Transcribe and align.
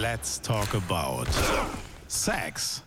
Let's 0.00 0.40
talk 0.40 0.72
about 0.72 1.26
Sex. 2.08 2.82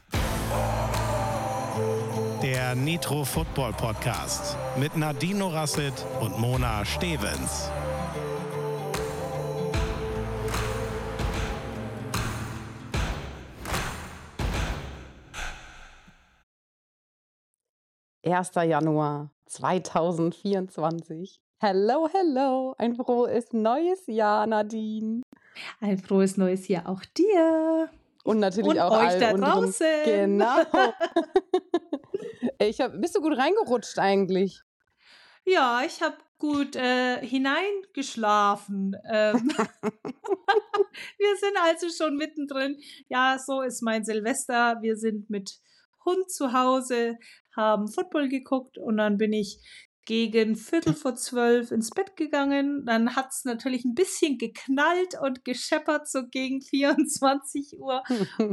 Der 2.42 2.74
Nitro 2.74 3.24
Football 3.24 3.72
Podcast 3.74 4.58
mit 4.80 4.98
Nadine 4.98 5.44
Rasset 5.44 5.94
und 6.22 6.40
Mona 6.40 6.84
Stevens. 6.84 7.70
Erster 18.24 18.64
Januar 18.64 19.30
2024. 19.46 21.43
Hello, 21.66 22.10
hello. 22.12 22.76
Ein 22.78 22.94
frohes 22.94 23.54
neues 23.54 24.06
Jahr, 24.08 24.46
Nadine. 24.48 25.22
Ein 25.80 25.98
frohes 25.98 26.36
neues 26.36 26.68
Jahr 26.68 26.90
auch 26.90 27.06
dir. 27.16 27.90
Und 28.26 28.40
natürlich 28.40 28.72
Und 28.72 28.80
auch 28.80 29.02
euch 29.02 29.18
da 29.18 29.32
draußen. 29.32 29.88
Genau. 30.04 30.58
ich 32.60 32.82
hab, 32.82 33.00
bist 33.00 33.16
du 33.16 33.22
gut 33.22 33.38
reingerutscht 33.38 33.98
eigentlich? 33.98 34.62
Ja, 35.46 35.84
ich 35.86 36.02
habe 36.02 36.18
gut 36.38 36.76
äh, 36.76 37.26
hineingeschlafen. 37.26 38.98
Ähm, 39.10 39.48
wir 41.18 41.38
sind 41.40 41.58
also 41.64 41.88
schon 41.88 42.18
mittendrin. 42.18 42.78
Ja, 43.08 43.38
so 43.40 43.62
ist 43.62 43.82
mein 43.82 44.04
Silvester. 44.04 44.80
Wir 44.82 44.98
sind 44.98 45.30
mit 45.30 45.60
Hund 46.04 46.30
zu 46.30 46.52
Hause, 46.52 47.18
haben 47.56 47.88
Football 47.88 48.28
geguckt 48.28 48.78
und 48.78 48.98
dann 48.98 49.18
bin 49.18 49.32
ich 49.32 49.62
gegen 50.06 50.56
Viertel 50.56 50.94
vor 50.94 51.16
zwölf 51.16 51.72
ins 51.72 51.90
Bett 51.90 52.16
gegangen. 52.16 52.86
Dann 52.86 53.16
hat's 53.16 53.46
natürlich 53.46 53.86
ein 53.86 53.96
bisschen 53.96 54.38
geknallt 54.38 55.20
und 55.22 55.46
gescheppert, 55.46 56.08
so 56.08 56.28
gegen 56.28 56.62
24 56.70 57.80
Uhr. 57.80 58.04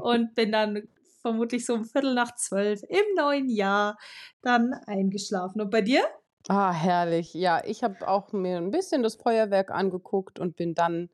und 0.02 0.34
bin 0.34 0.52
dann 0.52 0.88
vermutlich 1.22 1.66
so 1.66 1.74
um 1.74 1.84
Viertel 1.84 2.14
nach 2.14 2.34
zwölf 2.34 2.82
im 2.88 3.14
neuen 3.16 3.48
Jahr 3.48 3.98
dann 4.42 4.72
eingeschlafen. 4.86 5.60
Und 5.60 5.70
bei 5.70 5.82
dir? 5.82 6.02
Ah, 6.48 6.72
herrlich. 6.72 7.34
Ja, 7.34 7.62
ich 7.64 7.84
habe 7.84 8.08
auch 8.08 8.32
mir 8.32 8.56
ein 8.56 8.70
bisschen 8.70 9.02
das 9.02 9.16
Feuerwerk 9.16 9.70
angeguckt 9.70 10.38
und 10.38 10.56
bin 10.56 10.74
dann 10.74 11.10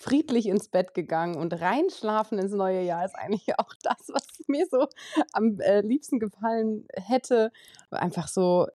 friedlich 0.00 0.46
ins 0.46 0.68
Bett 0.68 0.94
gegangen 0.94 1.36
und 1.36 1.52
reinschlafen 1.52 2.38
ins 2.38 2.52
neue 2.52 2.82
Jahr 2.82 3.04
ist 3.04 3.14
eigentlich 3.14 3.46
auch 3.58 3.74
das, 3.82 4.08
was 4.08 4.24
mir 4.46 4.66
so 4.70 4.88
am 5.32 5.60
äh, 5.60 5.82
liebsten 5.82 6.18
gefallen 6.18 6.86
hätte. 6.94 7.52
Einfach 7.90 8.28
so 8.28 8.68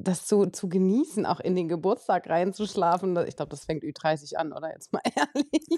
das 0.00 0.28
so 0.28 0.46
zu 0.46 0.68
genießen, 0.68 1.26
auch 1.26 1.40
in 1.40 1.56
den 1.56 1.68
Geburtstag 1.68 2.28
reinzuschlafen. 2.28 3.16
Ich 3.26 3.36
glaube, 3.36 3.50
das 3.50 3.64
fängt 3.64 3.82
Ü30 3.82 4.36
an, 4.36 4.52
oder? 4.52 4.72
Jetzt 4.72 4.92
mal 4.92 5.02
ehrlich. 5.16 5.68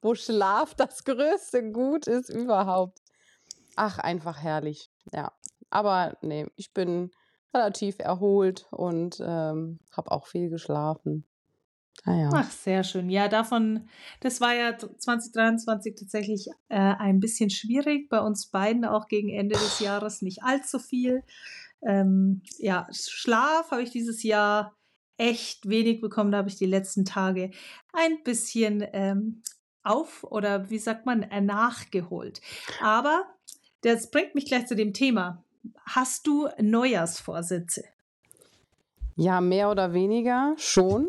Wo 0.00 0.14
Schlaf 0.14 0.74
das 0.74 1.04
größte 1.04 1.70
Gut 1.72 2.06
ist 2.06 2.30
überhaupt. 2.30 3.00
Ach, 3.76 3.98
einfach 3.98 4.42
herrlich. 4.42 4.90
Ja. 5.12 5.32
Aber 5.68 6.16
nee, 6.22 6.46
ich 6.56 6.72
bin 6.72 7.10
relativ 7.52 7.98
erholt 7.98 8.66
und 8.70 9.20
ähm, 9.20 9.80
habe 9.90 10.10
auch 10.10 10.26
viel 10.26 10.48
geschlafen. 10.48 11.24
Naja. 12.04 12.30
Ach, 12.32 12.50
sehr 12.50 12.84
schön. 12.84 13.10
Ja, 13.10 13.28
davon, 13.28 13.88
das 14.20 14.40
war 14.40 14.54
ja 14.54 14.76
2023 14.76 15.96
tatsächlich 15.98 16.46
äh, 16.68 16.76
ein 16.76 17.20
bisschen 17.20 17.50
schwierig. 17.50 18.08
Bei 18.08 18.20
uns 18.20 18.46
beiden 18.46 18.84
auch 18.84 19.08
gegen 19.08 19.30
Ende 19.30 19.54
des 19.56 19.80
Jahres 19.80 20.22
nicht 20.22 20.42
allzu 20.42 20.78
viel. 20.78 21.24
Ähm, 21.86 22.42
ja, 22.58 22.88
Schlaf 22.90 23.70
habe 23.70 23.82
ich 23.82 23.90
dieses 23.90 24.22
Jahr 24.22 24.76
echt 25.16 25.68
wenig 25.68 26.00
bekommen. 26.00 26.32
Da 26.32 26.38
habe 26.38 26.48
ich 26.48 26.56
die 26.56 26.66
letzten 26.66 27.04
Tage 27.04 27.50
ein 27.92 28.22
bisschen 28.24 28.84
ähm, 28.92 29.42
auf 29.82 30.24
oder 30.24 30.68
wie 30.68 30.78
sagt 30.78 31.06
man, 31.06 31.22
äh, 31.22 31.40
nachgeholt. 31.40 32.40
Aber 32.82 33.24
das 33.82 34.10
bringt 34.10 34.34
mich 34.34 34.46
gleich 34.46 34.66
zu 34.66 34.74
dem 34.74 34.92
Thema. 34.92 35.44
Hast 35.84 36.26
du 36.26 36.48
Neujahrsvorsätze? 36.60 37.84
Ja, 39.16 39.40
mehr 39.40 39.70
oder 39.70 39.92
weniger 39.92 40.54
schon. 40.56 41.08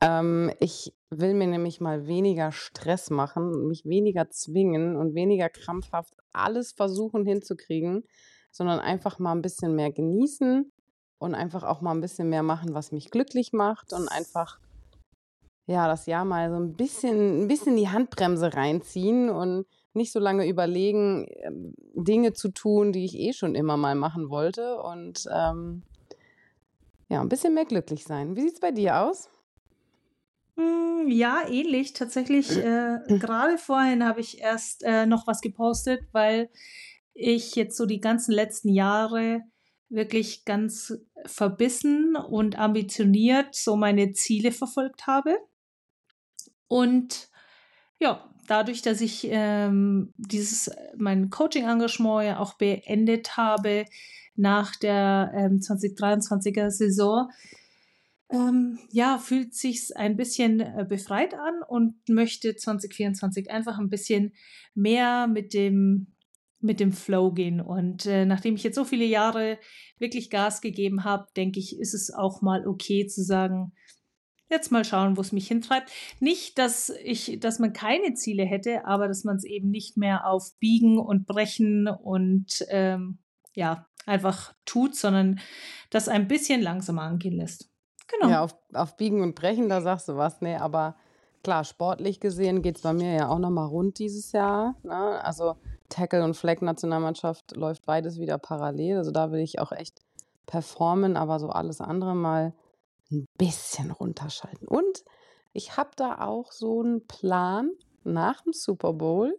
Ähm, 0.00 0.52
ich 0.60 0.94
will 1.10 1.34
mir 1.34 1.46
nämlich 1.46 1.80
mal 1.80 2.06
weniger 2.06 2.52
Stress 2.52 3.10
machen, 3.10 3.66
mich 3.66 3.84
weniger 3.84 4.30
zwingen 4.30 4.96
und 4.96 5.14
weniger 5.14 5.48
krampfhaft 5.48 6.14
alles 6.32 6.72
versuchen 6.72 7.24
hinzukriegen, 7.24 8.04
sondern 8.50 8.80
einfach 8.80 9.18
mal 9.18 9.32
ein 9.32 9.42
bisschen 9.42 9.74
mehr 9.74 9.92
genießen 9.92 10.70
und 11.18 11.34
einfach 11.34 11.64
auch 11.64 11.80
mal 11.80 11.92
ein 11.92 12.00
bisschen 12.00 12.28
mehr 12.28 12.42
machen, 12.42 12.74
was 12.74 12.92
mich 12.92 13.10
glücklich 13.10 13.52
macht 13.52 13.92
und 13.92 14.08
einfach 14.08 14.58
ja, 15.68 15.86
das 15.86 16.06
Jahr 16.06 16.24
mal 16.24 16.50
so 16.50 16.56
ein 16.56 16.74
bisschen, 16.74 17.42
ein 17.42 17.48
bisschen 17.48 17.76
die 17.76 17.90
Handbremse 17.90 18.54
reinziehen 18.54 19.28
und 19.28 19.66
nicht 19.92 20.12
so 20.12 20.18
lange 20.18 20.48
überlegen, 20.48 21.26
ähm, 21.42 21.74
Dinge 21.94 22.32
zu 22.32 22.48
tun, 22.48 22.92
die 22.92 23.04
ich 23.04 23.14
eh 23.14 23.34
schon 23.34 23.54
immer 23.54 23.76
mal 23.76 23.94
machen 23.94 24.30
wollte 24.30 24.80
und 24.80 25.28
ähm, 25.30 25.82
ja, 27.10 27.20
ein 27.20 27.28
bisschen 27.28 27.52
mehr 27.52 27.66
glücklich 27.66 28.04
sein. 28.04 28.34
Wie 28.34 28.42
sieht's 28.42 28.60
bei 28.60 28.70
dir 28.70 29.00
aus? 29.00 29.28
Mm, 30.56 31.08
Ja, 31.08 31.42
ähnlich. 31.48 31.92
Tatsächlich, 31.92 32.56
äh, 32.56 32.98
gerade 33.18 33.58
vorhin 33.58 34.04
habe 34.04 34.20
ich 34.20 34.40
erst 34.40 34.82
äh, 34.84 35.04
noch 35.04 35.26
was 35.26 35.42
gepostet, 35.42 36.00
weil 36.12 36.48
ich 37.18 37.56
jetzt 37.56 37.76
so 37.76 37.84
die 37.84 38.00
ganzen 38.00 38.32
letzten 38.32 38.68
Jahre 38.68 39.42
wirklich 39.88 40.44
ganz 40.44 40.98
verbissen 41.26 42.14
und 42.14 42.58
ambitioniert 42.58 43.54
so 43.54 43.76
meine 43.76 44.12
Ziele 44.12 44.52
verfolgt 44.52 45.06
habe. 45.06 45.36
Und 46.68 47.28
ja, 47.98 48.32
dadurch, 48.46 48.82
dass 48.82 49.00
ich 49.00 49.26
ähm, 49.30 50.12
dieses 50.16 50.70
mein 50.96 51.30
Coaching-Engagement 51.30 52.24
ja 52.24 52.38
auch 52.38 52.54
beendet 52.54 53.36
habe 53.36 53.86
nach 54.36 54.76
der 54.76 55.32
ähm, 55.34 55.58
2023er 55.58 56.70
Saison, 56.70 57.30
ähm, 58.30 58.78
ja, 58.92 59.18
fühlt 59.18 59.54
sich's 59.54 59.90
ein 59.90 60.16
bisschen 60.16 60.60
äh, 60.60 60.86
befreit 60.86 61.34
an 61.34 61.62
und 61.66 61.96
möchte 62.08 62.54
2024 62.54 63.50
einfach 63.50 63.78
ein 63.78 63.88
bisschen 63.88 64.34
mehr 64.74 65.26
mit 65.26 65.54
dem 65.54 66.08
mit 66.60 66.80
dem 66.80 66.92
Flow 66.92 67.32
gehen. 67.32 67.60
Und 67.60 68.06
äh, 68.06 68.24
nachdem 68.24 68.54
ich 68.54 68.62
jetzt 68.62 68.74
so 68.74 68.84
viele 68.84 69.04
Jahre 69.04 69.58
wirklich 69.98 70.30
Gas 70.30 70.60
gegeben 70.60 71.04
habe, 71.04 71.26
denke 71.36 71.60
ich, 71.60 71.78
ist 71.78 71.94
es 71.94 72.12
auch 72.12 72.42
mal 72.42 72.66
okay 72.66 73.06
zu 73.06 73.22
sagen, 73.22 73.72
jetzt 74.50 74.70
mal 74.70 74.84
schauen, 74.84 75.16
wo 75.16 75.20
es 75.20 75.32
mich 75.32 75.48
hintreibt. 75.48 75.90
Nicht, 76.20 76.58
dass 76.58 76.90
ich, 77.04 77.38
dass 77.40 77.58
man 77.58 77.72
keine 77.72 78.14
Ziele 78.14 78.44
hätte, 78.44 78.86
aber 78.86 79.08
dass 79.08 79.24
man 79.24 79.36
es 79.36 79.44
eben 79.44 79.70
nicht 79.70 79.96
mehr 79.96 80.26
auf 80.26 80.56
Biegen 80.58 80.98
und 80.98 81.26
Brechen 81.26 81.86
und 81.88 82.64
ähm, 82.68 83.18
ja 83.54 83.86
einfach 84.06 84.54
tut, 84.64 84.96
sondern 84.96 85.38
das 85.90 86.08
ein 86.08 86.28
bisschen 86.28 86.62
langsamer 86.62 87.02
angehen 87.02 87.36
lässt. 87.36 87.70
Genau. 88.08 88.30
Ja, 88.30 88.42
auf, 88.42 88.56
auf 88.72 88.96
Biegen 88.96 89.20
und 89.22 89.34
Brechen, 89.34 89.68
da 89.68 89.82
sagst 89.82 90.08
du 90.08 90.16
was. 90.16 90.40
Nee, 90.40 90.56
aber 90.56 90.96
klar, 91.44 91.64
sportlich 91.64 92.20
gesehen 92.20 92.62
geht's 92.62 92.80
bei 92.80 92.94
mir 92.94 93.12
ja 93.12 93.28
auch 93.28 93.38
nochmal 93.38 93.66
rund 93.66 93.98
dieses 93.98 94.32
Jahr. 94.32 94.76
Ne? 94.82 95.22
Also 95.22 95.56
Tackle- 95.88 96.24
und 96.24 96.34
Flag-Nationalmannschaft 96.34 97.56
läuft 97.56 97.84
beides 97.86 98.18
wieder 98.18 98.38
parallel. 98.38 98.98
Also 98.98 99.10
da 99.10 99.32
will 99.32 99.40
ich 99.40 99.58
auch 99.58 99.72
echt 99.72 100.00
performen, 100.46 101.16
aber 101.16 101.38
so 101.38 101.48
alles 101.48 101.80
andere 101.80 102.14
mal 102.14 102.52
ein 103.10 103.26
bisschen 103.38 103.90
runterschalten. 103.90 104.68
Und 104.68 105.04
ich 105.52 105.76
habe 105.76 105.90
da 105.96 106.26
auch 106.26 106.52
so 106.52 106.80
einen 106.80 107.06
Plan 107.06 107.70
nach 108.04 108.42
dem 108.42 108.52
Super 108.52 108.92
Bowl 108.92 109.38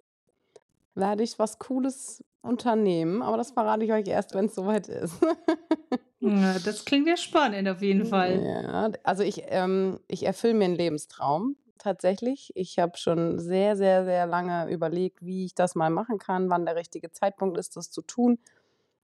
werde 0.95 1.23
ich 1.23 1.39
was 1.39 1.59
Cooles 1.59 2.23
unternehmen, 2.41 3.21
aber 3.21 3.37
das 3.37 3.51
verrate 3.51 3.85
ich 3.85 3.91
euch 3.91 4.07
erst, 4.07 4.33
wenn 4.33 4.45
es 4.45 4.55
soweit 4.55 4.87
ist. 4.87 5.15
Ja, 6.21 6.59
das 6.59 6.83
klingt 6.83 7.07
ja 7.07 7.15
spannend 7.15 7.69
auf 7.69 7.81
jeden 7.81 8.05
Fall. 8.05 8.43
Ja, 8.43 8.91
also 9.03 9.23
ich, 9.23 9.43
ähm, 9.47 10.01
ich 10.09 10.25
erfülle 10.25 10.53
mir 10.53 10.65
einen 10.65 10.75
Lebenstraum 10.75 11.55
tatsächlich. 11.79 12.51
Ich 12.55 12.77
habe 12.79 12.97
schon 12.97 13.39
sehr, 13.39 13.75
sehr, 13.75 14.05
sehr 14.05 14.27
lange 14.27 14.69
überlegt, 14.71 15.25
wie 15.25 15.45
ich 15.45 15.55
das 15.55 15.75
mal 15.75 15.89
machen 15.89 16.17
kann, 16.17 16.49
wann 16.49 16.65
der 16.65 16.75
richtige 16.75 17.11
Zeitpunkt 17.11 17.57
ist, 17.57 17.75
das 17.75 17.91
zu 17.91 18.01
tun. 18.01 18.39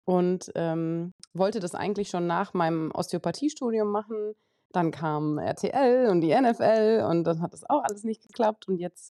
Und 0.04 0.50
ähm, 0.54 1.12
wollte 1.34 1.60
das 1.60 1.74
eigentlich 1.74 2.08
schon 2.08 2.26
nach 2.26 2.54
meinem 2.54 2.90
Osteopathiestudium 2.92 3.90
machen. 3.90 4.34
Dann 4.72 4.90
kam 4.90 5.38
RTL 5.38 6.08
und 6.08 6.20
die 6.20 6.34
NFL 6.34 7.06
und 7.08 7.24
dann 7.24 7.42
hat 7.42 7.52
das 7.52 7.68
auch 7.68 7.82
alles 7.84 8.04
nicht 8.04 8.22
geklappt. 8.22 8.68
Und 8.68 8.78
jetzt 8.78 9.12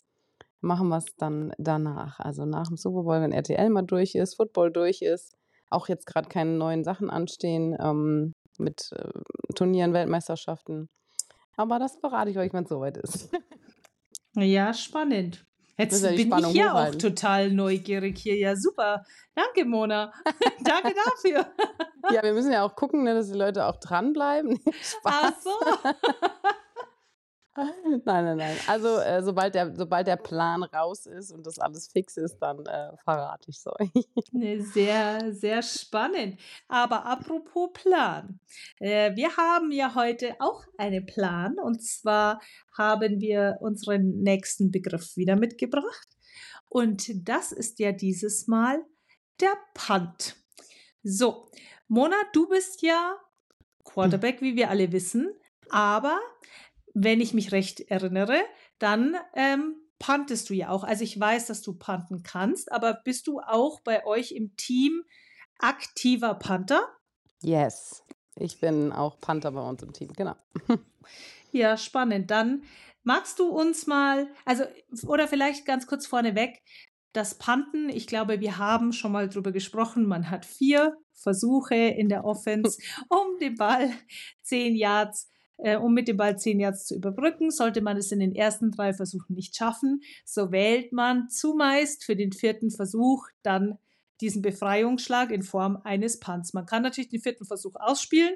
machen 0.61 0.89
wir 0.89 0.97
es 0.97 1.15
dann 1.17 1.53
danach. 1.57 2.19
Also 2.19 2.45
nach 2.45 2.67
dem 2.67 2.77
Super 2.77 3.03
Bowl, 3.03 3.21
wenn 3.21 3.31
RTL 3.31 3.69
mal 3.69 3.83
durch 3.83 4.15
ist, 4.15 4.35
Football 4.35 4.71
durch 4.71 5.01
ist, 5.01 5.35
auch 5.69 5.87
jetzt 5.87 6.05
gerade 6.05 6.29
keine 6.29 6.51
neuen 6.51 6.83
Sachen 6.83 7.09
anstehen 7.09 7.75
ähm, 7.79 8.33
mit 8.57 8.91
äh, 8.93 9.53
Turnieren, 9.53 9.93
Weltmeisterschaften. 9.93 10.89
Aber 11.57 11.79
das 11.79 11.97
verrate 11.97 12.29
ich 12.31 12.37
euch, 12.37 12.53
wenn 12.53 12.63
es 12.63 12.69
soweit 12.69 12.97
ist. 12.97 13.29
Ja, 14.35 14.73
spannend. 14.73 15.45
Jetzt 15.77 16.03
die 16.03 16.15
bin 16.15 16.27
Spannung 16.27 16.51
ich 16.51 16.57
ja 16.57 16.73
auch 16.73 16.95
total 16.95 17.51
neugierig 17.51 18.17
hier. 18.17 18.37
Ja, 18.37 18.55
super. 18.55 19.03
Danke, 19.33 19.65
Mona. 19.65 20.13
Danke 20.63 20.93
dafür. 20.93 21.47
ja, 22.11 22.23
wir 22.23 22.33
müssen 22.33 22.51
ja 22.51 22.63
auch 22.63 22.75
gucken, 22.75 23.03
ne, 23.03 23.13
dass 23.13 23.29
die 23.29 23.37
Leute 23.37 23.65
auch 23.65 23.77
dranbleiben. 23.79 24.57
Spaß. 24.81 25.03
Ach 25.03 25.33
so. 25.41 26.55
Nein, 28.05 28.25
nein, 28.25 28.37
nein. 28.37 28.57
Also, 28.67 28.99
äh, 28.99 29.23
sobald 29.23 29.55
der 29.55 29.73
sobald 29.75 30.07
der 30.07 30.17
Plan 30.17 30.63
raus 30.63 31.05
ist 31.05 31.31
und 31.31 31.47
das 31.47 31.57
alles 31.57 31.87
fix 31.87 32.17
ist, 32.17 32.37
dann, 32.39 32.65
äh, 32.65 32.91
verrate 33.03 33.49
ich's 33.49 33.65
euch. 33.67 33.89
Ne, 34.33 34.59
sehr, 34.59 35.33
sehr 35.33 35.61
spannend. 35.61 36.37
Aber 36.67 37.05
apropos 37.05 37.69
Plan. 37.73 38.39
Äh, 38.79 39.15
wir 39.15 39.37
haben 39.37 39.71
ja 39.71 39.95
heute 39.95 40.35
auch 40.39 40.65
einen 40.77 41.05
Plan 41.05 41.55
und 41.57 41.81
zwar 41.81 42.41
haben 42.77 43.21
wir 43.21 43.57
unseren 43.61 44.21
nächsten 44.21 44.71
Begriff 44.71 45.15
wieder 45.15 45.37
mitgebracht 45.37 46.09
und 46.67 47.27
das 47.27 47.53
ist 47.53 47.79
ja 47.79 47.93
dieses 47.93 48.47
Mal 48.47 48.83
der 49.39 49.55
Punt. 49.73 50.35
So, 51.03 51.49
Mona, 51.87 52.17
du 52.33 52.49
bist 52.49 52.81
ja 52.81 53.15
Quarterback, 53.85 54.41
wie 54.41 54.57
wir 54.57 54.69
alle 54.69 54.91
wissen, 54.91 55.33
aber 55.69 56.19
wenn 56.95 57.21
ich 57.21 57.33
mich 57.33 57.51
recht 57.51 57.81
erinnere, 57.81 58.41
dann 58.79 59.15
ähm, 59.35 59.75
puntest 59.99 60.49
du 60.49 60.53
ja 60.53 60.69
auch. 60.69 60.83
Also 60.83 61.03
ich 61.03 61.19
weiß, 61.19 61.45
dass 61.47 61.61
du 61.61 61.73
punten 61.73 62.23
kannst, 62.23 62.71
aber 62.71 62.93
bist 63.03 63.27
du 63.27 63.41
auch 63.41 63.81
bei 63.81 64.05
euch 64.05 64.31
im 64.31 64.55
Team 64.55 65.03
aktiver 65.59 66.35
Panther? 66.35 66.81
Yes, 67.41 68.03
ich 68.35 68.59
bin 68.59 68.91
auch 68.91 69.19
Panther 69.19 69.51
bei 69.51 69.61
uns 69.61 69.83
im 69.83 69.91
Team, 69.91 70.13
genau. 70.13 70.35
ja, 71.51 71.77
spannend. 71.77 72.31
Dann 72.31 72.63
magst 73.03 73.39
du 73.39 73.49
uns 73.49 73.87
mal, 73.87 74.29
also 74.45 74.63
oder 75.05 75.27
vielleicht 75.27 75.65
ganz 75.65 75.87
kurz 75.87 76.07
vorneweg, 76.07 76.63
das 77.11 77.37
Panten, 77.37 77.89
ich 77.89 78.07
glaube, 78.07 78.39
wir 78.39 78.57
haben 78.57 78.93
schon 78.93 79.11
mal 79.11 79.29
drüber 79.29 79.51
gesprochen. 79.51 80.05
Man 80.05 80.29
hat 80.29 80.45
vier 80.45 80.97
Versuche 81.13 81.75
in 81.75 82.07
der 82.07 82.23
Offense, 82.23 82.77
um 83.09 83.37
den 83.39 83.55
Ball 83.55 83.91
zehn 84.41 84.75
Yards 84.75 85.29
um 85.57 85.93
mit 85.93 86.07
dem 86.07 86.17
Ball 86.17 86.37
zehn 86.37 86.59
Yards 86.59 86.85
zu 86.85 86.95
überbrücken. 86.95 87.51
Sollte 87.51 87.81
man 87.81 87.97
es 87.97 88.11
in 88.11 88.19
den 88.19 88.35
ersten 88.35 88.71
drei 88.71 88.93
Versuchen 88.93 89.35
nicht 89.35 89.55
schaffen, 89.55 90.01
so 90.25 90.51
wählt 90.51 90.91
man 90.91 91.29
zumeist 91.29 92.03
für 92.03 92.15
den 92.15 92.31
vierten 92.31 92.71
Versuch 92.71 93.27
dann 93.43 93.77
diesen 94.21 94.41
Befreiungsschlag 94.41 95.31
in 95.31 95.43
Form 95.43 95.77
eines 95.83 96.19
Punts. 96.19 96.53
Man 96.53 96.65
kann 96.65 96.83
natürlich 96.83 97.09
den 97.09 97.21
vierten 97.21 97.45
Versuch 97.45 97.75
ausspielen. 97.75 98.33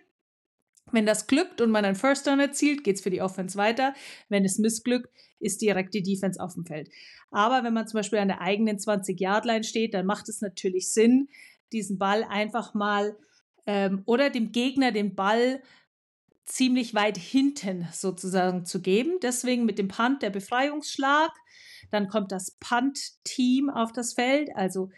Wenn 0.92 1.06
das 1.06 1.28
glückt 1.28 1.62
und 1.62 1.72
man 1.72 1.86
einen 1.86 1.96
First 1.96 2.26
Down 2.26 2.40
erzielt, 2.40 2.84
geht's 2.84 3.02
für 3.02 3.12
die 3.12 3.22
Offense 3.22 3.58
weiter. 3.58 3.94
Wenn 4.28 4.44
es 4.44 4.58
missglückt, 4.58 5.10
ist 5.40 5.62
direkt 5.62 5.94
die 5.94 6.04
Defense 6.04 6.42
auf 6.42 6.56
dem 6.56 6.66
Feld. 6.66 6.90
Aber 7.32 7.64
wenn 7.64 7.74
man 7.74 7.88
zum 7.88 8.00
Beispiel 8.00 8.20
an 8.20 8.28
der 8.28 8.42
eigenen 8.42 8.78
20-Yard-Line 8.78 9.64
steht, 9.64 9.94
dann 9.94 10.06
macht 10.06 10.30
es 10.30 10.42
natürlich 10.42 10.92
Sinn, 10.92 11.30
diesen 11.72 11.98
Ball 12.00 12.24
einfach 12.24 12.74
mal 12.74 13.16
ähm, 13.68 14.02
oder 14.06 14.30
dem 14.30 14.52
Gegner 14.52 14.92
den 14.92 15.16
Ball 15.16 15.62
ziemlich 16.50 16.94
weit 16.96 17.18
hinten 17.18 17.88
sozusagen 17.94 18.66
zu 18.66 18.82
geben. 18.82 19.20
Deswegen 19.22 19.66
mit 19.66 19.78
dem 19.78 19.88
Punt 19.88 20.22
der 20.22 20.32
Befreiungsschlag. 20.32 21.32
Dann 21.92 22.08
kommt 22.08 22.32
das 22.32 22.58
Punt-Team 22.60 23.70
auf 23.70 23.94
das 23.94 24.14
Feld, 24.14 24.50
also 24.56 24.90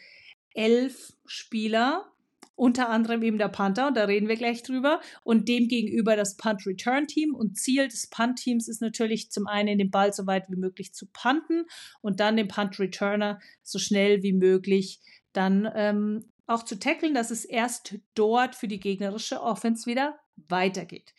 elf 0.54 1.14
Spieler, 1.26 2.12
unter 2.56 2.90
anderem 2.90 3.24
eben 3.24 3.38
der 3.38 3.48
Panther, 3.48 3.88
und 3.88 3.98
da 3.98 4.06
reden 4.06 4.28
wir 4.28 4.36
gleich 4.36 4.62
drüber, 4.62 5.02
und 5.24 5.48
dem 5.48 5.68
gegenüber 5.68 6.16
das 6.16 6.38
Punt-Return-Team. 6.38 7.34
Und 7.36 7.58
Ziel 7.58 7.88
des 7.88 8.08
Punt-Teams 8.08 8.68
ist 8.68 8.82
natürlich 8.82 9.32
zum 9.32 9.48
einen, 9.48 9.78
den 9.78 9.92
Ball 9.92 10.14
so 10.14 10.28
weit 10.28 10.50
wie 10.50 10.58
möglich 10.58 10.94
zu 10.94 11.06
punten 11.08 11.66
und 12.02 12.20
dann 12.20 12.38
den 12.38 12.48
Punt-Returner 12.48 13.40
so 13.64 13.80
schnell 13.80 14.24
wie 14.24 14.34
möglich 14.34 15.00
dann 15.34 15.70
ähm, 15.76 16.26
auch 16.46 16.64
zu 16.64 16.78
tackeln, 16.78 17.14
dass 17.14 17.32
es 17.32 17.46
erst 17.46 17.96
dort 18.16 18.56
für 18.56 18.68
die 18.68 18.80
gegnerische 18.80 19.42
Offense 19.42 19.86
wieder 19.86 20.20
weitergeht. 20.36 21.14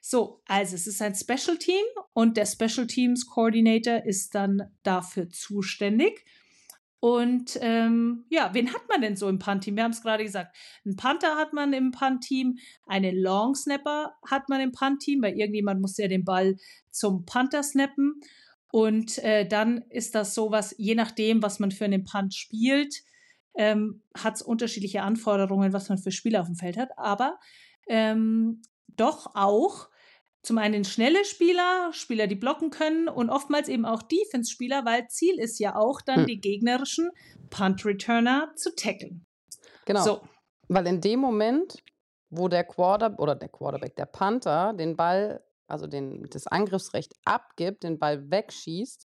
So, 0.00 0.42
also 0.46 0.74
es 0.74 0.86
ist 0.86 1.02
ein 1.02 1.14
Special 1.14 1.58
Team 1.58 1.84
und 2.14 2.36
der 2.36 2.46
Special 2.46 2.86
Teams 2.86 3.26
Coordinator 3.26 4.04
ist 4.04 4.34
dann 4.34 4.62
dafür 4.82 5.28
zuständig. 5.28 6.24
Und 7.00 7.58
ähm, 7.62 8.26
ja, 8.28 8.52
wen 8.52 8.72
hat 8.72 8.86
man 8.88 9.00
denn 9.00 9.16
so 9.16 9.28
im 9.28 9.38
Punt-Team? 9.38 9.76
Wir 9.76 9.84
haben 9.84 9.92
es 9.92 10.02
gerade 10.02 10.22
gesagt. 10.22 10.54
Ein 10.84 10.96
Panther 10.96 11.36
hat 11.36 11.54
man 11.54 11.72
im 11.72 11.92
Punt-Team, 11.92 12.58
einen 12.86 13.16
Long 13.16 13.54
Snapper 13.54 14.12
hat 14.28 14.50
man 14.50 14.60
im 14.60 14.72
Punt-Team, 14.72 15.22
weil 15.22 15.38
irgendjemand 15.38 15.80
muss 15.80 15.96
ja 15.96 16.08
den 16.08 16.24
Ball 16.24 16.56
zum 16.90 17.24
Panther 17.24 17.62
snappen. 17.62 18.20
Und 18.70 19.18
äh, 19.18 19.46
dann 19.48 19.78
ist 19.88 20.14
das 20.14 20.34
sowas, 20.34 20.74
je 20.78 20.94
nachdem, 20.94 21.42
was 21.42 21.58
man 21.58 21.70
für 21.70 21.86
einen 21.86 22.04
Punt 22.04 22.34
spielt, 22.34 23.02
ähm, 23.56 24.02
hat 24.16 24.36
es 24.36 24.42
unterschiedliche 24.42 25.02
Anforderungen, 25.02 25.72
was 25.72 25.88
man 25.88 25.98
für 25.98 26.12
Spieler 26.12 26.42
auf 26.42 26.46
dem 26.46 26.56
Feld 26.56 26.76
hat. 26.76 26.90
Aber 26.96 27.38
ähm, 27.90 28.62
doch 28.86 29.34
auch 29.34 29.88
zum 30.42 30.56
einen 30.56 30.84
schnelle 30.84 31.24
Spieler, 31.24 31.90
Spieler, 31.92 32.26
die 32.26 32.36
blocken 32.36 32.70
können 32.70 33.08
und 33.08 33.28
oftmals 33.28 33.68
eben 33.68 33.84
auch 33.84 34.02
Defense-Spieler, 34.02 34.86
weil 34.86 35.06
Ziel 35.08 35.38
ist 35.38 35.58
ja 35.58 35.76
auch 35.76 36.00
dann 36.00 36.20
hm. 36.20 36.26
die 36.26 36.40
gegnerischen 36.40 37.10
Punt-Returner 37.50 38.52
zu 38.56 38.74
tackeln. 38.74 39.26
Genau. 39.84 40.02
So. 40.02 40.20
Weil 40.68 40.86
in 40.86 41.00
dem 41.00 41.20
Moment, 41.20 41.82
wo 42.30 42.48
der 42.48 42.64
Quarter 42.64 43.18
oder 43.18 43.34
der 43.34 43.48
Quarterback, 43.48 43.96
der 43.96 44.06
Panther, 44.06 44.72
den 44.72 44.96
Ball, 44.96 45.42
also 45.66 45.86
den, 45.86 46.26
das 46.30 46.46
Angriffsrecht 46.46 47.12
abgibt, 47.24 47.82
den 47.82 47.98
Ball 47.98 48.30
wegschießt, 48.30 49.08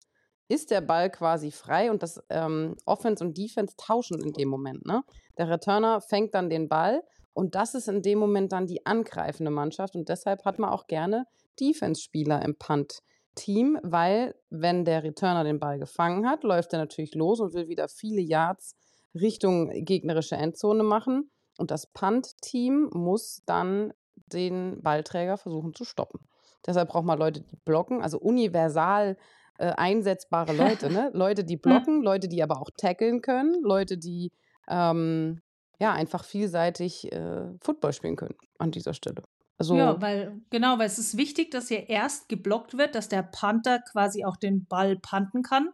ist 0.47 0.71
der 0.71 0.81
Ball 0.81 1.11
quasi 1.11 1.51
frei 1.51 1.91
und 1.91 2.01
das 2.01 2.23
ähm, 2.29 2.75
Offense 2.85 3.23
und 3.23 3.37
Defense 3.37 3.75
tauschen 3.77 4.19
in 4.19 4.33
dem 4.33 4.47
Moment. 4.47 4.85
Ne? 4.85 5.03
Der 5.37 5.49
Returner 5.49 6.01
fängt 6.01 6.33
dann 6.33 6.49
den 6.49 6.69
Ball 6.69 7.03
und 7.33 7.55
das 7.55 7.75
ist 7.75 7.87
in 7.87 8.01
dem 8.01 8.19
Moment 8.19 8.51
dann 8.51 8.67
die 8.67 8.85
angreifende 8.85 9.51
Mannschaft 9.51 9.95
und 9.95 10.09
deshalb 10.09 10.45
hat 10.45 10.59
man 10.59 10.69
auch 10.69 10.87
gerne 10.87 11.25
Defense-Spieler 11.59 12.41
im 12.43 12.57
Punt-Team, 12.57 13.79
weil 13.83 14.35
wenn 14.49 14.85
der 14.85 15.03
Returner 15.03 15.43
den 15.43 15.59
Ball 15.59 15.79
gefangen 15.79 16.27
hat, 16.27 16.43
läuft 16.43 16.73
er 16.73 16.79
natürlich 16.79 17.15
los 17.15 17.39
und 17.39 17.53
will 17.53 17.67
wieder 17.67 17.87
viele 17.87 18.21
Yards 18.21 18.75
Richtung 19.13 19.69
gegnerische 19.85 20.35
Endzone 20.35 20.83
machen 20.83 21.31
und 21.57 21.71
das 21.71 21.87
Punt-Team 21.87 22.89
muss 22.93 23.41
dann 23.45 23.93
den 24.27 24.81
Ballträger 24.81 25.37
versuchen 25.37 25.73
zu 25.73 25.83
stoppen. 25.83 26.19
Deshalb 26.65 26.89
braucht 26.89 27.05
man 27.05 27.19
Leute, 27.19 27.41
die 27.41 27.57
blocken, 27.65 28.01
also 28.01 28.19
universal 28.19 29.17
äh, 29.57 29.71
einsetzbare 29.71 30.53
Leute, 30.53 30.91
ne? 30.91 31.09
Leute, 31.13 31.43
die 31.43 31.57
blocken, 31.57 32.01
Leute, 32.01 32.27
die 32.27 32.43
aber 32.43 32.61
auch 32.61 32.69
tackeln 32.77 33.21
können, 33.21 33.61
Leute, 33.63 33.97
die 33.97 34.31
ähm, 34.69 35.41
ja 35.79 35.93
einfach 35.93 36.23
vielseitig 36.23 37.11
äh, 37.11 37.45
Football 37.61 37.93
spielen 37.93 38.15
können 38.15 38.35
an 38.57 38.71
dieser 38.71 38.93
Stelle. 38.93 39.23
Also, 39.57 39.75
ja, 39.75 40.01
weil, 40.01 40.41
genau, 40.51 40.79
weil 40.79 40.87
es 40.87 40.99
ist 40.99 41.17
wichtig, 41.17 41.51
dass 41.51 41.67
hier 41.67 41.89
erst 41.89 42.29
geblockt 42.29 42.77
wird, 42.77 42.95
dass 42.95 43.09
der 43.09 43.23
Panther 43.23 43.79
quasi 43.79 44.23
auch 44.23 44.37
den 44.37 44.65
Ball 44.65 44.97
panten 44.97 45.43
kann. 45.43 45.69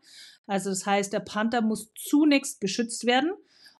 Also 0.48 0.72
das 0.72 0.88
heißt, 0.88 1.14
der 1.14 1.20
Panther 1.20 1.62
muss 1.62 1.92
zunächst 1.94 2.60
beschützt 2.60 3.06
werden. 3.06 3.32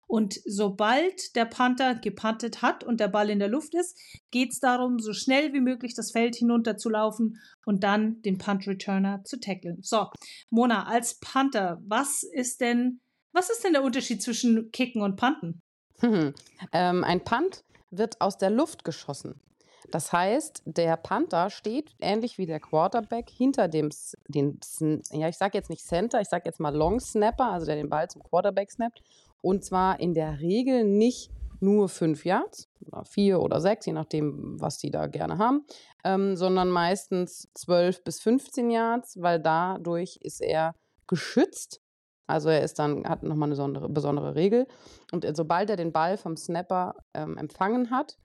Und 0.08 0.40
sobald 0.46 1.36
der 1.36 1.46
Panther 1.46 1.96
gepantet 1.96 2.62
hat 2.62 2.84
und 2.84 3.00
der 3.00 3.08
Ball 3.08 3.32
in 3.32 3.40
der 3.40 3.48
Luft 3.48 3.74
ist, 3.74 3.98
geht 4.30 4.52
es 4.52 4.60
darum, 4.60 5.00
so 5.00 5.14
schnell 5.14 5.54
wie 5.54 5.62
möglich 5.62 5.96
das 5.96 6.12
Feld 6.12 6.36
hinunter 6.36 6.78
zu 6.78 6.90
laufen 6.90 7.42
und 7.66 7.84
dann 7.84 8.22
den 8.22 8.38
Punt-Returner 8.38 9.24
zu 9.24 9.40
tackeln. 9.40 9.80
So, 9.82 10.08
Mona, 10.52 10.86
als 10.86 11.16
Panther, 11.16 11.82
was 11.88 12.22
ist 12.22 12.62
denn, 12.62 13.00
was 13.32 13.50
ist 13.50 13.64
denn 13.64 13.74
der 13.74 13.84
Unterschied 13.84 14.22
zwischen 14.22 14.72
Kicken 14.72 15.02
und 15.02 15.16
Panten? 15.16 15.64
Hm. 16.00 16.34
Ähm, 16.72 17.04
ein 17.04 17.24
Punt 17.24 17.64
wird 17.92 18.20
aus 18.22 18.38
der 18.38 18.50
Luft 18.50 18.84
geschossen. 18.84 19.40
Das 19.92 20.12
heißt, 20.12 20.64
der 20.66 20.98
Panther 20.98 21.50
steht 21.50 21.92
ähnlich 22.02 22.38
wie 22.38 22.46
der 22.46 22.60
Quarterback 22.60 23.30
hinter 23.30 23.68
dem, 23.68 23.90
den, 24.28 24.60
ja, 25.12 25.30
ich 25.30 25.38
sage 25.38 25.58
jetzt 25.58 25.70
nicht 25.70 25.86
Center, 25.86 26.20
ich 26.22 26.28
sage 26.28 26.44
jetzt 26.46 26.60
mal 26.60 26.76
Long 26.76 27.00
Snapper, 27.00 27.52
also 27.52 27.66
der 27.66 27.76
den 27.76 27.90
Ball 27.90 28.10
zum 28.10 28.24
Quarterback 28.24 28.72
snappt. 28.72 29.02
Und 29.42 29.64
zwar 29.64 30.00
in 30.00 30.14
der 30.14 30.40
Regel 30.40 30.84
nicht 30.84 31.30
nur 31.60 31.88
fünf 31.88 32.26
Yards, 32.26 32.68
oder 32.86 33.06
vier 33.06 33.42
oder 33.42 33.62
sechs, 33.62 33.86
je 33.86 33.94
nachdem, 33.94 34.60
was 34.60 34.78
die 34.78 34.92
da 34.92 35.08
gerne 35.08 35.38
haben, 35.38 35.66
ähm, 36.04 36.36
sondern 36.36 36.70
meistens 36.70 37.50
zwölf 37.54 38.04
bis 38.04 38.22
15 38.22 38.70
Yards, 38.70 39.22
weil 39.22 39.40
dadurch 39.40 40.18
ist 40.22 40.42
er 40.42 40.76
geschützt. 41.08 41.82
Also 42.28 42.50
er 42.50 42.62
ist 42.62 42.80
dann, 42.80 43.08
hat 43.08 43.24
nochmal 43.24 43.48
eine 43.48 43.54
besondere, 43.54 43.90
besondere 43.90 44.36
Regel. 44.36 44.68
Und 45.12 45.26
sobald 45.36 45.70
er 45.70 45.76
den 45.76 45.92
Ball 45.92 46.18
vom 46.18 46.38
Snapper 46.38 46.96
ähm, 47.14 47.38
empfangen 47.38 47.92
hat, 47.92 48.18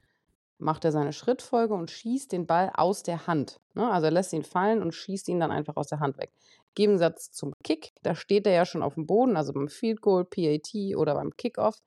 macht 0.60 0.84
er 0.84 0.92
seine 0.92 1.12
Schrittfolge 1.12 1.74
und 1.74 1.90
schießt 1.90 2.32
den 2.32 2.46
Ball 2.46 2.70
aus 2.74 3.02
der 3.02 3.26
Hand. 3.26 3.60
Ne? 3.74 3.90
Also 3.90 4.06
er 4.06 4.10
lässt 4.10 4.32
ihn 4.32 4.44
fallen 4.44 4.82
und 4.82 4.94
schießt 4.94 5.28
ihn 5.28 5.40
dann 5.40 5.50
einfach 5.50 5.76
aus 5.76 5.88
der 5.88 6.00
Hand 6.00 6.18
weg. 6.18 6.32
Gegensatz 6.74 7.32
zum 7.32 7.52
Kick, 7.64 7.92
da 8.02 8.14
steht 8.14 8.46
er 8.46 8.52
ja 8.52 8.64
schon 8.64 8.82
auf 8.82 8.94
dem 8.94 9.06
Boden, 9.06 9.36
also 9.36 9.52
beim 9.52 9.68
Field 9.68 10.00
Goal, 10.00 10.24
PAT 10.24 10.70
oder 10.96 11.14
beim 11.14 11.36
Kickoff. 11.36 11.82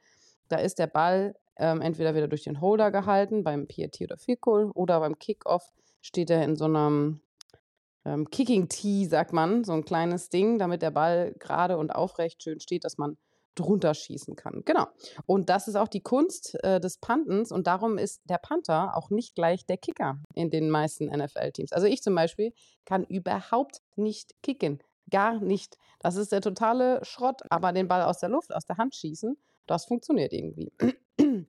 Da 0.50 0.58
ist 0.58 0.80
der 0.80 0.88
Ball 0.88 1.36
ähm, 1.56 1.82
entweder 1.82 2.16
wieder 2.16 2.28
durch 2.28 2.44
den 2.44 2.60
Holder 2.60 2.92
gehalten, 2.92 3.44
beim 3.44 3.68
PAT 3.68 4.02
oder 4.02 4.18
Field 4.18 4.42
Goal, 4.42 4.72
oder 4.74 5.00
beim 5.00 5.18
Kickoff 5.18 5.72
steht 6.02 6.30
er 6.30 6.44
in 6.44 6.56
so 6.56 6.66
einem 6.66 7.22
ähm, 8.06 8.30
Kicking 8.30 8.70
Tee, 8.70 9.06
sagt 9.06 9.34
man, 9.34 9.64
so 9.64 9.74
ein 9.74 9.86
kleines 9.86 10.30
Ding, 10.30 10.60
damit 10.60 10.82
der 10.82 10.92
Ball 10.92 11.34
gerade 11.40 11.78
und 11.78 11.94
aufrecht 11.94 12.44
schön 12.44 12.60
steht, 12.60 12.84
dass 12.84 12.98
man 12.98 13.18
drunter 13.56 13.94
schießen 13.94 14.36
kann. 14.36 14.64
Genau. 14.66 14.88
Und 15.26 15.50
das 15.50 15.68
ist 15.68 15.76
auch 15.76 15.88
die 15.88 16.02
Kunst 16.02 16.58
äh, 16.64 16.80
des 16.80 16.98
Pantens 16.98 17.52
und 17.52 17.68
darum 17.68 17.98
ist 17.98 18.22
der 18.26 18.38
Panther 18.38 18.98
auch 18.98 19.10
nicht 19.10 19.36
gleich 19.36 19.66
der 19.66 19.78
Kicker 19.78 20.20
in 20.34 20.50
den 20.50 20.70
meisten 20.70 21.06
NFL-Teams. 21.06 21.72
Also 21.72 21.88
ich 21.88 22.02
zum 22.02 22.16
Beispiel 22.16 22.54
kann 22.86 23.04
überhaupt 23.04 23.82
nicht 23.96 24.34
kicken. 24.42 24.80
Gar 25.10 25.40
nicht. 25.40 25.78
Das 26.00 26.16
ist 26.16 26.32
der 26.32 26.42
totale 26.42 27.04
Schrott, 27.04 27.42
aber 27.50 27.72
den 27.72 27.88
Ball 27.88 28.02
aus 28.04 28.20
der 28.20 28.30
Luft, 28.30 28.54
aus 28.54 28.66
der 28.66 28.78
Hand 28.78 28.96
schießen, 28.96 29.38
das 29.68 29.86
funktioniert 29.86 30.34
irgendwie. 30.34 30.72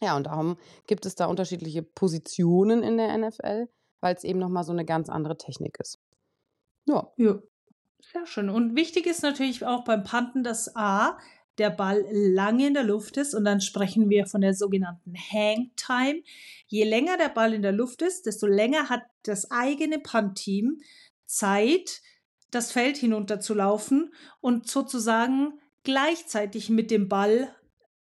ja, 0.00 0.16
und 0.16 0.24
darum 0.24 0.56
gibt 0.86 1.06
es 1.06 1.14
da 1.14 1.26
unterschiedliche 1.26 1.82
Positionen 1.82 2.82
in 2.82 2.96
der 2.96 3.16
NFL, 3.16 3.68
weil 4.00 4.14
es 4.14 4.24
eben 4.24 4.38
nochmal 4.38 4.64
so 4.64 4.72
eine 4.72 4.84
ganz 4.84 5.08
andere 5.08 5.36
Technik 5.36 5.78
ist. 5.80 5.98
Ja. 6.86 7.12
ja. 7.16 7.38
Sehr 8.12 8.26
schön. 8.26 8.48
Und 8.48 8.76
wichtig 8.76 9.06
ist 9.06 9.22
natürlich 9.22 9.66
auch 9.66 9.84
beim 9.84 10.04
Panten, 10.04 10.42
dass 10.42 10.74
A, 10.76 11.18
der 11.58 11.70
Ball 11.70 12.06
lange 12.10 12.68
in 12.68 12.74
der 12.74 12.84
Luft 12.84 13.16
ist 13.16 13.34
und 13.34 13.44
dann 13.44 13.60
sprechen 13.60 14.08
wir 14.08 14.26
von 14.26 14.40
der 14.40 14.54
sogenannten 14.54 15.14
Hang 15.14 15.72
Time. 15.76 16.22
Je 16.68 16.84
länger 16.84 17.16
der 17.16 17.28
Ball 17.28 17.52
in 17.52 17.62
der 17.62 17.72
Luft 17.72 18.02
ist, 18.02 18.26
desto 18.26 18.46
länger 18.46 18.88
hat 18.88 19.02
das 19.24 19.50
eigene 19.50 19.98
Punt-Team 19.98 20.80
Zeit, 21.26 22.00
das 22.50 22.72
Feld 22.72 22.96
hinunter 22.96 23.40
zu 23.40 23.54
laufen 23.54 24.14
und 24.40 24.68
sozusagen 24.68 25.58
gleichzeitig 25.82 26.70
mit 26.70 26.90
dem 26.90 27.08
Ball 27.08 27.54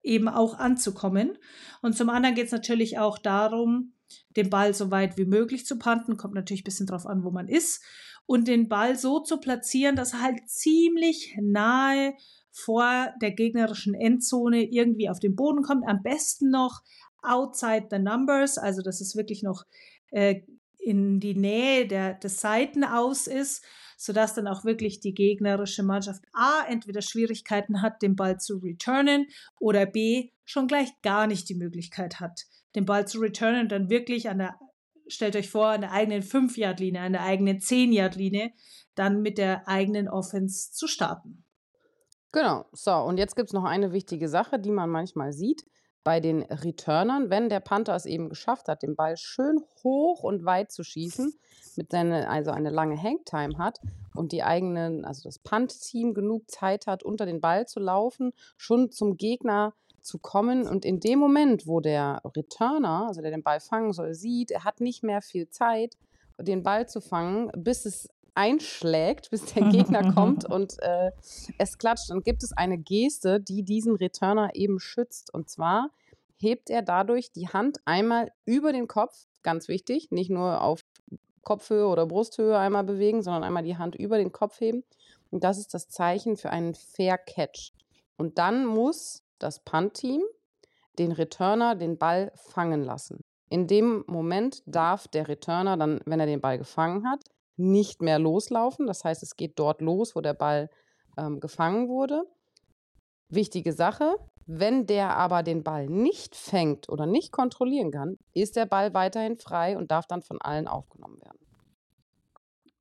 eben 0.02 0.28
auch 0.28 0.58
anzukommen. 0.58 1.38
Und 1.80 1.96
zum 1.96 2.10
anderen 2.10 2.34
geht 2.34 2.46
es 2.46 2.52
natürlich 2.52 2.98
auch 2.98 3.18
darum, 3.18 3.93
den 4.37 4.50
Ball 4.50 4.75
so 4.75 4.90
weit 4.90 5.16
wie 5.16 5.25
möglich 5.25 5.66
zu 5.66 5.78
panten. 5.78 6.16
Kommt 6.16 6.34
natürlich 6.34 6.62
ein 6.62 6.64
bisschen 6.64 6.87
drauf 6.87 7.06
an, 7.06 7.25
wo 7.25 7.30
man 7.30 7.49
ist. 7.49 7.82
Und 8.26 8.49
den 8.49 8.68
Ball 8.68 8.96
so 8.96 9.20
zu 9.20 9.38
platzieren, 9.38 9.96
dass 9.96 10.14
er 10.14 10.23
halt 10.23 10.49
ziemlich 10.49 11.37
nahe 11.40 12.14
vor 12.50 13.12
der 13.20 13.32
gegnerischen 13.32 13.94
Endzone 13.94 14.64
irgendwie 14.64 15.11
auf 15.11 15.20
den 15.20 15.37
Boden 15.37 15.62
kommt. 15.62 15.87
Am 15.87 16.02
besten 16.02 16.50
noch 16.50 16.82
outside 17.23 17.88
the 17.90 17.99
numbers, 17.99 18.58
also 18.58 18.82
dass 18.82 19.00
es 19.00 19.16
wirklich 19.16 19.42
noch 19.42 19.64
äh, 20.11 20.42
in 20.78 21.18
die 21.18 21.34
Nähe 21.34 21.87
der, 21.87 22.14
des 22.14 22.40
Seiten 22.40 22.84
aus 22.84 23.26
ist, 23.26 23.64
sodass 23.96 24.34
dann 24.34 24.46
auch 24.46 24.64
wirklich 24.64 25.00
die 25.00 25.14
gegnerische 25.14 25.82
Mannschaft 25.82 26.23
A 26.32 26.64
entweder 26.68 27.00
Schwierigkeiten 27.00 27.80
hat, 27.80 28.02
den 28.02 28.16
Ball 28.16 28.38
zu 28.38 28.58
returnen 28.58 29.26
oder 29.58 29.87
B 29.87 30.30
schon 30.44 30.66
gleich 30.66 30.90
gar 31.02 31.26
nicht 31.26 31.49
die 31.49 31.54
Möglichkeit 31.54 32.20
hat, 32.20 32.44
den 32.75 32.85
Ball 32.85 33.07
zu 33.07 33.19
returnen 33.21 33.62
und 33.62 33.73
dann 33.73 33.90
wirklich 33.90 34.28
an 34.28 34.38
der, 34.38 34.59
stellt 35.07 35.37
euch 35.37 35.50
vor, 35.50 35.69
an 35.69 35.83
der 35.83 35.93
eigenen 35.93 36.23
5-Yard-Linie, 36.23 37.00
an 37.00 37.12
der 37.12 37.23
eigenen 37.23 37.59
10-Yard-Linie, 37.59 38.52
dann 38.95 39.23
mit 39.23 39.38
der 39.38 39.69
eigenen 39.69 40.09
Offense 40.09 40.73
zu 40.73 40.87
starten. 40.87 41.45
Genau. 42.33 42.66
So, 42.73 42.93
und 42.93 43.19
jetzt 43.19 43.37
gibt 43.37 43.50
es 43.50 43.52
noch 43.52 43.64
eine 43.64 43.93
wichtige 43.93 44.28
Sache, 44.28 44.59
die 44.59 44.73
man 44.73 44.90
manchmal 44.90 45.33
sieht 45.33 45.64
bei 46.04 46.21
den 46.21 46.43
Returnern, 46.43 47.31
wenn 47.31 47.49
der 47.49 47.61
Panther 47.61 47.95
es 47.97 48.04
eben 48.04 48.28
geschafft 48.28 48.69
hat, 48.69 48.83
den 48.83 48.95
Ball 48.95 49.16
schön 49.16 49.59
hoch 49.83 50.23
und 50.23 50.45
weit 50.45 50.71
zu 50.71 50.85
schießen, 50.85 51.33
mit 51.76 51.90
seine, 51.90 52.28
also 52.28 52.50
eine 52.50 52.71
lange 52.71 53.02
Hangtime 53.02 53.57
hat 53.57 53.81
und 54.14 54.33
die 54.33 54.43
eigenen, 54.43 55.04
also 55.04 55.23
das 55.26 55.38
Punt-Team 55.38 56.12
genug 56.12 56.50
Zeit 56.50 56.87
hat, 56.87 57.02
unter 57.02 57.25
den 57.25 57.40
Ball 57.40 57.66
zu 57.66 57.81
laufen, 57.81 58.33
schon 58.59 58.90
zum 58.90 59.16
Gegner 59.16 59.75
zu 60.04 60.18
kommen. 60.18 60.68
Und 60.68 60.84
in 60.84 61.00
dem 61.00 61.18
Moment, 61.18 61.66
wo 61.66 61.80
der 61.80 62.20
Returner, 62.37 63.06
also 63.08 63.23
der 63.23 63.30
den 63.30 63.42
Ball 63.42 63.61
fangen 63.61 63.92
soll, 63.92 64.14
sieht, 64.14 64.50
er 64.50 64.64
hat 64.64 64.80
nicht 64.80 65.02
mehr 65.02 65.23
viel 65.23 65.49
Zeit, 65.49 65.96
den 66.38 66.62
Ball 66.62 66.88
zu 66.88 67.00
fangen, 67.00 67.50
bis 67.56 67.87
es 67.87 68.08
einschlägt, 68.34 69.30
bis 69.30 69.46
der 69.54 69.68
Gegner 69.68 70.12
kommt 70.12 70.44
und 70.50 70.76
äh, 70.80 71.12
es 71.58 71.78
klatscht, 71.78 72.11
dann 72.11 72.23
gibt 72.23 72.42
es 72.42 72.52
eine 72.52 72.78
Geste, 72.78 73.40
die 73.40 73.62
diesen 73.62 73.94
Returner 73.94 74.50
eben 74.54 74.80
schützt. 74.80 75.32
Und 75.32 75.49
zwar 75.49 75.90
hebt 76.37 76.70
er 76.70 76.82
dadurch 76.82 77.32
die 77.32 77.49
Hand 77.49 77.78
einmal 77.84 78.32
über 78.44 78.73
den 78.73 78.88
Kopf, 78.88 79.26
ganz 79.42 79.68
wichtig, 79.68 80.11
nicht 80.11 80.30
nur 80.30 80.62
auf 80.62 80.84
Kopfhöhe 81.42 81.87
oder 81.87 82.06
Brusthöhe 82.06 82.58
einmal 82.58 82.84
bewegen, 82.84 83.23
sondern 83.23 83.44
einmal 83.44 83.62
die 83.62 83.76
Hand 83.76 83.94
über 83.94 84.18
den 84.18 84.32
Kopf 84.32 84.61
heben. 84.61 84.82
Und 85.30 85.44
das 85.44 85.58
ist 85.58 85.75
das 85.75 85.88
Zeichen 85.88 86.37
für 86.37 86.50
einen 86.50 86.75
Fair 86.75 87.18
Catch. 87.18 87.73
Und 88.16 88.38
dann 88.38 88.66
muss 88.66 89.24
das 89.38 89.61
Punt-Team 89.61 90.23
den 90.99 91.12
Returner 91.12 91.75
den 91.75 91.99
Ball 91.99 92.33
fangen 92.37 92.83
lassen. 92.83 93.25
In 93.49 93.67
dem 93.67 94.05
Moment 94.07 94.62
darf 94.67 95.09
der 95.09 95.29
Returner 95.29 95.76
dann, 95.76 96.00
wenn 96.07 96.21
er 96.21 96.26
den 96.26 96.41
Ball 96.41 96.59
gefangen 96.59 97.09
hat, 97.09 97.25
nicht 97.57 98.03
mehr 98.03 98.19
loslaufen. 98.19 98.87
Das 98.87 99.05
heißt, 99.05 99.23
es 99.23 99.37
geht 99.37 99.59
dort 99.59 99.81
los, 99.81 100.17
wo 100.17 100.21
der 100.21 100.35
Ball 100.35 100.71
ähm, 101.17 101.41
gefangen 101.41 101.88
wurde. 101.88 102.25
Wichtige 103.29 103.73
Sache, 103.73 104.17
wenn 104.47 104.87
der 104.87 105.17
aber 105.17 105.43
den 105.43 105.62
Ball 105.62 105.88
nicht 105.88 106.37
fängt 106.37 106.88
oder 106.88 107.07
nicht 107.07 107.33
kontrollieren 107.33 107.91
kann, 107.91 108.19
ist 108.33 108.57
der 108.57 108.67
Ball 108.67 108.93
weiterhin 108.93 109.38
frei 109.38 109.76
und 109.76 109.91
darf 109.91 110.07
dann 110.07 110.23
von 110.23 110.41
allen 110.41 110.69
aufgenommen 110.69 111.21
werden. 111.23 111.38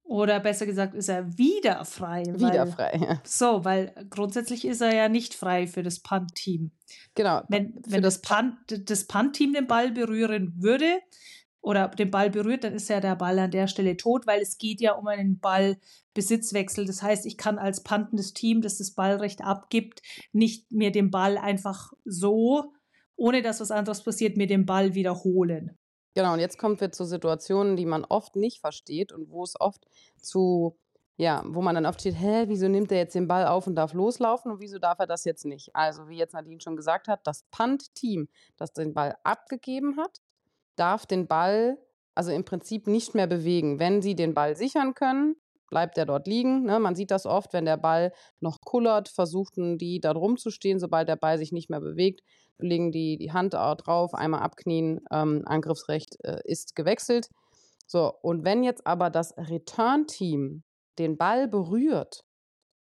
Oder 0.04 0.40
besser 0.42 0.66
gesagt, 0.66 0.94
ist 0.94 1.10
er 1.10 1.38
wieder 1.38 1.86
frei. 1.86 2.24
Wieder 2.26 2.66
weil, 2.66 2.72
frei, 2.72 3.00
ja. 3.02 3.22
So, 3.24 3.64
weil 3.64 3.94
grundsätzlich 4.10 4.66
ist 4.66 4.82
er 4.82 4.94
ja 4.94 5.10
nicht 5.10 5.34
frei 5.34 5.66
für 5.66 5.82
das 5.82 6.02
Punt-Team. 6.02 6.72
Genau. 7.16 7.42
Wenn, 7.48 7.82
wenn 7.88 8.02
das, 8.02 8.22
Punt, 8.22 8.58
das 8.90 9.06
Punt-Team 9.06 9.54
den 9.54 9.68
Ball 9.68 9.92
berühren 9.92 10.54
würde, 10.58 11.00
oder 11.64 11.88
den 11.88 12.12
Ball 12.12 12.30
berührt, 12.30 12.66
dann 12.66 12.74
ist 12.74 12.90
ja 12.90 13.00
der 13.00 13.16
Ball 13.16 13.40
an 13.40 13.50
der 13.50 13.68
Stelle 13.68 13.96
tot, 13.96 14.28
weil 14.28 14.42
es 14.42 14.58
geht 14.58 14.82
ja 14.82 14.94
um 14.94 15.08
einen 15.08 15.40
Ballbesitzwechsel. 15.40 16.86
Das 16.86 17.02
heißt, 17.02 17.26
ich 17.26 17.38
kann 17.38 17.58
als 17.58 17.84
pantendes 17.84 18.34
Team, 18.34 18.62
das 18.62 18.78
das 18.78 18.92
Ballrecht 18.92 19.42
abgibt, 19.42 20.02
nicht 20.34 20.74
mir 20.74 20.92
den 20.92 21.10
Ball 21.10 21.38
einfach 21.38 21.94
so, 22.04 22.74
ohne 23.16 23.42
dass 23.42 23.62
was 23.62 23.72
anderes 23.72 24.04
passiert, 24.04 24.36
mir 24.36 24.48
den 24.48 24.66
Ball 24.66 24.94
wiederholen. 24.94 25.78
Genau, 26.16 26.34
und 26.34 26.40
jetzt 26.40 26.58
kommen 26.58 26.80
wir 26.80 26.92
zu 26.92 27.06
Situationen, 27.06 27.76
die 27.76 27.86
man 27.86 28.06
oft 28.06 28.36
nicht 28.36 28.60
versteht 28.60 29.12
und 29.12 29.30
wo 29.32 29.44
es 29.44 29.60
oft 29.60 29.86
zu, 30.18 30.78
ja, 31.18 31.44
wo 31.46 31.62
man 31.62 31.76
dann 31.76 31.86
oft 31.86 32.02
steht, 32.02 32.20
hä, 32.20 32.46
wieso 32.48 32.68
nimmt 32.68 32.92
er 32.92 33.00
jetzt 33.00 33.16
den 33.16 33.28
Ball 33.28 33.48
auf 33.48 33.66
und 33.66 33.76
darf 33.76 33.94
loslaufen 33.94 34.52
und 34.52 34.60
wieso 34.62 34.78
darf 34.78 35.00
er 35.00 35.08
das 35.08 35.26
jetzt 35.26 35.46
nicht? 35.46 35.76
Also, 35.76 36.08
wie 36.10 36.18
jetzt 36.18 36.34
Nadine 36.34 36.62
schon 36.62 36.76
gesagt 36.76 37.08
hat, 37.08 37.26
das 37.26 37.44
Punt-Team, 37.52 38.28
das 38.58 38.74
den 38.74 38.94
Ball 38.94 39.18
abgegeben 39.24 39.98
hat, 39.98 40.22
darf 40.76 41.06
den 41.06 41.28
Ball 41.28 41.78
also 42.16 42.32
im 42.32 42.46
Prinzip 42.46 42.88
nicht 42.88 43.16
mehr 43.16 43.28
bewegen. 43.28 43.80
Wenn 43.80 44.02
sie 44.02 44.16
den 44.16 44.34
Ball 44.34 44.56
sichern 44.56 44.94
können, 44.94 45.36
bleibt 45.74 45.98
er 45.98 46.06
dort 46.06 46.28
liegen. 46.28 46.66
Ne? 46.66 46.80
Man 46.80 46.94
sieht 46.94 47.10
das 47.10 47.26
oft, 47.26 47.52
wenn 47.52 47.66
der 47.66 47.78
Ball 47.78 48.14
noch 48.40 48.62
kullert, 48.62 49.10
versuchten 49.10 49.80
die 49.80 50.00
da 50.00 50.14
drum 50.14 50.38
zu 50.38 50.52
stehen. 50.52 50.80
Sobald 50.80 51.10
der 51.10 51.16
Ball 51.16 51.40
sich 51.40 51.52
nicht 51.52 51.72
mehr 51.72 51.82
bewegt, 51.82 52.22
legen 52.60 52.92
die 52.92 53.18
die 53.18 53.32
Hand 53.32 53.56
drauf, 53.56 54.14
einmal 54.14 54.42
abknien, 54.42 55.02
ähm, 55.12 55.42
Angriffsrecht 55.46 56.18
äh, 56.24 56.42
ist 56.44 56.76
gewechselt. 56.76 57.30
So, 57.88 58.14
und 58.22 58.46
wenn 58.46 58.64
jetzt 58.64 58.86
aber 58.86 59.10
das 59.10 59.34
Return-Team 59.36 60.62
den 61.00 61.18
Ball 61.18 61.48
berührt 61.48 62.24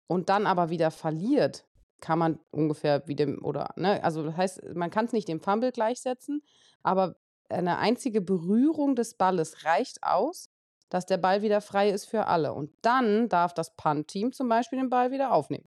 und 0.06 0.28
dann 0.28 0.46
aber 0.46 0.70
wieder 0.70 0.92
verliert, 0.92 1.64
kann 2.00 2.20
man 2.20 2.38
ungefähr 2.52 3.02
wie 3.08 3.16
dem, 3.16 3.44
oder, 3.44 3.70
ne, 3.74 4.02
also 4.04 4.22
das 4.22 4.36
heißt, 4.36 4.74
man 4.76 4.90
kann 4.90 5.06
es 5.06 5.12
nicht 5.12 5.26
dem 5.26 5.40
Fumble 5.40 5.72
gleichsetzen, 5.72 6.40
aber 6.84 7.16
eine 7.48 7.78
einzige 7.78 8.20
Berührung 8.20 8.94
des 8.94 9.16
Balles 9.16 9.64
reicht 9.64 10.04
aus, 10.04 10.50
dass 10.88 11.06
der 11.06 11.18
Ball 11.18 11.42
wieder 11.42 11.60
frei 11.60 11.90
ist 11.90 12.06
für 12.06 12.26
alle. 12.26 12.52
Und 12.52 12.70
dann 12.82 13.28
darf 13.28 13.54
das 13.54 13.76
Punt-Team 13.76 14.32
zum 14.32 14.48
Beispiel 14.48 14.78
den 14.78 14.90
Ball 14.90 15.10
wieder 15.10 15.32
aufnehmen. 15.32 15.68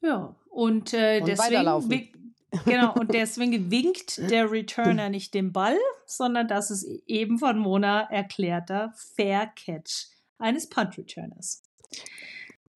Ja, 0.00 0.34
und, 0.50 0.94
äh, 0.94 1.20
und 1.20 1.28
deswegen, 1.28 2.34
genau, 2.64 2.94
und 2.94 3.12
deswegen 3.14 3.70
winkt 3.70 4.18
der 4.30 4.50
Returner 4.50 5.08
nicht 5.08 5.34
den 5.34 5.52
Ball, 5.52 5.76
sondern 6.06 6.46
das 6.46 6.70
ist 6.70 6.84
eben 7.06 7.38
von 7.38 7.58
Mona 7.58 8.08
erklärter 8.10 8.92
Fair 8.94 9.50
Catch 9.56 10.08
eines 10.38 10.68
Punt-Returners. 10.68 11.62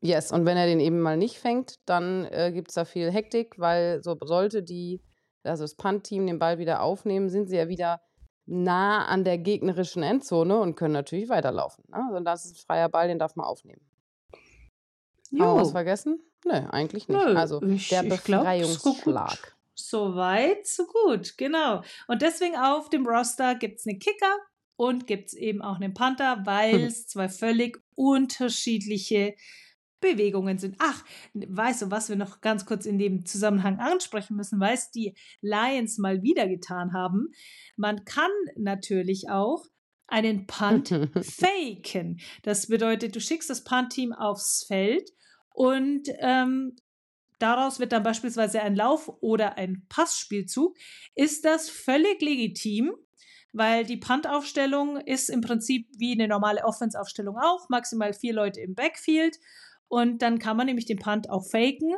Yes, 0.01 0.33
und 0.33 0.47
wenn 0.47 0.57
er 0.57 0.67
den 0.67 0.81
eben 0.81 1.01
mal 1.01 1.17
nicht 1.17 1.39
fängt, 1.39 1.79
dann 1.87 2.25
äh, 2.25 2.51
gibt 2.53 2.71
es 2.71 2.75
da 2.75 2.85
viel 2.85 3.13
Hektik, 3.13 3.59
weil 3.59 4.03
so 4.03 4.17
sollte 4.21 4.65
die 4.65 5.01
also 5.45 5.65
das 5.65 5.75
Punt-Team 5.75 6.27
den 6.27 6.39
Ball 6.39 6.59
wieder 6.59 6.83
aufnehmen, 6.83 7.29
sind 7.29 7.49
sie 7.49 7.57
ja 7.57 7.69
wieder 7.69 8.01
nah 8.47 9.07
an 9.07 9.25
der 9.25 9.39
gegnerischen 9.39 10.03
Endzone 10.03 10.59
und 10.59 10.75
können 10.75 10.95
natürlich 10.95 11.29
weiterlaufen. 11.29 11.85
Ne? 11.89 12.05
Also 12.09 12.21
das 12.21 12.45
ist 12.45 12.53
ein 12.53 12.67
freier 12.67 12.89
Ball, 12.89 13.09
den 13.09 13.19
darf 13.19 13.37
man 13.37 13.47
aufnehmen. 13.47 13.81
Jo. 15.31 15.45
Haben 15.45 15.57
wir 15.57 15.63
was 15.63 15.71
vergessen? 15.73 16.21
Nö, 16.45 16.53
eigentlich 16.53 17.09
nicht. 17.09 17.19
Nö, 17.19 17.35
also 17.35 17.63
ich, 17.63 17.89
der 17.89 18.03
Befreiungsschlag. 18.03 19.57
So 19.75 20.15
weit, 20.17 20.67
so 20.67 20.87
gut, 20.87 21.39
genau. 21.39 21.83
Und 22.09 22.23
deswegen 22.23 22.57
auf 22.57 22.91
dem 22.91 23.07
Roster 23.07 23.55
gibt 23.55 23.79
es 23.79 23.87
einen 23.87 23.99
Kicker 23.99 24.37
und 24.77 25.07
gibt 25.07 25.29
es 25.29 25.35
eben 25.35 25.63
auch 25.63 25.77
einen 25.77 25.95
Panther, 25.95 26.43
weil 26.45 26.81
es 26.83 27.07
zwei 27.07 27.29
völlig 27.29 27.79
unterschiedliche 27.95 29.35
Bewegungen 30.03 30.59
sind. 30.59 30.77
Ach, 30.79 31.03
weißt 31.33 31.83
du, 31.83 31.91
was 31.91 32.11
wir 32.11 32.17
noch 32.17 32.43
ganz 32.43 32.67
kurz 32.67 32.85
in 32.85 32.99
dem 32.99 33.25
Zusammenhang 33.25 33.79
ansprechen 33.79 34.37
müssen, 34.37 34.61
weil 34.61 34.75
es 34.75 34.91
die 34.91 35.15
Lions 35.41 35.97
mal 35.97 36.23
wieder 36.23 36.47
getan 36.47 36.93
haben. 36.93 37.31
Man 37.79 38.05
kann 38.05 38.31
natürlich 38.57 39.31
auch 39.31 39.65
einen 40.07 40.47
Punt 40.47 40.89
faken. 41.23 42.21
Das 42.43 42.67
bedeutet, 42.67 43.17
du 43.17 43.21
schickst 43.21 43.49
das 43.49 43.65
Punt-Team 43.65 44.13
aufs 44.13 44.65
Feld 44.69 45.11
und 45.55 46.09
ähm, 46.19 46.77
daraus 47.39 47.81
wird 47.81 47.93
dann 47.93 48.03
beispielsweise 48.03 48.63
ein 48.63 48.77
Lauf 48.77 49.11
oder 49.21 49.57
ein 49.57 49.87
Passspielzug, 49.89 50.77
ist 51.15 51.45
das 51.45 51.71
völlig 51.71 52.21
legitim, 52.21 52.93
weil 53.53 53.85
die 53.85 53.97
Punt-Aufstellung 53.97 54.99
ist 54.99 55.29
im 55.29 55.41
Prinzip 55.41 55.89
wie 55.99 56.13
eine 56.13 56.29
normale 56.29 56.65
Offense-Aufstellung 56.65 57.37
auch, 57.39 57.69
maximal 57.69 58.13
vier 58.13 58.35
Leute 58.35 58.61
im 58.61 58.75
Backfield. 58.75 59.39
Und 59.93 60.23
dann 60.23 60.39
kann 60.39 60.57
man 60.57 60.65
nämlich 60.65 60.87
den 60.87 60.99
Punt 60.99 61.29
auch 61.29 61.45
faken 61.45 61.95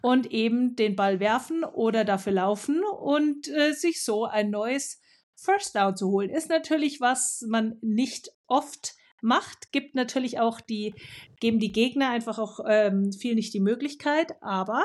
und 0.00 0.32
eben 0.32 0.74
den 0.74 0.96
Ball 0.96 1.20
werfen 1.20 1.64
oder 1.64 2.06
dafür 2.06 2.32
laufen 2.32 2.80
und 2.98 3.46
äh, 3.48 3.74
sich 3.74 4.02
so 4.02 4.24
ein 4.24 4.48
neues 4.48 5.02
First 5.34 5.76
Down 5.76 5.94
zu 5.96 6.08
holen. 6.08 6.30
Ist 6.30 6.48
natürlich, 6.48 6.98
was 7.02 7.44
man 7.46 7.76
nicht 7.82 8.30
oft 8.46 8.94
macht, 9.20 9.70
gibt 9.70 9.94
natürlich 9.94 10.40
auch 10.40 10.62
die, 10.62 10.94
geben 11.38 11.58
die 11.58 11.72
Gegner 11.72 12.08
einfach 12.08 12.38
auch 12.38 12.60
ähm, 12.66 13.12
viel 13.12 13.34
nicht 13.34 13.52
die 13.52 13.60
Möglichkeit, 13.60 14.32
aber 14.40 14.82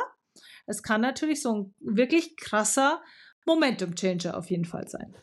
es 0.65 0.83
kann 0.83 0.99
natürlich 0.99 1.41
so 1.41 1.53
ein 1.53 1.75
wirklich 1.79 2.35
krasser 2.35 3.01
Momentum 3.45 3.95
Changer 3.95 4.37
auf 4.37 4.49
jeden 4.49 4.65
Fall 4.65 4.89
sein. 4.89 5.15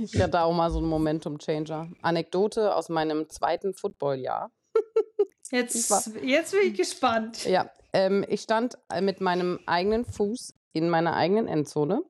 ich 0.00 0.22
hatte 0.22 0.40
auch 0.40 0.54
mal 0.54 0.70
so 0.70 0.78
einen 0.78 0.86
Momentum 0.86 1.40
Changer. 1.40 1.90
Anekdote 2.00 2.76
aus 2.76 2.90
meinem 2.90 3.28
zweiten 3.28 3.74
Footballjahr. 3.74 4.52
jetzt, 5.52 6.10
jetzt 6.22 6.52
bin 6.52 6.60
ich 6.64 6.74
gespannt. 6.74 7.44
Ja, 7.44 7.70
ähm, 7.92 8.24
ich 8.28 8.42
stand 8.42 8.78
äh, 8.88 9.00
mit 9.00 9.20
meinem 9.20 9.60
eigenen 9.66 10.04
Fuß 10.04 10.54
in 10.72 10.88
meiner 10.90 11.14
eigenen 11.14 11.48
Endzone. 11.48 12.02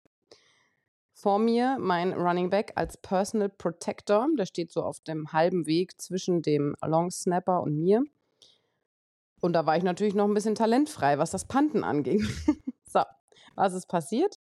Vor 1.12 1.38
mir 1.38 1.78
mein 1.80 2.12
Running 2.12 2.50
Back 2.50 2.72
als 2.74 2.96
Personal 2.98 3.48
Protector. 3.48 4.26
Der 4.38 4.46
steht 4.46 4.70
so 4.70 4.82
auf 4.82 5.00
dem 5.00 5.32
halben 5.32 5.66
Weg 5.66 6.00
zwischen 6.00 6.42
dem 6.42 6.76
Long 6.84 7.10
Snapper 7.10 7.62
und 7.62 7.78
mir. 7.78 8.02
Und 9.40 9.52
da 9.52 9.64
war 9.64 9.76
ich 9.76 9.82
natürlich 9.82 10.14
noch 10.14 10.26
ein 10.26 10.34
bisschen 10.34 10.54
talentfrei, 10.54 11.18
was 11.18 11.30
das 11.30 11.46
Panten 11.46 11.84
anging. 11.84 12.26
so, 12.86 13.02
was 13.54 13.74
ist 13.74 13.86
passiert? 13.86 14.35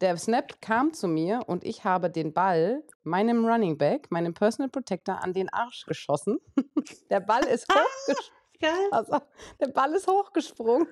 Der 0.00 0.16
Snap 0.16 0.60
kam 0.62 0.92
zu 0.92 1.08
mir 1.08 1.42
und 1.46 1.64
ich 1.64 1.82
habe 1.82 2.08
den 2.08 2.32
Ball 2.32 2.84
meinem 3.02 3.44
Running 3.44 3.76
Back, 3.78 4.12
meinem 4.12 4.32
Personal 4.32 4.68
Protector, 4.68 5.24
an 5.24 5.32
den 5.32 5.48
Arsch 5.48 5.86
geschossen. 5.86 6.38
der 7.10 7.18
Ball 7.20 7.44
ist 7.44 7.66
hochgesprungen. 7.72 8.38
Geil. 8.60 8.88
Also, 8.90 9.20
der 9.60 9.68
Ball 9.68 9.92
ist 9.94 10.08
hochgesprungen. 10.08 10.88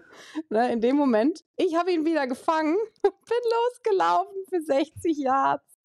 Ne, 0.51 0.73
in 0.73 0.81
dem 0.81 0.97
Moment, 0.97 1.45
ich 1.57 1.75
habe 1.75 1.93
ihn 1.93 2.05
wieder 2.05 2.27
gefangen, 2.27 2.77
bin 3.03 3.13
losgelaufen 3.13 4.37
für 4.49 4.61
60 4.61 5.19
Yards. 5.19 5.76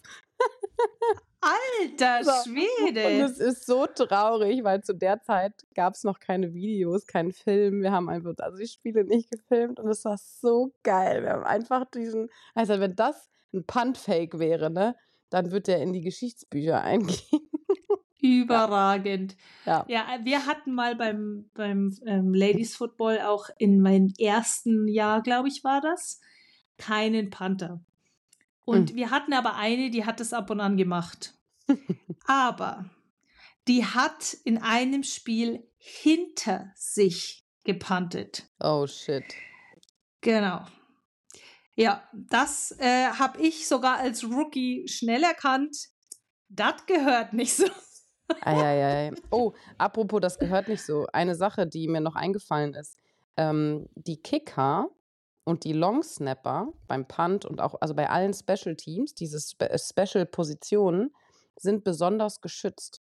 Alter. 1.42 2.24
Schwede. 2.44 3.08
Und 3.08 3.32
es 3.32 3.40
ist 3.40 3.66
so 3.66 3.86
traurig, 3.88 4.64
weil 4.64 4.84
zu 4.84 4.94
der 4.94 5.22
Zeit 5.22 5.54
gab 5.74 5.96
es 5.96 6.04
noch 6.04 6.20
keine 6.20 6.54
Videos, 6.54 7.08
keinen 7.08 7.32
Film. 7.32 7.82
Wir 7.82 7.92
haben 7.92 8.10
einfach, 8.10 8.34
also 8.38 8.58
die 8.58 8.68
Spiele 8.68 9.04
nicht 9.04 9.32
gefilmt 9.32 9.80
und 9.80 9.90
es 9.90 10.06
war 10.06 10.18
so 10.18 10.74
geil. 10.84 11.24
Wir 11.24 11.32
haben 11.32 11.44
einfach 11.44 11.86
diesen, 11.90 12.30
also 12.54 12.80
wenn 12.80 12.96
das 12.96 13.30
ein 13.54 13.66
Punt-Fake 13.66 14.40
wäre, 14.40 14.70
ne, 14.70 14.96
dann 15.30 15.52
wird 15.52 15.68
der 15.68 15.82
in 15.82 15.94
die 15.94 16.02
Geschichtsbücher 16.02 16.82
eingehen. 16.84 17.50
Überragend. 18.22 19.36
Ja. 19.66 19.84
Ja, 19.88 20.06
wir 20.24 20.46
hatten 20.46 20.76
mal 20.76 20.96
beim, 20.96 21.50
beim 21.56 21.98
ähm, 22.06 22.36
Ladies 22.36 22.76
Football 22.76 23.22
auch 23.22 23.50
in 23.58 23.82
meinem 23.82 24.14
ersten 24.20 24.88
Jahr, 24.88 25.24
glaube 25.24 25.48
ich, 25.48 25.64
war 25.64 25.82
das, 25.82 26.22
keinen 26.78 27.32
Panther. 27.32 27.82
Und 28.64 28.96
wir 28.96 29.10
hatten 29.10 29.34
aber 29.34 29.56
eine, 29.56 29.90
die 29.90 30.06
hat 30.06 30.22
es 30.22 30.34
ab 30.34 30.50
und 30.50 30.60
an 30.60 30.78
gemacht. 30.78 31.34
aber 32.26 32.90
die 33.68 33.86
hat 33.86 34.34
in 34.44 34.58
einem 34.58 35.04
Spiel 35.04 35.68
hinter 35.78 36.72
sich 36.76 37.46
gepantet. 37.64 38.48
Oh 38.60 38.88
shit. 38.88 39.24
Genau. 40.22 40.66
Ja, 41.76 42.08
das 42.14 42.76
äh, 42.80 43.08
habe 43.08 43.42
ich 43.42 43.68
sogar 43.68 43.98
als 43.98 44.24
Rookie 44.24 44.88
schnell 44.88 45.24
erkannt. 45.24 45.90
Das 46.50 46.86
gehört 46.86 47.34
nicht 47.34 47.56
so. 47.56 47.66
Eieiei. 48.42 49.12
Oh, 49.32 49.54
apropos, 49.78 50.22
das 50.22 50.38
gehört 50.38 50.68
nicht 50.68 50.84
so. 50.84 51.08
Eine 51.12 51.36
Sache, 51.36 51.68
die 51.68 51.88
mir 51.88 52.02
noch 52.02 52.16
eingefallen 52.16 52.74
ist. 52.74 52.98
Ähm, 53.38 53.88
die 53.96 54.22
Kicker 54.22 54.90
und 55.44 55.64
die 55.64 55.74
Long 55.74 56.04
Snapper 56.04 56.72
beim 56.88 57.08
Punt 57.08 57.46
und 57.46 57.62
auch, 57.62 57.76
also 57.82 57.94
bei 57.94 58.10
allen 58.10 58.34
Special 58.34 58.76
Teams, 58.76 59.14
diese 59.14 59.40
Spe 59.40 59.70
äh, 59.70 59.80
Special 59.80 60.26
Positionen, 60.26 61.14
sind 61.56 61.84
besonders 61.84 62.42
geschützt. 62.42 63.02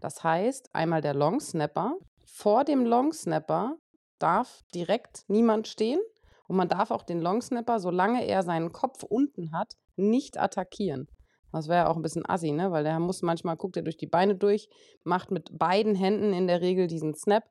Das 0.00 0.22
heißt, 0.22 0.74
einmal 0.74 1.00
der 1.00 1.14
Long 1.14 1.40
Snapper. 1.40 1.96
Vor 2.24 2.64
dem 2.64 2.84
Long 2.84 3.12
Snapper 3.12 3.76
darf 4.18 4.62
direkt 4.74 5.24
niemand 5.28 5.68
stehen 5.68 6.00
und 6.46 6.56
man 6.56 6.68
darf 6.68 6.90
auch 6.90 7.02
den 7.02 7.20
Long 7.20 7.42
Snapper, 7.42 7.80
solange 7.80 8.24
er 8.26 8.42
seinen 8.42 8.72
Kopf 8.72 9.02
unten 9.02 9.52
hat, 9.52 9.74
nicht 9.96 10.38
attackieren. 10.38 11.08
Das 11.52 11.68
wäre 11.68 11.84
ja 11.84 11.88
auch 11.88 11.96
ein 11.96 12.02
bisschen 12.02 12.28
assi, 12.28 12.52
ne? 12.52 12.70
Weil 12.72 12.84
der 12.84 12.98
muss 13.00 13.22
manchmal, 13.22 13.56
guckt 13.56 13.76
er 13.76 13.82
durch 13.82 13.96
die 13.96 14.06
Beine 14.06 14.34
durch, 14.34 14.68
macht 15.02 15.30
mit 15.30 15.58
beiden 15.58 15.94
Händen 15.94 16.32
in 16.32 16.46
der 16.46 16.60
Regel 16.60 16.86
diesen 16.86 17.14
Snap. 17.14 17.44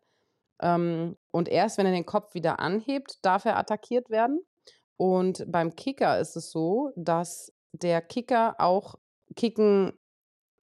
Ähm, 0.61 1.17
und 1.31 1.49
erst 1.49 1.77
wenn 1.77 1.85
er 1.85 1.91
den 1.91 2.05
Kopf 2.05 2.33
wieder 2.33 2.59
anhebt, 2.59 3.19
darf 3.23 3.45
er 3.45 3.57
attackiert 3.57 4.09
werden. 4.09 4.41
Und 4.97 5.45
beim 5.47 5.75
Kicker 5.75 6.19
ist 6.19 6.35
es 6.35 6.51
so, 6.51 6.91
dass 6.95 7.53
der 7.71 8.01
Kicker 8.01 8.55
auch 8.57 8.95
kicken, 9.35 9.93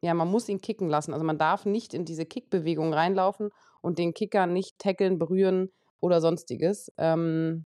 ja, 0.01 0.13
man 0.13 0.29
muss 0.29 0.49
ihn 0.49 0.61
kicken 0.61 0.89
lassen. 0.89 1.13
Also 1.13 1.25
man 1.25 1.37
darf 1.37 1.65
nicht 1.65 1.93
in 1.93 2.05
diese 2.05 2.25
Kickbewegung 2.25 2.93
reinlaufen 2.93 3.49
und 3.81 3.99
den 3.99 4.13
Kicker 4.13 4.47
nicht 4.47 4.79
tackeln, 4.79 5.19
berühren 5.19 5.71
oder 5.99 6.21
sonstiges. 6.21 6.91
Ähm, 6.97 7.65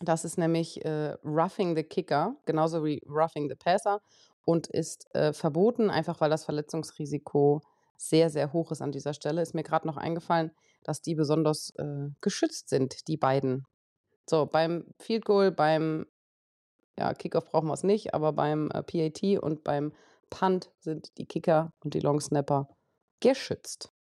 das 0.00 0.24
ist 0.24 0.38
nämlich 0.38 0.84
äh, 0.84 1.16
Roughing 1.24 1.76
the 1.76 1.82
Kicker, 1.82 2.36
genauso 2.46 2.84
wie 2.84 3.02
Roughing 3.08 3.48
the 3.48 3.54
Passer 3.54 4.00
und 4.44 4.66
ist 4.66 5.12
äh, 5.14 5.32
verboten, 5.32 5.90
einfach 5.90 6.20
weil 6.20 6.30
das 6.30 6.44
Verletzungsrisiko 6.44 7.60
sehr, 7.96 8.30
sehr 8.30 8.52
hoch 8.52 8.72
ist 8.72 8.82
an 8.82 8.92
dieser 8.92 9.14
Stelle. 9.14 9.40
Ist 9.40 9.54
mir 9.54 9.62
gerade 9.62 9.86
noch 9.86 9.96
eingefallen, 9.96 10.50
dass 10.84 11.02
die 11.02 11.14
besonders 11.14 11.70
äh, 11.76 12.10
geschützt 12.20 12.68
sind, 12.68 13.08
die 13.08 13.16
beiden. 13.16 13.66
So, 14.28 14.46
beim 14.46 14.86
Field 15.00 15.24
Goal, 15.24 15.50
beim 15.50 16.06
ja, 16.98 17.12
Kickoff 17.14 17.46
brauchen 17.46 17.68
wir 17.68 17.74
es 17.74 17.82
nicht, 17.82 18.14
aber 18.14 18.32
beim 18.32 18.70
äh, 18.70 18.82
PAT 18.82 19.42
und 19.42 19.64
beim 19.64 19.92
Punt 20.30 20.70
sind 20.78 21.16
die 21.18 21.26
Kicker 21.26 21.72
und 21.80 21.94
die 21.94 22.00
Long 22.00 22.20
Snapper 22.20 22.68
geschützt. 23.20 23.93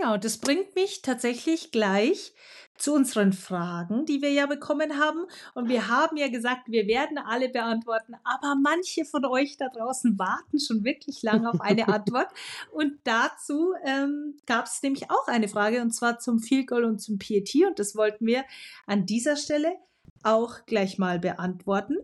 Ja, 0.00 0.14
und 0.14 0.24
das 0.24 0.38
bringt 0.38 0.74
mich 0.74 1.02
tatsächlich 1.02 1.72
gleich 1.72 2.32
zu 2.78 2.94
unseren 2.94 3.34
Fragen, 3.34 4.06
die 4.06 4.22
wir 4.22 4.32
ja 4.32 4.46
bekommen 4.46 4.98
haben. 4.98 5.26
Und 5.54 5.68
wir 5.68 5.88
haben 5.88 6.16
ja 6.16 6.28
gesagt, 6.28 6.62
wir 6.68 6.86
werden 6.86 7.18
alle 7.18 7.50
beantworten, 7.50 8.14
aber 8.24 8.56
manche 8.56 9.04
von 9.04 9.26
euch 9.26 9.58
da 9.58 9.68
draußen 9.68 10.18
warten 10.18 10.58
schon 10.58 10.82
wirklich 10.84 11.22
lange 11.22 11.50
auf 11.50 11.60
eine 11.60 11.88
Antwort. 11.88 12.28
Und 12.72 12.98
dazu 13.04 13.74
ähm, 13.84 14.38
gab 14.46 14.64
es 14.64 14.82
nämlich 14.82 15.10
auch 15.10 15.28
eine 15.28 15.48
Frage, 15.48 15.82
und 15.82 15.90
zwar 15.90 16.18
zum 16.18 16.38
Field 16.38 16.68
Goal 16.68 16.84
und 16.84 17.00
zum 17.00 17.18
PAT. 17.18 17.54
Und 17.66 17.78
das 17.78 17.94
wollten 17.94 18.26
wir 18.26 18.44
an 18.86 19.04
dieser 19.04 19.36
Stelle 19.36 19.74
auch 20.22 20.64
gleich 20.64 20.96
mal 20.96 21.18
beantworten. 21.18 21.98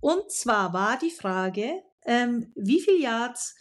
Und 0.00 0.32
zwar 0.32 0.72
war 0.72 0.98
die 0.98 1.10
Frage, 1.10 1.82
ähm, 2.04 2.50
wie 2.56 2.80
viel 2.80 3.00
Yards 3.00 3.54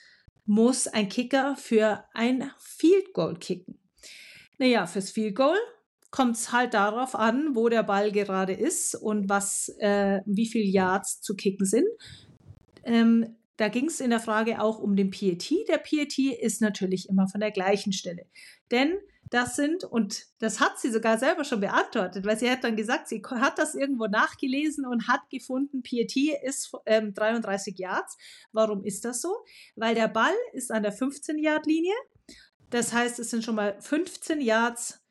muss 0.47 0.88
ein 0.88 1.10
Kicker 1.10 1.55
für 1.55 2.03
ein 2.13 2.51
Field 2.57 3.13
Goal 3.13 3.38
kicken? 3.38 3.79
Naja, 4.57 4.88
fürs 4.88 5.12
Field 5.12 5.36
Goal 5.36 5.57
kommt 6.10 6.36
es 6.36 6.51
halt 6.51 6.73
darauf 6.73 7.15
an, 7.15 7.55
wo 7.55 7.69
der 7.69 7.83
Ball 7.83 8.12
gerade 8.12 8.53
ist 8.53 8.95
und 8.95 9.29
was, 9.29 9.69
äh, 9.79 10.21
wie 10.25 10.47
viel 10.47 10.63
Yards 10.63 11.21
zu 11.21 11.36
kicken 11.36 11.65
sind. 11.65 11.88
Ähm, 12.83 13.36
da 13.57 13.69
ging 13.69 13.86
es 13.86 13.99
in 13.99 14.12
der 14.12 14.19
Frage 14.19 14.62
auch 14.62 14.79
um 14.79 14.95
den 14.95 15.10
PAT. 15.10 15.51
Der 15.67 15.77
PAT 15.77 16.17
ist 16.17 16.62
natürlich 16.62 17.10
immer 17.10 17.27
von 17.27 17.41
der 17.41 17.51
gleichen 17.51 17.91
Stelle. 17.91 18.25
Denn 18.71 18.97
das 19.29 19.55
sind, 19.55 19.83
und 19.83 20.25
das 20.39 20.59
hat 20.59 20.79
sie 20.79 20.91
sogar 20.91 21.17
selber 21.17 21.43
schon 21.43 21.59
beantwortet, 21.59 22.25
weil 22.25 22.37
sie 22.37 22.49
hat 22.49 22.63
dann 22.63 22.75
gesagt, 22.75 23.07
sie 23.07 23.21
hat 23.29 23.57
das 23.57 23.75
irgendwo 23.75 24.07
nachgelesen 24.07 24.85
und 24.85 25.07
hat 25.07 25.29
gefunden, 25.29 25.83
PAT 25.83 26.15
ist 26.43 26.71
ähm, 26.85 27.13
33 27.13 27.77
Yards. 27.77 28.17
Warum 28.51 28.83
ist 28.83 29.05
das 29.05 29.21
so? 29.21 29.33
Weil 29.75 29.95
der 29.95 30.07
Ball 30.07 30.35
ist 30.53 30.71
an 30.71 30.83
der 30.83 30.93
15-Yard-Linie. 30.93 31.93
Das 32.69 32.93
heißt, 32.93 33.19
es 33.19 33.29
sind 33.29 33.43
schon 33.43 33.55
mal 33.55 33.77
15 33.79 34.41
Yards 34.41 35.01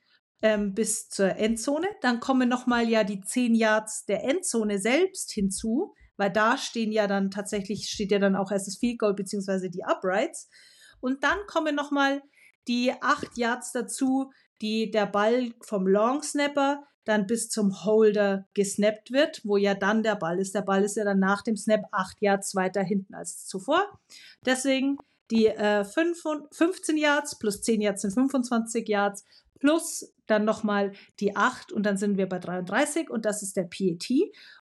ähm, 0.42 0.74
bis 0.74 1.08
zur 1.08 1.36
Endzone. 1.36 1.88
Dann 2.00 2.20
kommen 2.20 2.48
nochmal 2.48 2.88
ja 2.88 3.04
die 3.04 3.20
10 3.20 3.54
Yards 3.54 4.04
der 4.06 4.24
Endzone 4.24 4.78
selbst 4.78 5.32
hinzu, 5.32 5.94
weil 6.16 6.30
da 6.30 6.56
stehen 6.58 6.92
ja 6.92 7.06
dann 7.06 7.30
tatsächlich, 7.30 7.88
steht 7.88 8.10
ja 8.10 8.18
dann 8.18 8.36
auch 8.36 8.50
erst 8.50 8.66
das 8.66 8.76
Field 8.76 8.98
Goal 8.98 9.14
beziehungsweise 9.14 9.70
die 9.70 9.82
Uprights. 9.84 10.48
Und 11.00 11.24
dann 11.24 11.38
kommen 11.46 11.74
nochmal 11.74 12.22
die 12.68 12.92
8 13.00 13.36
Yards 13.36 13.72
dazu, 13.72 14.32
die 14.60 14.90
der 14.90 15.06
Ball 15.06 15.52
vom 15.60 15.86
Long 15.86 16.22
Snapper 16.22 16.84
dann 17.04 17.26
bis 17.26 17.48
zum 17.48 17.84
Holder 17.84 18.46
gesnappt 18.54 19.12
wird, 19.12 19.40
wo 19.44 19.56
ja 19.56 19.74
dann 19.74 20.02
der 20.02 20.16
Ball 20.16 20.40
ist. 20.40 20.54
Der 20.54 20.62
Ball 20.62 20.82
ist 20.82 20.96
ja 20.96 21.04
dann 21.04 21.20
nach 21.20 21.42
dem 21.42 21.56
Snap 21.56 21.84
8 21.92 22.20
Yards 22.20 22.54
weiter 22.56 22.82
hinten 22.82 23.14
als 23.14 23.46
zuvor. 23.46 23.98
Deswegen 24.44 24.98
die 25.30 25.46
äh, 25.46 25.84
5, 25.84 26.22
15 26.50 26.96
Yards 26.96 27.38
plus 27.38 27.62
10 27.62 27.80
Yards 27.80 28.02
sind 28.02 28.12
25 28.12 28.88
Yards 28.88 29.24
plus 29.58 30.12
dann 30.26 30.44
nochmal 30.44 30.92
die 31.20 31.36
8 31.36 31.72
und 31.72 31.84
dann 31.84 31.96
sind 31.96 32.18
wir 32.18 32.28
bei 32.28 32.38
33 32.38 33.08
und 33.08 33.24
das 33.24 33.42
ist 33.42 33.56
der 33.56 33.64
PAT. 33.64 34.10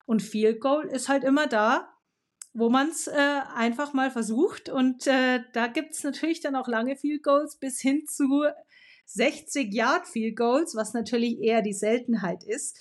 Und 0.06 0.22
Field 0.22 0.60
Goal 0.60 0.86
ist 0.86 1.08
halt 1.08 1.24
immer 1.24 1.48
da, 1.48 1.88
wo 2.58 2.70
man 2.70 2.88
es 2.88 3.06
äh, 3.06 3.40
einfach 3.54 3.92
mal 3.92 4.10
versucht. 4.10 4.70
Und 4.70 5.06
äh, 5.06 5.40
da 5.52 5.66
gibt 5.66 5.92
es 5.92 6.02
natürlich 6.02 6.40
dann 6.40 6.56
auch 6.56 6.68
lange 6.68 6.96
Field 6.96 7.22
Goals 7.22 7.56
bis 7.56 7.80
hin 7.80 8.06
zu 8.06 8.44
60 9.04 9.72
Yard 9.74 10.08
Field 10.08 10.36
Goals, 10.36 10.74
was 10.74 10.94
natürlich 10.94 11.38
eher 11.38 11.60
die 11.60 11.74
Seltenheit 11.74 12.42
ist. 12.44 12.78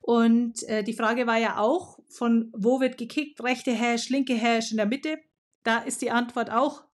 Und 0.00 0.62
äh, 0.64 0.82
die 0.82 0.94
Frage 0.94 1.26
war 1.26 1.36
ja 1.36 1.58
auch, 1.58 1.98
von 2.08 2.50
wo 2.56 2.80
wird 2.80 2.96
gekickt, 2.96 3.42
rechte 3.42 3.72
Hash, 3.72 4.08
linke 4.08 4.34
Hash 4.34 4.70
in 4.70 4.78
der 4.78 4.86
Mitte. 4.86 5.18
Da 5.62 5.78
ist 5.80 6.00
die 6.00 6.10
Antwort 6.10 6.50
auch 6.50 6.84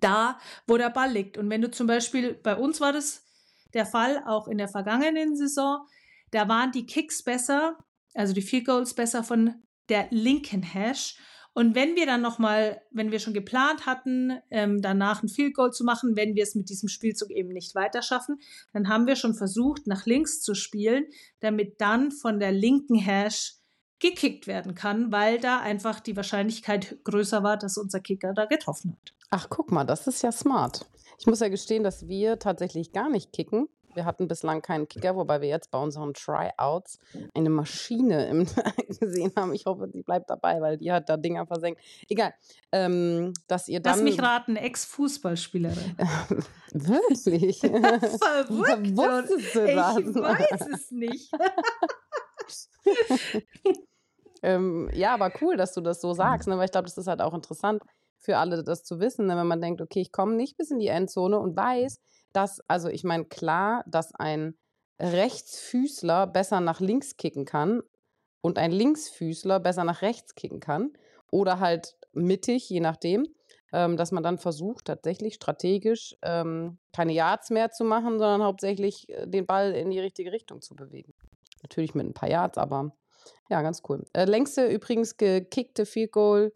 da, 0.00 0.38
wo 0.66 0.76
der 0.76 0.90
Ball 0.90 1.10
liegt. 1.10 1.38
Und 1.38 1.48
wenn 1.48 1.62
du 1.62 1.70
zum 1.70 1.86
Beispiel, 1.86 2.34
bei 2.34 2.54
uns 2.54 2.82
war 2.82 2.92
das 2.92 3.24
der 3.72 3.86
Fall, 3.86 4.22
auch 4.26 4.46
in 4.46 4.58
der 4.58 4.68
vergangenen 4.68 5.36
Saison, 5.36 5.86
da 6.32 6.48
waren 6.48 6.70
die 6.72 6.84
Kicks 6.84 7.22
besser, 7.22 7.78
also 8.12 8.34
die 8.34 8.42
Field 8.42 8.66
Goals 8.66 8.92
besser 8.92 9.24
von 9.24 9.54
der 9.88 10.08
linken 10.10 10.62
Hash. 10.62 11.16
Und 11.52 11.74
wenn 11.74 11.96
wir 11.96 12.06
dann 12.06 12.22
nochmal, 12.22 12.80
wenn 12.90 13.10
wir 13.10 13.18
schon 13.18 13.34
geplant 13.34 13.84
hatten, 13.84 14.38
ähm, 14.50 14.80
danach 14.82 15.22
ein 15.22 15.28
Field 15.28 15.54
Goal 15.54 15.72
zu 15.72 15.84
machen, 15.84 16.14
wenn 16.14 16.34
wir 16.34 16.44
es 16.44 16.54
mit 16.54 16.70
diesem 16.70 16.88
Spielzug 16.88 17.30
eben 17.30 17.48
nicht 17.48 17.74
weiter 17.74 18.02
schaffen, 18.02 18.40
dann 18.72 18.88
haben 18.88 19.06
wir 19.06 19.16
schon 19.16 19.34
versucht, 19.34 19.86
nach 19.86 20.06
links 20.06 20.40
zu 20.40 20.54
spielen, 20.54 21.06
damit 21.40 21.80
dann 21.80 22.12
von 22.12 22.38
der 22.38 22.52
linken 22.52 22.96
Hash 22.96 23.56
gekickt 23.98 24.46
werden 24.46 24.74
kann, 24.74 25.12
weil 25.12 25.38
da 25.38 25.60
einfach 25.60 26.00
die 26.00 26.16
Wahrscheinlichkeit 26.16 26.98
größer 27.04 27.42
war, 27.42 27.56
dass 27.56 27.76
unser 27.76 28.00
Kicker 28.00 28.32
da 28.32 28.46
getroffen 28.46 28.92
hat. 28.92 29.12
Ach, 29.30 29.48
guck 29.50 29.70
mal, 29.70 29.84
das 29.84 30.06
ist 30.06 30.22
ja 30.22 30.32
smart. 30.32 30.86
Ich 31.18 31.26
muss 31.26 31.40
ja 31.40 31.48
gestehen, 31.48 31.84
dass 31.84 32.08
wir 32.08 32.38
tatsächlich 32.38 32.92
gar 32.92 33.10
nicht 33.10 33.32
kicken. 33.32 33.68
Wir 33.94 34.04
hatten 34.04 34.28
bislang 34.28 34.62
keinen 34.62 34.88
Kicker, 34.88 35.16
wobei 35.16 35.40
wir 35.40 35.48
jetzt 35.48 35.70
bei 35.70 35.78
unseren 35.78 36.14
Tryouts 36.14 36.98
eine 37.34 37.50
Maschine 37.50 38.28
im 38.28 38.46
gesehen 39.00 39.32
haben. 39.36 39.52
Ich 39.52 39.66
hoffe, 39.66 39.88
sie 39.92 40.02
bleibt 40.02 40.30
dabei, 40.30 40.60
weil 40.60 40.76
die 40.78 40.92
hat 40.92 41.08
da 41.08 41.16
Dinger 41.16 41.46
versenkt. 41.46 41.80
Egal. 42.08 42.34
Ähm, 42.72 43.32
dass 43.48 43.68
ihr 43.68 43.80
dann. 43.80 43.94
Lass 43.94 44.02
mich 44.02 44.22
raten, 44.22 44.56
Ex-Fußballspielerin. 44.56 45.96
Wirklich? 46.72 47.60
Verrückt. 47.60 48.96
Wusstest 48.96 49.54
du 49.54 49.66
das? 49.66 49.98
Ich 49.98 50.14
weiß 50.14 50.68
es 50.72 50.90
nicht. 50.90 51.32
ähm, 54.42 54.88
ja, 54.92 55.14
aber 55.14 55.32
cool, 55.40 55.56
dass 55.56 55.72
du 55.72 55.80
das 55.80 56.00
so 56.00 56.12
sagst, 56.12 56.48
ne? 56.48 56.56
weil 56.56 56.66
ich 56.66 56.72
glaube, 56.72 56.86
das 56.86 56.96
ist 56.96 57.06
halt 57.06 57.20
auch 57.20 57.34
interessant 57.34 57.82
für 58.20 58.36
alle, 58.36 58.62
das 58.62 58.84
zu 58.84 59.00
wissen, 59.00 59.26
ne? 59.26 59.36
wenn 59.36 59.46
man 59.46 59.60
denkt, 59.60 59.80
okay, 59.80 60.00
ich 60.00 60.12
komme 60.12 60.34
nicht 60.34 60.56
bis 60.56 60.70
in 60.70 60.78
die 60.78 60.88
Endzone 60.88 61.38
und 61.38 61.56
weiß, 61.56 62.00
dass, 62.32 62.60
also 62.68 62.88
ich 62.88 63.04
meine, 63.04 63.24
klar, 63.24 63.84
dass 63.86 64.14
ein 64.14 64.54
Rechtsfüßler 65.00 66.26
besser 66.26 66.60
nach 66.60 66.80
links 66.80 67.16
kicken 67.16 67.44
kann 67.44 67.82
und 68.42 68.58
ein 68.58 68.72
Linksfüßler 68.72 69.60
besser 69.60 69.84
nach 69.84 70.02
rechts 70.02 70.34
kicken 70.34 70.60
kann 70.60 70.92
oder 71.30 71.58
halt 71.60 71.96
mittig, 72.12 72.68
je 72.68 72.80
nachdem, 72.80 73.26
ähm, 73.72 73.96
dass 73.96 74.12
man 74.12 74.22
dann 74.22 74.38
versucht, 74.38 74.86
tatsächlich 74.86 75.34
strategisch 75.34 76.16
ähm, 76.22 76.78
keine 76.92 77.12
Yards 77.12 77.50
mehr 77.50 77.70
zu 77.70 77.84
machen, 77.84 78.18
sondern 78.18 78.42
hauptsächlich 78.42 79.08
äh, 79.08 79.26
den 79.26 79.46
Ball 79.46 79.72
in 79.72 79.90
die 79.90 80.00
richtige 80.00 80.32
Richtung 80.32 80.60
zu 80.60 80.74
bewegen. 80.74 81.14
Natürlich 81.62 81.94
mit 81.94 82.06
ein 82.06 82.14
paar 82.14 82.28
Yards, 82.28 82.58
aber 82.58 82.92
ja, 83.48 83.62
ganz 83.62 83.82
cool. 83.88 84.04
Äh, 84.12 84.24
längste 84.24 84.66
übrigens 84.66 85.16
gekickte 85.16 85.86
Field 85.86 86.12
Goal 86.12 86.52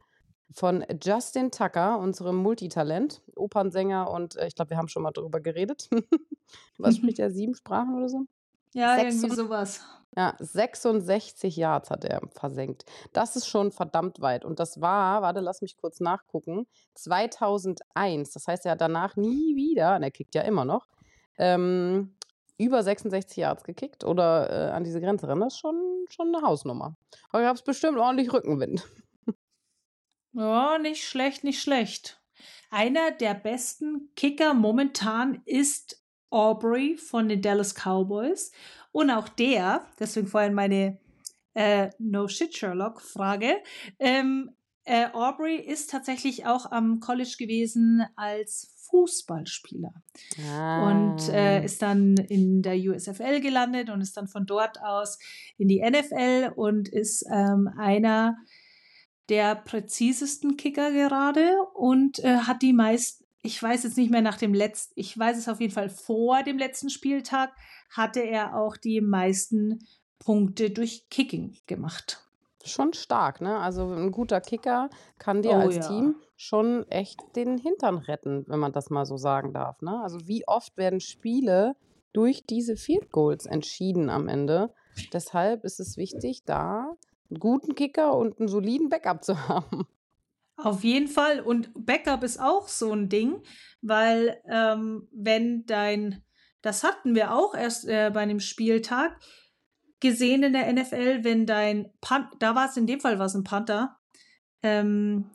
von 0.52 0.84
Justin 1.02 1.50
Tucker, 1.50 1.98
unserem 1.98 2.37
Multitalent, 2.37 3.22
Opernsänger 3.36 4.10
und 4.10 4.36
äh, 4.36 4.46
ich 4.46 4.54
glaube, 4.54 4.70
wir 4.70 4.76
haben 4.76 4.88
schon 4.88 5.02
mal 5.02 5.12
darüber 5.12 5.40
geredet. 5.40 5.88
Was 6.78 6.96
spricht 6.96 7.18
er? 7.18 7.30
Sieben 7.30 7.54
Sprachen 7.54 7.94
oder 7.96 8.08
so? 8.08 8.26
Ja, 8.72 8.98
irgendwie 8.98 9.30
sowas. 9.30 9.80
Ja, 10.16 10.34
66 10.38 11.56
Yards 11.56 11.90
hat 11.90 12.04
er 12.04 12.20
versenkt. 12.32 12.84
Das 13.12 13.34
ist 13.34 13.48
schon 13.48 13.72
verdammt 13.72 14.20
weit. 14.20 14.44
Und 14.44 14.60
das 14.60 14.80
war, 14.80 15.22
warte, 15.22 15.40
lass 15.40 15.60
mich 15.60 15.76
kurz 15.76 15.98
nachgucken, 16.00 16.66
2001. 16.94 18.30
Das 18.32 18.46
heißt, 18.46 18.64
er 18.66 18.72
hat 18.72 18.80
danach 18.80 19.16
nie 19.16 19.56
wieder, 19.56 19.96
und 19.96 20.04
er 20.04 20.12
kickt 20.12 20.34
ja 20.34 20.42
immer 20.42 20.64
noch, 20.64 20.86
ähm, 21.36 22.14
über 22.58 22.82
66 22.82 23.36
Yards 23.38 23.64
gekickt 23.64 24.04
oder 24.04 24.50
äh, 24.50 24.70
an 24.70 24.84
diese 24.84 25.00
Grenze 25.00 25.26
rennen. 25.26 25.40
Das 25.40 25.54
ist 25.54 25.60
schon, 25.60 26.04
schon 26.08 26.32
eine 26.34 26.46
Hausnummer. 26.46 26.96
Aber 27.30 27.42
ich 27.42 27.48
habe 27.48 27.56
es 27.56 27.64
bestimmt 27.64 27.98
ordentlich 27.98 28.32
Rückenwind. 28.32 28.86
Ja, 30.36 30.78
nicht 30.78 31.04
schlecht, 31.04 31.44
nicht 31.44 31.62
schlecht. 31.62 32.20
Einer 32.74 33.12
der 33.12 33.34
besten 33.34 34.10
Kicker 34.16 34.52
momentan 34.52 35.42
ist 35.44 36.02
Aubrey 36.30 36.96
von 36.96 37.28
den 37.28 37.40
Dallas 37.40 37.72
Cowboys. 37.72 38.50
Und 38.90 39.12
auch 39.12 39.28
der, 39.28 39.87
deswegen 40.00 40.26
vorhin 40.26 40.54
meine 40.54 40.98
äh, 41.54 41.90
No 42.00 42.26
Shit 42.26 42.56
Sherlock 42.56 43.00
Frage, 43.00 43.62
ähm, 44.00 44.50
äh, 44.82 45.06
Aubrey 45.12 45.54
ist 45.54 45.90
tatsächlich 45.90 46.46
auch 46.46 46.72
am 46.72 46.98
College 46.98 47.37
gewesen 47.38 48.04
als 48.16 48.74
Fußballspieler 48.90 49.94
Ah. 50.44 50.90
und 50.90 51.28
äh, 51.28 51.64
ist 51.64 51.80
dann 51.80 52.16
in 52.16 52.60
der 52.62 52.74
USFL 52.74 53.40
gelandet 53.40 53.88
und 53.88 54.00
ist 54.00 54.16
dann 54.16 54.26
von 54.26 54.46
dort 54.46 54.82
aus 54.82 55.20
in 55.58 55.68
die 55.68 55.80
NFL 55.80 56.52
und 56.56 56.88
ist 56.88 57.24
ähm, 57.32 57.70
einer 57.78 58.37
der 59.28 59.54
präzisesten 59.54 60.56
Kicker 60.56 60.92
gerade 60.92 61.56
und 61.74 62.18
äh, 62.20 62.38
hat 62.38 62.62
die 62.62 62.72
meisten, 62.72 63.24
ich 63.42 63.62
weiß 63.62 63.84
jetzt 63.84 63.96
nicht 63.96 64.10
mehr 64.10 64.22
nach 64.22 64.38
dem 64.38 64.54
letzten, 64.54 64.92
ich 64.96 65.18
weiß 65.18 65.38
es 65.38 65.48
auf 65.48 65.60
jeden 65.60 65.72
Fall 65.72 65.88
vor 65.88 66.42
dem 66.42 66.58
letzten 66.58 66.90
Spieltag, 66.90 67.52
hatte 67.90 68.20
er 68.20 68.56
auch 68.56 68.76
die 68.76 69.00
meisten 69.00 69.80
Punkte 70.18 70.70
durch 70.70 71.08
Kicking 71.10 71.56
gemacht. 71.66 72.20
Schon 72.64 72.94
stark, 72.94 73.42
ne? 73.42 73.58
Also 73.58 73.92
ein 73.92 74.10
guter 74.10 74.40
Kicker 74.40 74.88
kann 75.18 75.42
dir 75.42 75.50
Oh 75.50 75.60
als 75.60 75.76
ja. 75.76 75.88
Team 75.88 76.16
schon 76.37 76.88
echt 76.88 77.20
den 77.37 77.58
Hintern 77.58 77.98
retten, 77.98 78.44
wenn 78.48 78.58
man 78.58 78.72
das 78.72 78.88
mal 78.88 79.04
so 79.04 79.18
sagen 79.18 79.52
darf, 79.52 79.82
ne? 79.82 80.00
Also 80.02 80.26
wie 80.26 80.48
oft 80.48 80.76
werden 80.78 81.00
Spiele 81.00 81.76
durch 82.14 82.46
diese 82.46 82.76
Field 82.76 83.10
Goals 83.10 83.44
entschieden 83.44 84.08
am 84.08 84.28
Ende? 84.28 84.72
Deshalb 85.12 85.64
ist 85.64 85.78
es 85.78 85.98
wichtig, 85.98 86.44
da 86.46 86.94
einen 87.30 87.40
guten 87.40 87.74
Kicker 87.74 88.16
und 88.16 88.38
einen 88.38 88.48
soliden 88.48 88.88
Backup 88.88 89.24
zu 89.24 89.48
haben. 89.48 89.87
Auf 90.56 90.84
jeden 90.84 91.08
Fall. 91.08 91.40
Und 91.40 91.70
Backup 91.74 92.22
ist 92.22 92.40
auch 92.40 92.68
so 92.68 92.92
ein 92.92 93.08
Ding, 93.08 93.42
weil 93.82 94.40
ähm, 94.48 95.08
wenn 95.12 95.66
dein, 95.66 96.22
das 96.62 96.84
hatten 96.84 97.14
wir 97.14 97.34
auch 97.34 97.54
erst 97.54 97.87
äh, 97.88 98.10
bei 98.14 98.20
einem 98.20 98.40
Spieltag 98.40 99.18
gesehen 100.00 100.42
in 100.42 100.52
der 100.52 100.72
NFL, 100.72 101.24
wenn 101.24 101.46
dein 101.46 101.90
Pan 102.00 102.28
da 102.38 102.54
war 102.54 102.68
es 102.68 102.76
in 102.76 102.87
dem 102.87 103.00
Fall 103.00 103.18
was 103.18 103.34
ein 103.34 103.42
Panther, 103.42 103.96
ähm, 104.62 105.30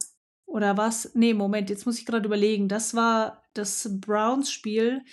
oder 0.45 0.77
was? 0.77 1.13
Nee, 1.13 1.33
Moment, 1.33 1.69
jetzt 1.69 1.85
muss 1.85 1.99
ich 1.99 2.05
gerade 2.05 2.25
überlegen. 2.25 2.67
Das 2.67 2.95
war 2.95 3.43
das 3.53 3.87
Browns-Spiel. 3.99 5.03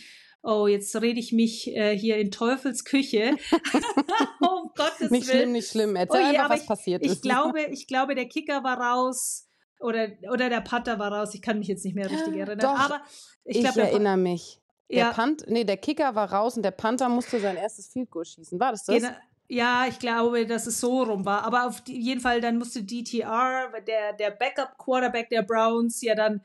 Oh, 0.42 0.66
jetzt 0.66 0.94
rede 0.96 1.20
ich 1.20 1.32
mich 1.32 1.74
äh, 1.76 1.96
hier 1.96 2.16
in 2.16 2.30
Teufels 2.30 2.84
Küche. 2.84 3.36
um 3.52 3.80
Gottes 4.76 5.10
Nicht 5.10 5.26
Willen. 5.28 5.38
schlimm, 5.38 5.52
nicht 5.52 5.68
schlimm. 5.70 5.96
Erzähl 5.96 6.20
Oh 6.20 6.30
je, 6.32 6.38
einfach, 6.38 6.50
was 6.50 6.66
passiert 6.66 7.04
Ich 7.04 7.12
ist. 7.12 7.22
glaube, 7.22 7.62
ich 7.62 7.86
glaube, 7.86 8.14
der 8.14 8.26
Kicker 8.28 8.62
war 8.64 8.80
raus 8.80 9.48
oder, 9.80 10.08
oder 10.32 10.48
der 10.48 10.60
Putter 10.60 10.98
war 10.98 11.12
raus. 11.12 11.34
Ich 11.34 11.42
kann 11.42 11.58
mich 11.58 11.68
jetzt 11.68 11.84
nicht 11.84 11.94
mehr 11.94 12.10
richtig 12.10 12.34
erinnern. 12.36 12.58
Doch, 12.58 12.78
aber 12.78 13.00
ich 13.44 13.58
ich, 13.64 13.70
der- 13.72 13.84
erinnere 13.84 14.16
mich. 14.16 14.60
Der 14.88 14.98
ja, 14.98 15.12
Punt, 15.12 15.44
nee, 15.48 15.64
der 15.64 15.78
Kicker 15.78 16.14
war 16.14 16.32
raus 16.32 16.56
und 16.56 16.62
der 16.62 16.70
Panther 16.70 17.08
musste 17.08 17.40
sein 17.40 17.56
erstes 17.56 17.88
Field 17.88 18.08
Goal 18.08 18.24
schießen. 18.24 18.58
War 18.60 18.70
das 18.70 18.84
das? 18.84 18.94
gena- 18.96 19.16
ja, 19.48 19.86
ich 19.88 19.98
glaube, 19.98 20.46
dass 20.46 20.66
es 20.66 20.78
so 20.80 21.02
rum 21.02 21.24
war. 21.24 21.42
Aber 21.44 21.66
auf 21.66 21.82
jeden 21.86 22.20
Fall, 22.20 22.40
dann 22.40 22.56
musste 22.58 22.82
DTR, 22.84 23.70
der, 23.86 24.12
der 24.12 24.30
Backup-Quarterback 24.30 25.28
der 25.30 25.42
Browns, 25.42 26.02
ja 26.02 26.14
dann 26.14 26.40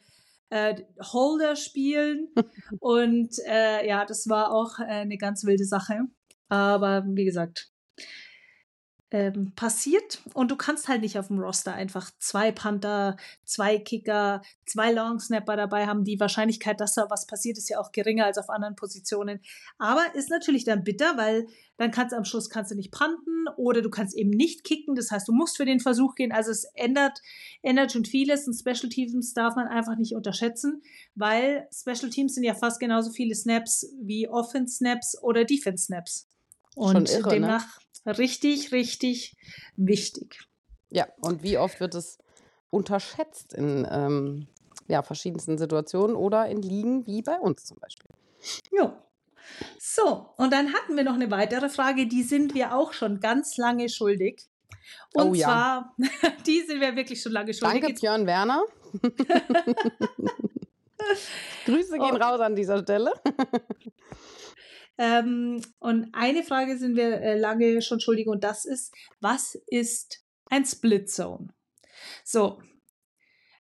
äh, 0.49 0.75
Holder 1.13 1.55
spielen. 1.55 2.29
Und 2.79 3.29
äh, 3.47 3.87
ja, 3.87 4.05
das 4.05 4.27
war 4.27 4.51
auch 4.53 4.79
äh, 4.79 4.83
eine 4.85 5.17
ganz 5.17 5.43
wilde 5.45 5.65
Sache. 5.65 5.99
Aber 6.49 7.03
wie 7.07 7.25
gesagt, 7.25 7.70
ähm, 9.11 9.51
passiert 9.55 10.21
und 10.33 10.51
du 10.51 10.55
kannst 10.55 10.87
halt 10.87 11.01
nicht 11.01 11.19
auf 11.19 11.27
dem 11.27 11.39
Roster 11.39 11.73
einfach 11.73 12.11
zwei 12.19 12.51
Panther, 12.53 13.17
zwei 13.43 13.77
Kicker, 13.77 14.41
zwei 14.65 14.93
Long 14.93 15.19
Snapper 15.19 15.57
dabei 15.57 15.85
haben. 15.85 16.05
Die 16.05 16.19
Wahrscheinlichkeit, 16.19 16.79
dass 16.79 16.93
da 16.93 17.09
was 17.09 17.27
passiert, 17.27 17.57
ist 17.57 17.69
ja 17.69 17.79
auch 17.79 17.91
geringer 17.91 18.25
als 18.25 18.37
auf 18.37 18.49
anderen 18.49 18.77
Positionen. 18.77 19.41
Aber 19.77 20.15
ist 20.15 20.29
natürlich 20.29 20.63
dann 20.63 20.85
bitter, 20.85 21.17
weil 21.17 21.45
dann 21.75 21.91
kannst 21.91 22.13
du 22.13 22.17
am 22.17 22.23
Schluss 22.23 22.49
kannst 22.49 22.71
du 22.71 22.75
nicht 22.75 22.91
panten 22.91 23.47
oder 23.57 23.81
du 23.81 23.89
kannst 23.89 24.15
eben 24.15 24.29
nicht 24.29 24.63
kicken. 24.63 24.95
Das 24.95 25.11
heißt, 25.11 25.27
du 25.27 25.33
musst 25.33 25.57
für 25.57 25.65
den 25.65 25.81
Versuch 25.81 26.15
gehen. 26.15 26.31
Also 26.31 26.51
es 26.51 26.63
ändert, 26.73 27.19
ändert 27.63 27.91
schon 27.91 28.05
vieles 28.05 28.47
und 28.47 28.53
Special 28.53 28.89
Teams 28.89 29.33
darf 29.33 29.55
man 29.57 29.67
einfach 29.67 29.97
nicht 29.97 30.15
unterschätzen, 30.15 30.81
weil 31.15 31.67
Special 31.73 32.09
Teams 32.09 32.35
sind 32.35 32.45
ja 32.45 32.53
fast 32.53 32.79
genauso 32.79 33.11
viele 33.11 33.35
Snaps 33.35 33.93
wie 34.01 34.29
Offense 34.29 34.77
Snaps 34.77 35.21
oder 35.21 35.43
Defense 35.43 35.85
Snaps. 35.87 36.30
Und 36.75 37.09
irre, 37.09 37.23
ne? 37.23 37.33
demnach 37.35 37.65
richtig, 38.05 38.71
richtig 38.71 39.35
wichtig. 39.75 40.39
Ja, 40.89 41.07
und 41.21 41.43
wie 41.43 41.57
oft 41.57 41.79
wird 41.79 41.95
es 41.95 42.17
unterschätzt 42.69 43.53
in, 43.53 43.87
ähm, 43.89 44.47
ja, 44.87 45.03
verschiedensten 45.03 45.57
Situationen 45.57 46.15
oder 46.15 46.47
in 46.47 46.61
Ligen 46.61 47.05
wie 47.07 47.21
bei 47.21 47.37
uns 47.37 47.65
zum 47.65 47.77
Beispiel. 47.79 48.09
Ja. 48.71 49.01
So, 49.79 50.29
und 50.37 50.53
dann 50.53 50.73
hatten 50.73 50.95
wir 50.95 51.03
noch 51.03 51.15
eine 51.15 51.29
weitere 51.31 51.69
Frage, 51.69 52.07
die 52.07 52.23
sind 52.23 52.53
wir 52.53 52.75
auch 52.75 52.93
schon 52.93 53.19
ganz 53.19 53.57
lange 53.57 53.89
schuldig. 53.89 54.47
Und 55.13 55.31
Oh 55.31 55.33
ja. 55.33 55.47
zwar, 55.47 55.95
die 56.45 56.61
sind 56.61 56.79
wir 56.79 56.95
wirklich 56.95 57.21
schon 57.21 57.31
lange 57.33 57.53
schuldig. 57.53 57.81
Danke, 57.81 57.99
Björn 57.99 58.25
Werner. 58.25 58.63
Grüße 61.65 61.97
gehen 61.97 62.15
Oh. 62.15 62.23
raus 62.23 62.39
an 62.39 62.55
dieser 62.55 62.81
Stelle. 62.83 63.11
Ähm, 65.01 65.63
und 65.79 66.09
eine 66.13 66.43
Frage 66.43 66.77
sind 66.77 66.95
wir 66.95 67.21
äh, 67.21 67.39
lange 67.39 67.81
schon 67.81 67.99
schuldig 67.99 68.27
und 68.27 68.43
das 68.43 68.65
ist, 68.65 68.93
was 69.19 69.55
ist 69.65 70.23
ein 70.51 70.63
Split 70.63 71.09
Zone? 71.09 71.47
So, 72.23 72.61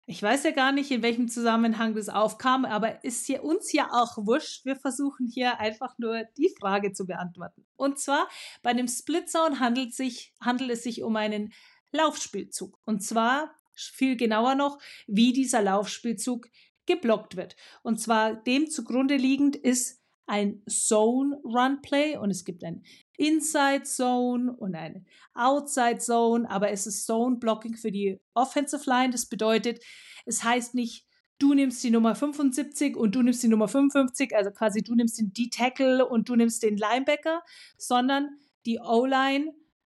ich 0.04 0.22
weiß 0.22 0.44
ja 0.44 0.50
gar 0.50 0.70
nicht, 0.70 0.90
in 0.90 1.02
welchem 1.02 1.28
Zusammenhang 1.28 1.94
das 1.94 2.10
aufkam, 2.10 2.66
aber 2.66 3.04
ist 3.04 3.24
hier 3.24 3.42
uns 3.42 3.72
ja 3.72 3.88
auch 3.90 4.18
wurscht. 4.18 4.66
Wir 4.66 4.76
versuchen 4.76 5.28
hier 5.28 5.58
einfach 5.58 5.96
nur 5.96 6.24
die 6.36 6.54
Frage 6.60 6.92
zu 6.92 7.06
beantworten. 7.06 7.64
Und 7.76 7.98
zwar 7.98 8.28
bei 8.62 8.68
einem 8.68 8.88
Split 8.88 9.30
Zone 9.30 9.60
handelt, 9.60 9.94
sich, 9.94 10.34
handelt 10.42 10.72
es 10.72 10.82
sich 10.82 11.02
um 11.02 11.16
einen 11.16 11.54
Laufspielzug. 11.90 12.78
Und 12.84 13.00
zwar 13.00 13.54
viel 13.74 14.16
genauer 14.18 14.56
noch, 14.56 14.78
wie 15.06 15.32
dieser 15.32 15.62
Laufspielzug 15.62 16.48
geblockt 16.84 17.36
wird. 17.36 17.56
Und 17.82 17.98
zwar 17.98 18.34
dem 18.34 18.68
zugrunde 18.68 19.16
liegend 19.16 19.56
ist 19.56 19.99
ein 20.30 20.62
Zone 20.68 21.40
Run 21.42 21.82
Play 21.82 22.16
und 22.16 22.30
es 22.30 22.44
gibt 22.44 22.62
ein 22.62 22.84
Inside 23.16 23.82
Zone 23.82 24.52
und 24.52 24.76
ein 24.76 25.04
Outside 25.34 25.98
Zone, 25.98 26.48
aber 26.48 26.70
es 26.70 26.86
ist 26.86 27.04
Zone 27.04 27.36
Blocking 27.36 27.74
für 27.74 27.90
die 27.90 28.20
Offensive 28.34 28.88
Line. 28.88 29.10
Das 29.10 29.26
bedeutet, 29.26 29.82
es 30.24 30.44
heißt 30.44 30.76
nicht, 30.76 31.04
du 31.40 31.52
nimmst 31.52 31.82
die 31.82 31.90
Nummer 31.90 32.14
75 32.14 32.96
und 32.96 33.16
du 33.16 33.22
nimmst 33.22 33.42
die 33.42 33.48
Nummer 33.48 33.66
55, 33.66 34.34
also 34.36 34.52
quasi 34.52 34.82
du 34.82 34.94
nimmst 34.94 35.18
den 35.18 35.32
D-Tackle 35.32 36.06
und 36.06 36.28
du 36.28 36.36
nimmst 36.36 36.62
den 36.62 36.76
Linebacker, 36.76 37.42
sondern 37.76 38.38
die 38.66 38.78
O-Line, 38.78 39.52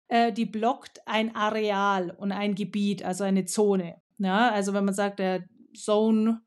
äh, 0.08 0.34
die 0.34 0.48
blockt 0.48 1.00
ein 1.06 1.36
Areal 1.36 2.10
und 2.10 2.32
ein 2.32 2.56
Gebiet, 2.56 3.06
also 3.06 3.24
eine 3.24 3.46
Zone. 3.46 4.02
Ja, 4.18 4.50
also 4.50 4.74
wenn 4.74 4.86
man 4.86 4.96
sagt, 4.96 5.20
der 5.20 5.44
Zone 5.76 6.42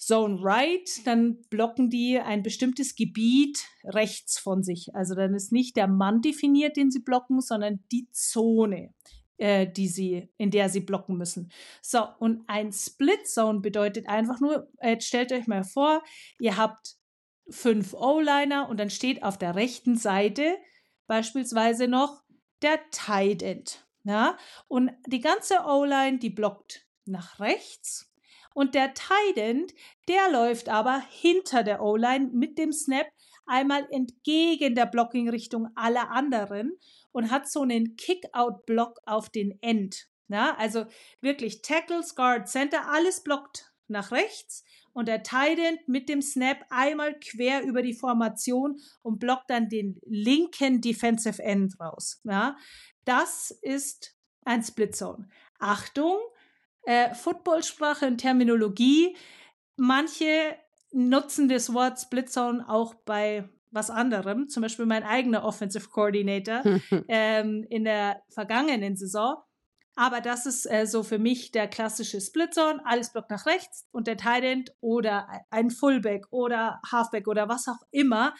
Zone 0.00 0.38
Right, 0.42 0.88
dann 1.04 1.42
blocken 1.50 1.90
die 1.90 2.18
ein 2.18 2.42
bestimmtes 2.42 2.94
Gebiet 2.94 3.66
rechts 3.84 4.38
von 4.38 4.62
sich. 4.62 4.94
Also 4.94 5.14
dann 5.14 5.34
ist 5.34 5.52
nicht 5.52 5.76
der 5.76 5.88
Mann 5.88 6.22
definiert, 6.22 6.78
den 6.78 6.90
sie 6.90 7.00
blocken, 7.00 7.42
sondern 7.42 7.84
die 7.92 8.10
Zone, 8.10 8.94
äh, 9.36 9.70
die 9.70 9.88
sie, 9.88 10.32
in 10.38 10.50
der 10.50 10.70
sie 10.70 10.80
blocken 10.80 11.18
müssen. 11.18 11.52
So, 11.82 12.06
und 12.18 12.44
ein 12.46 12.72
Split 12.72 13.28
Zone 13.28 13.60
bedeutet 13.60 14.08
einfach 14.08 14.40
nur, 14.40 14.70
äh, 14.78 14.92
jetzt 14.92 15.06
stellt 15.06 15.32
euch 15.32 15.46
mal 15.46 15.64
vor, 15.64 16.02
ihr 16.38 16.56
habt 16.56 16.96
fünf 17.50 17.92
O-Liner 17.92 18.70
und 18.70 18.80
dann 18.80 18.90
steht 18.90 19.22
auf 19.22 19.36
der 19.36 19.54
rechten 19.54 19.98
Seite 19.98 20.56
beispielsweise 21.08 21.88
noch 21.88 22.22
der 22.62 22.80
Tight 22.90 23.42
End. 23.42 23.86
Ja? 24.04 24.38
Und 24.66 24.92
die 25.06 25.20
ganze 25.20 25.58
O-Line, 25.66 26.20
die 26.20 26.30
blockt 26.30 26.86
nach 27.04 27.38
rechts 27.38 28.09
und 28.54 28.74
der 28.74 28.94
Tight 28.94 29.74
der 30.08 30.30
läuft 30.30 30.68
aber 30.68 31.02
hinter 31.10 31.62
der 31.62 31.82
O-Line 31.82 32.30
mit 32.32 32.58
dem 32.58 32.72
Snap 32.72 33.06
einmal 33.46 33.86
entgegen 33.90 34.74
der 34.74 34.86
Blocking-Richtung 34.86 35.68
aller 35.74 36.10
anderen 36.10 36.78
und 37.12 37.30
hat 37.30 37.50
so 37.50 37.62
einen 37.62 37.96
Kick-Out-Block 37.96 39.00
auf 39.06 39.28
den 39.28 39.60
End. 39.60 40.08
Ja, 40.28 40.54
also 40.56 40.86
wirklich 41.20 41.62
Tackles, 41.62 42.14
Guard, 42.14 42.48
Center, 42.48 42.88
alles 42.88 43.22
blockt 43.22 43.72
nach 43.88 44.12
rechts 44.12 44.64
und 44.92 45.08
der 45.08 45.24
Tight 45.24 45.58
mit 45.88 46.08
dem 46.08 46.22
Snap 46.22 46.64
einmal 46.70 47.18
quer 47.18 47.62
über 47.64 47.82
die 47.82 47.94
Formation 47.94 48.80
und 49.02 49.18
blockt 49.18 49.50
dann 49.50 49.68
den 49.68 50.00
linken 50.06 50.80
Defensive 50.80 51.42
End 51.42 51.78
raus. 51.80 52.20
Ja, 52.24 52.56
das 53.04 53.50
ist 53.50 54.16
ein 54.44 54.62
Split 54.62 54.94
Zone. 54.94 55.28
Achtung, 55.58 56.18
äh, 56.84 57.14
Footballsprache 57.14 58.06
und 58.06 58.18
Terminologie. 58.18 59.16
Manche 59.76 60.56
nutzen 60.92 61.48
das 61.48 61.72
Wort 61.72 62.00
Split 62.00 62.30
Zone 62.30 62.68
auch 62.68 62.94
bei 62.94 63.48
was 63.70 63.90
anderem. 63.90 64.48
Zum 64.48 64.62
Beispiel 64.62 64.86
mein 64.86 65.04
eigener 65.04 65.44
Offensive 65.44 65.88
Coordinator 65.88 66.62
ähm, 67.08 67.66
in 67.70 67.84
der 67.84 68.22
vergangenen 68.28 68.96
Saison. 68.96 69.36
Aber 69.96 70.20
das 70.20 70.46
ist 70.46 70.70
äh, 70.70 70.86
so 70.86 71.02
für 71.02 71.18
mich 71.18 71.52
der 71.52 71.68
klassische 71.68 72.20
Split 72.20 72.54
Zone. 72.54 72.80
Alles 72.84 73.12
blockt 73.12 73.30
nach 73.30 73.46
rechts 73.46 73.86
und 73.92 74.06
der 74.06 74.16
Tight 74.16 74.44
End 74.44 74.72
oder 74.80 75.28
ein 75.50 75.70
Fullback 75.70 76.26
oder 76.30 76.80
Halfback 76.90 77.28
oder 77.28 77.48
was 77.48 77.68
auch 77.68 77.82
immer, 77.90 78.34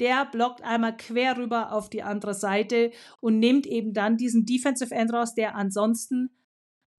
der 0.00 0.26
blockt 0.26 0.62
einmal 0.62 0.96
quer 0.96 1.36
rüber 1.36 1.72
auf 1.72 1.90
die 1.90 2.02
andere 2.02 2.34
Seite 2.34 2.92
und 3.20 3.38
nimmt 3.38 3.66
eben 3.66 3.92
dann 3.92 4.16
diesen 4.16 4.44
Defensive 4.44 4.94
End 4.94 5.12
raus, 5.12 5.34
der 5.34 5.54
ansonsten 5.54 6.30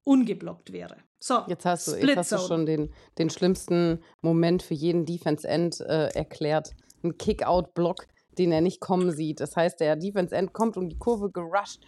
ungeblockt 0.08 0.72
wäre. 0.72 0.96
So, 1.20 1.40
Jetzt 1.48 1.66
hast 1.66 1.88
du, 1.88 1.96
jetzt 1.96 2.16
hast 2.16 2.32
du 2.32 2.38
schon 2.38 2.64
den, 2.64 2.90
den 3.18 3.28
schlimmsten 3.28 4.02
Moment 4.22 4.62
für 4.62 4.74
jeden 4.74 5.04
Defense-End 5.04 5.80
äh, 5.80 6.08
erklärt. 6.14 6.74
Ein 7.02 7.18
Kick-Out-Block, 7.18 8.06
den 8.38 8.50
er 8.50 8.62
nicht 8.62 8.80
kommen 8.80 9.10
sieht. 9.10 9.40
Das 9.40 9.54
heißt, 9.54 9.80
der 9.80 9.96
Defense-End 9.96 10.54
kommt 10.54 10.78
um 10.78 10.88
die 10.88 10.96
Kurve 10.96 11.30
gerusht, 11.30 11.84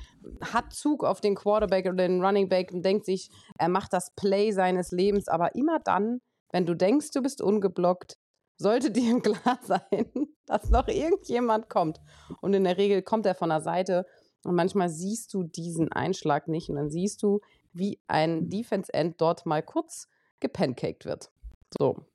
hat 0.52 0.74
Zug 0.74 1.02
auf 1.02 1.22
den 1.22 1.34
Quarterback 1.34 1.86
oder 1.86 2.08
den 2.08 2.22
Running 2.22 2.48
Back 2.50 2.72
und 2.72 2.84
denkt 2.84 3.06
sich, 3.06 3.30
er 3.56 3.68
macht 3.68 3.94
das 3.94 4.14
Play 4.16 4.52
seines 4.52 4.90
Lebens. 4.90 5.28
Aber 5.28 5.54
immer 5.54 5.78
dann, 5.78 6.20
wenn 6.52 6.66
du 6.66 6.74
denkst, 6.74 7.12
du 7.12 7.22
bist 7.22 7.40
ungeblockt, 7.40 8.18
sollte 8.58 8.90
dir 8.90 9.12
im 9.12 9.22
klar 9.22 9.60
sein, 9.62 10.10
dass 10.46 10.68
noch 10.68 10.88
irgendjemand 10.88 11.70
kommt. 11.70 12.00
Und 12.42 12.52
in 12.52 12.64
der 12.64 12.76
Regel 12.76 13.00
kommt 13.00 13.24
er 13.24 13.34
von 13.34 13.48
der 13.48 13.62
Seite 13.62 14.04
und 14.44 14.54
manchmal 14.54 14.88
siehst 14.88 15.32
du 15.34 15.44
diesen 15.44 15.92
Einschlag 15.92 16.48
nicht 16.48 16.68
und 16.68 16.76
dann 16.76 16.90
siehst 16.90 17.22
du, 17.22 17.40
wie 17.72 18.00
ein 18.06 18.48
Defense-End 18.48 19.20
dort 19.20 19.46
mal 19.46 19.62
kurz 19.62 20.08
gepancaked 20.40 21.04
wird. 21.04 21.30
So. 21.78 22.06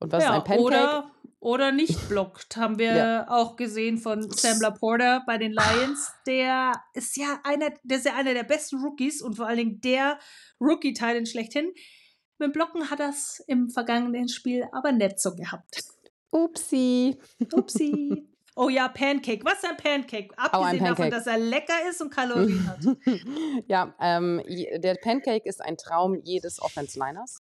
Und 0.00 0.12
was 0.12 0.22
ist 0.22 0.28
ja, 0.28 0.34
ein 0.34 0.44
Pancake? 0.44 0.62
oder, 0.62 1.10
oder 1.40 1.72
nicht 1.72 2.08
blockt, 2.08 2.56
haben 2.56 2.78
wir 2.78 2.94
Ja. 2.96 3.26
auch 3.28 3.56
gesehen 3.56 3.98
von 3.98 4.30
Sam 4.30 4.60
Laporta 4.60 5.22
bei 5.26 5.38
den 5.38 5.52
Lions. 5.52 6.12
Der 6.26 6.72
ist 6.92 7.16
ja 7.16 7.40
einer, 7.44 7.70
der 7.82 7.98
ist 7.98 8.06
ja 8.06 8.14
einer 8.14 8.34
der 8.34 8.44
besten 8.44 8.82
Rookies 8.82 9.22
und 9.22 9.34
vor 9.36 9.46
allen 9.46 9.58
Dingen 9.58 9.80
der 9.80 10.18
Rookie-Teil 10.60 11.24
schlechthin. 11.26 11.72
Mit 12.38 12.52
Blocken 12.52 12.90
hat 12.90 13.00
es 13.00 13.42
im 13.46 13.70
vergangenen 13.70 14.28
Spiel 14.28 14.66
aber 14.72 14.92
nicht 14.92 15.20
so 15.20 15.34
gehabt. 15.34 15.84
Upsi. 16.30 17.16
Upsi. 17.52 18.28
Oh 18.56 18.68
ja, 18.68 18.88
Pancake. 18.88 19.44
Was 19.44 19.54
ist 19.54 19.68
ein 19.68 19.76
Pancake? 19.76 20.32
Abgesehen 20.36 20.78
davon, 20.78 20.96
Pancake. 20.96 21.10
dass 21.10 21.26
er 21.26 21.38
lecker 21.38 21.74
ist 21.90 22.00
und 22.00 22.10
Kalorien 22.10 22.68
hat. 22.68 22.78
ja, 23.66 23.94
ähm, 24.00 24.40
der 24.76 24.94
Pancake 24.94 25.48
ist 25.48 25.60
ein 25.60 25.76
Traum 25.76 26.20
jedes 26.22 26.62
Offense-Liners. 26.62 27.40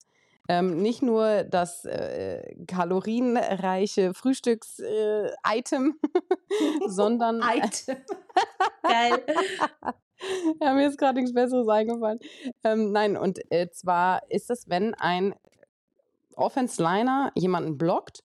Ähm, 0.49 0.81
nicht 0.81 1.01
nur 1.01 1.43
das 1.43 1.85
äh, 1.85 2.55
kalorienreiche 2.67 4.13
Frühstücks-Item, 4.13 5.99
sondern 6.87 7.41
Item. 7.41 7.97
Geil. 8.83 9.23
ja, 10.61 10.73
mir 10.73 10.87
ist 10.87 10.97
gerade 10.97 11.19
nichts 11.19 11.33
Besseres 11.33 11.67
eingefallen. 11.69 12.19
Ähm, 12.63 12.91
nein, 12.91 13.15
und 13.15 13.39
äh, 13.51 13.69
zwar 13.69 14.29
ist 14.29 14.49
es, 14.49 14.67
wenn 14.67 14.95
ein 14.95 15.33
Offense-Liner 16.35 17.31
jemanden 17.35 17.77
blockt 17.77 18.23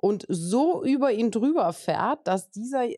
und 0.00 0.24
so 0.28 0.82
über 0.82 1.12
ihn 1.12 1.30
drüber 1.30 1.72
fährt, 1.74 2.26
dass 2.26 2.50
dieser, 2.50 2.88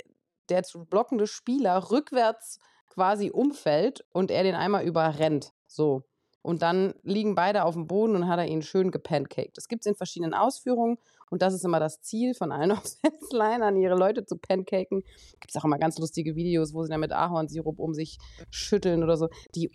der 0.49 0.63
zu 0.63 0.85
blockende 0.85 1.27
Spieler 1.27 1.91
rückwärts 1.91 2.61
quasi 2.89 3.31
umfällt 3.31 4.05
und 4.13 4.31
er 4.31 4.45
den 4.45 4.55
einmal 4.55 4.87
überrennt. 4.87 5.53
So. 5.67 6.05
Und 6.43 6.63
dann 6.63 6.95
liegen 7.03 7.35
beide 7.35 7.65
auf 7.65 7.75
dem 7.75 7.87
Boden 7.87 8.17
und 8.17 8.29
hat 8.29 8.39
er 8.39 8.47
ihn 8.47 8.63
schön 8.63 8.91
gepancaked. 8.91 9.57
Das 9.57 9.69
gibt 9.69 9.83
es 9.83 9.91
in 9.91 9.97
verschiedenen 9.97 10.35
Ausführungen 10.35 10.99
und 11.31 11.43
das 11.43 11.55
ist 11.55 11.65
immer 11.65 11.81
das 11.81 12.03
Ziel 12.03 12.35
von 12.35 12.53
allen 12.53 12.71
Offense-Linern, 12.73 13.77
ihre 13.77 13.97
Leute 13.97 14.25
zu 14.25 14.37
pancaken. 14.37 15.03
Gibt 15.41 15.51
es 15.51 15.57
auch 15.57 15.65
immer 15.65 15.79
ganz 15.79 15.99
lustige 15.99 16.37
Videos, 16.37 16.75
wo 16.75 16.83
sie 16.83 16.91
dann 16.91 17.01
mit 17.01 17.13
Ahornsirup 17.13 17.79
um 17.79 17.95
sich 17.95 18.19
schütteln 18.51 19.03
oder 19.03 19.17
so. 19.17 19.29
Die 19.55 19.71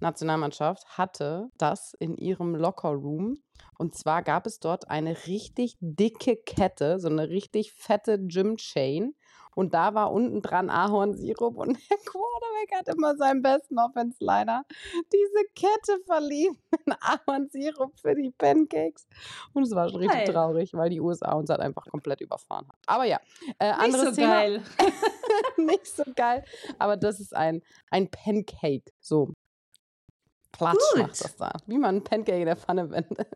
USA-Damen-Nationalmannschaft 0.00 0.86
hatte 0.96 1.50
das 1.58 1.94
in 1.98 2.16
ihrem 2.16 2.54
Lockerroom. 2.54 3.38
Und 3.78 3.94
zwar 3.96 4.22
gab 4.22 4.46
es 4.46 4.58
dort 4.60 4.90
eine 4.90 5.26
richtig 5.26 5.76
dicke 5.80 6.36
Kette, 6.36 6.98
so 6.98 7.08
eine 7.08 7.28
richtig 7.28 7.72
fette 7.72 8.18
Gym-Chain. 8.18 9.14
Und 9.54 9.74
da 9.74 9.92
war 9.94 10.12
unten 10.12 10.40
dran 10.40 10.70
Ahornsirup 10.70 11.56
und 11.56 11.68
der 11.90 11.96
Quarterback 11.98 12.74
hat 12.76 12.88
immer 12.88 13.16
seinen 13.16 13.42
besten 13.42 13.78
Offense-Liner 13.78 14.64
diese 15.12 15.44
Kette 15.54 16.00
verliehen 16.06 16.56
in 16.86 16.92
Ahornsirup 17.00 17.98
für 17.98 18.14
die 18.14 18.30
Pancakes. 18.30 19.08
Und 19.52 19.64
es 19.64 19.74
war 19.74 19.88
schon 19.88 19.98
richtig 20.00 20.26
Geil. 20.26 20.32
traurig, 20.32 20.74
weil 20.74 20.90
die 20.90 21.00
USA 21.00 21.32
uns 21.32 21.50
halt 21.50 21.60
einfach 21.60 21.86
komplett 21.86 22.20
überfahren 22.20 22.68
hat. 22.68 22.76
Aber 22.86 23.04
ja, 23.04 23.18
äh, 23.58 23.70
Nicht 23.70 23.80
anderes 23.80 24.08
so 24.10 24.14
Thema. 24.20 24.32
geil. 24.34 24.62
nicht 25.56 25.86
so 25.86 26.04
geil. 26.14 26.44
Aber 26.78 26.96
das 26.96 27.18
ist 27.18 27.34
ein, 27.34 27.62
ein 27.90 28.08
Pancake. 28.10 28.92
So. 29.00 29.32
Platsch 30.58 30.96
macht 30.96 31.24
das 31.24 31.36
da. 31.36 31.52
Wie 31.66 31.78
man 31.78 31.96
ein 31.96 32.04
Pancake 32.04 32.40
in 32.40 32.46
der 32.46 32.56
Pfanne 32.56 32.90
wendet. 32.90 33.28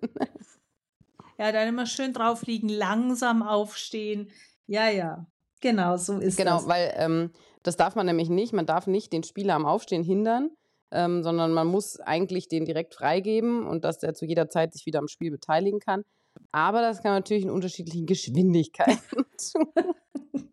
Ja, 1.39 1.51
dann 1.51 1.69
immer 1.69 1.87
schön 1.87 2.13
drauf 2.13 2.43
liegen, 2.47 2.69
langsam 2.69 3.43
aufstehen. 3.43 4.31
Ja, 4.67 4.89
ja. 4.89 5.27
Genau, 5.61 5.97
so 5.97 6.19
ist 6.19 6.37
genau, 6.37 6.57
das. 6.57 6.63
Genau, 6.65 6.75
weil 6.75 6.95
ähm, 6.97 7.31
das 7.63 7.77
darf 7.77 7.95
man 7.95 8.07
nämlich 8.07 8.29
nicht. 8.29 8.53
Man 8.53 8.67
darf 8.67 8.87
nicht 8.87 9.13
den 9.13 9.23
Spieler 9.23 9.55
am 9.55 9.65
Aufstehen 9.65 10.03
hindern, 10.03 10.51
ähm, 10.91 11.23
sondern 11.23 11.53
man 11.53 11.69
muss 11.69 12.01
eigentlich 12.01 12.49
den 12.49 12.65
direkt 12.65 12.95
freigeben 12.95 13.67
und 13.67 13.85
dass 13.85 13.99
der 13.99 14.15
zu 14.15 14.27
jeder 14.27 14.49
Zeit 14.51 14.73
sich 14.73 14.87
wieder 14.87 14.99
am 14.99 15.09
Spiel 15.09 15.31
beteiligen 15.31 15.81
kann. 15.81 16.05
Aber 16.51 16.81
das 16.81 17.03
kann 17.03 17.13
man 17.13 17.21
natürlich 17.21 17.45
in 17.45 17.51
unterschiedlichen 17.51 18.07
Geschwindigkeiten 18.07 19.25
tun. 19.53 19.73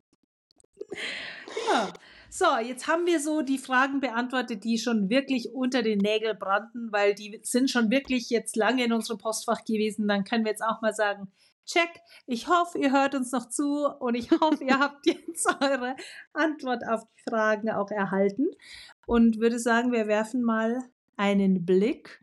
ja. 1.71 1.89
So, 2.31 2.45
jetzt 2.63 2.87
haben 2.87 3.07
wir 3.07 3.19
so 3.19 3.41
die 3.41 3.57
Fragen 3.57 4.01
beantwortet, 4.01 4.63
die 4.63 4.77
schon 4.77 5.09
wirklich 5.09 5.51
unter 5.53 5.81
den 5.81 5.97
Nägeln 5.97 6.37
brannten, 6.37 6.91
weil 6.91 7.15
die 7.15 7.39
sind 7.43 7.71
schon 7.71 7.89
wirklich 7.89 8.29
jetzt 8.29 8.55
lange 8.55 8.83
in 8.83 8.93
unserem 8.93 9.17
Postfach 9.17 9.63
gewesen. 9.63 10.07
Dann 10.07 10.23
können 10.23 10.45
wir 10.45 10.51
jetzt 10.51 10.63
auch 10.63 10.81
mal 10.81 10.93
sagen, 10.93 11.31
check. 11.65 11.89
Ich 12.27 12.47
hoffe, 12.47 12.77
ihr 12.77 12.91
hört 12.91 13.15
uns 13.15 13.31
noch 13.31 13.49
zu 13.49 13.87
und 13.99 14.13
ich 14.13 14.29
hoffe, 14.31 14.63
ihr 14.63 14.79
habt 14.79 15.05
jetzt 15.07 15.47
eure 15.59 15.95
Antwort 16.33 16.83
auf 16.87 17.01
die 17.03 17.29
Fragen 17.29 17.71
auch 17.71 17.89
erhalten 17.89 18.47
und 19.07 19.39
würde 19.39 19.57
sagen, 19.57 19.91
wir 19.91 20.07
werfen 20.07 20.43
mal 20.43 20.77
einen 21.17 21.65
Blick 21.65 22.21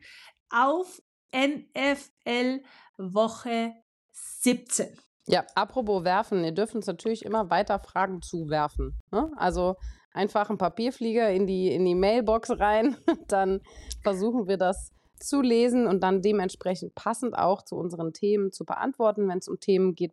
auf 0.50 1.02
NFL 1.34 2.62
Woche 2.96 3.74
17. 4.12 4.96
Ja, 5.28 5.44
apropos 5.56 6.04
werfen, 6.04 6.44
ihr 6.44 6.52
dürft 6.52 6.76
uns 6.76 6.86
natürlich 6.86 7.24
immer 7.24 7.50
weiter 7.50 7.80
Fragen 7.80 8.22
zuwerfen. 8.22 8.96
Ne? 9.10 9.32
Also 9.36 9.76
einfach 10.16 10.48
einen 10.48 10.58
Papierflieger 10.58 11.30
in 11.30 11.46
die, 11.46 11.72
in 11.72 11.84
die 11.84 11.94
Mailbox 11.94 12.58
rein, 12.58 12.96
dann 13.28 13.60
versuchen 14.02 14.48
wir 14.48 14.56
das 14.56 14.92
zu 15.18 15.40
lesen 15.40 15.86
und 15.86 16.02
dann 16.02 16.22
dementsprechend 16.22 16.94
passend 16.94 17.38
auch 17.38 17.62
zu 17.62 17.76
unseren 17.76 18.12
Themen 18.12 18.52
zu 18.52 18.64
beantworten. 18.64 19.28
Wenn 19.28 19.38
es 19.38 19.48
um 19.48 19.60
Themen 19.60 19.94
geht, 19.94 20.12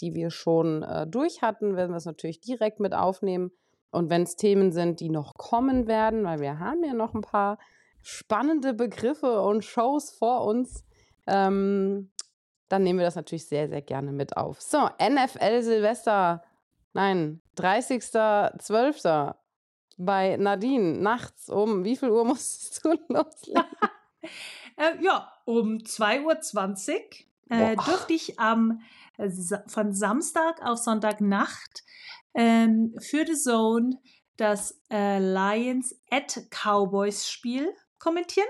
die 0.00 0.14
wir 0.14 0.30
schon 0.30 0.82
äh, 0.82 1.06
durch 1.06 1.42
hatten, 1.42 1.76
werden 1.76 1.90
wir 1.90 1.96
es 1.96 2.06
natürlich 2.06 2.40
direkt 2.40 2.80
mit 2.80 2.94
aufnehmen. 2.94 3.50
Und 3.90 4.10
wenn 4.10 4.22
es 4.22 4.36
Themen 4.36 4.70
sind, 4.72 5.00
die 5.00 5.08
noch 5.08 5.34
kommen 5.34 5.86
werden, 5.86 6.24
weil 6.24 6.40
wir 6.40 6.58
haben 6.58 6.84
ja 6.84 6.94
noch 6.94 7.14
ein 7.14 7.22
paar 7.22 7.58
spannende 8.02 8.74
Begriffe 8.74 9.40
und 9.42 9.64
Shows 9.64 10.10
vor 10.10 10.44
uns, 10.44 10.84
ähm, 11.26 12.10
dann 12.68 12.82
nehmen 12.82 12.98
wir 12.98 13.06
das 13.06 13.16
natürlich 13.16 13.48
sehr, 13.48 13.68
sehr 13.68 13.82
gerne 13.82 14.12
mit 14.12 14.36
auf. 14.36 14.60
So, 14.60 14.88
NFL 15.00 15.62
Silvester, 15.62 16.42
nein, 16.92 17.40
30.12. 17.56 19.34
bei 19.98 20.36
Nadine, 20.36 20.98
nachts 20.98 21.48
um, 21.48 21.84
wie 21.84 21.96
viel 21.96 22.10
Uhr 22.10 22.24
musstest 22.24 22.84
du 22.84 22.90
loslegen? 23.08 23.64
äh, 24.76 25.02
ja, 25.02 25.32
um 25.44 25.78
2.20 25.78 26.92
Uhr 26.94 27.02
äh, 27.50 27.76
durfte 27.76 28.12
ich 28.12 28.38
am, 28.38 28.80
äh, 29.16 29.30
von 29.66 29.92
Samstag 29.92 30.62
auf 30.62 30.78
Sonntagnacht 30.78 31.84
ähm, 32.34 32.94
für 33.00 33.26
The 33.26 33.34
Zone 33.34 33.98
das 34.36 34.80
äh, 34.90 35.18
Lions 35.18 35.94
at 36.10 36.40
Cowboys 36.50 37.28
Spiel 37.28 37.74
kommentieren. 37.98 38.48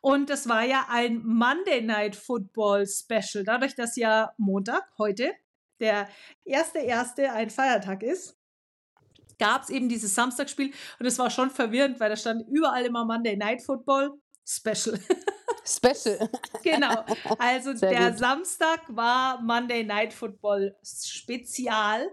Und 0.00 0.28
das 0.28 0.48
war 0.48 0.64
ja 0.64 0.86
ein 0.90 1.22
Monday 1.24 1.80
Night 1.80 2.16
Football 2.16 2.86
Special. 2.86 3.44
Dadurch, 3.44 3.74
dass 3.74 3.96
ja 3.96 4.32
Montag, 4.36 4.82
heute, 4.98 5.32
der 5.80 6.08
erste 6.44 6.80
erste 6.80 7.32
ein 7.32 7.50
Feiertag 7.50 8.02
ist, 8.02 8.36
gab 9.42 9.64
es 9.64 9.70
eben 9.70 9.88
dieses 9.88 10.14
Samstagspiel 10.14 10.72
und 11.00 11.06
es 11.06 11.18
war 11.18 11.28
schon 11.28 11.50
verwirrend, 11.50 11.98
weil 11.98 12.08
da 12.10 12.16
stand 12.16 12.46
überall 12.48 12.84
immer 12.84 13.04
Monday 13.04 13.36
Night 13.36 13.60
Football 13.60 14.12
Special. 14.46 14.96
Special. 15.64 16.30
genau. 16.62 17.04
Also 17.38 17.74
Sehr 17.74 17.90
der 17.90 18.10
gut. 18.10 18.18
Samstag 18.20 18.80
war 18.88 19.40
Monday 19.42 19.82
Night 19.82 20.12
Football 20.12 20.76
Spezial. 20.84 22.08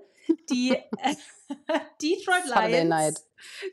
Die 0.49 0.71
äh, 0.71 1.15
Detroit 2.01 2.45
Lions. 2.45 2.89
Night. 2.89 3.15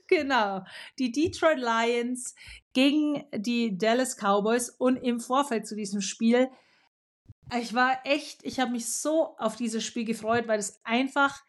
Genau. 0.08 0.62
Die 0.98 1.12
Detroit 1.12 1.58
Lions 1.58 2.34
gegen 2.74 3.24
die 3.34 3.78
Dallas 3.78 4.16
Cowboys 4.16 4.68
und 4.68 4.96
im 4.96 5.18
Vorfeld 5.18 5.66
zu 5.66 5.74
diesem 5.74 6.02
Spiel. 6.02 6.50
Ich 7.58 7.72
war 7.72 8.00
echt, 8.04 8.42
ich 8.44 8.60
habe 8.60 8.72
mich 8.72 8.92
so 8.92 9.36
auf 9.38 9.56
dieses 9.56 9.82
Spiel 9.82 10.04
gefreut, 10.04 10.46
weil 10.46 10.58
es 10.58 10.80
einfach 10.84 11.42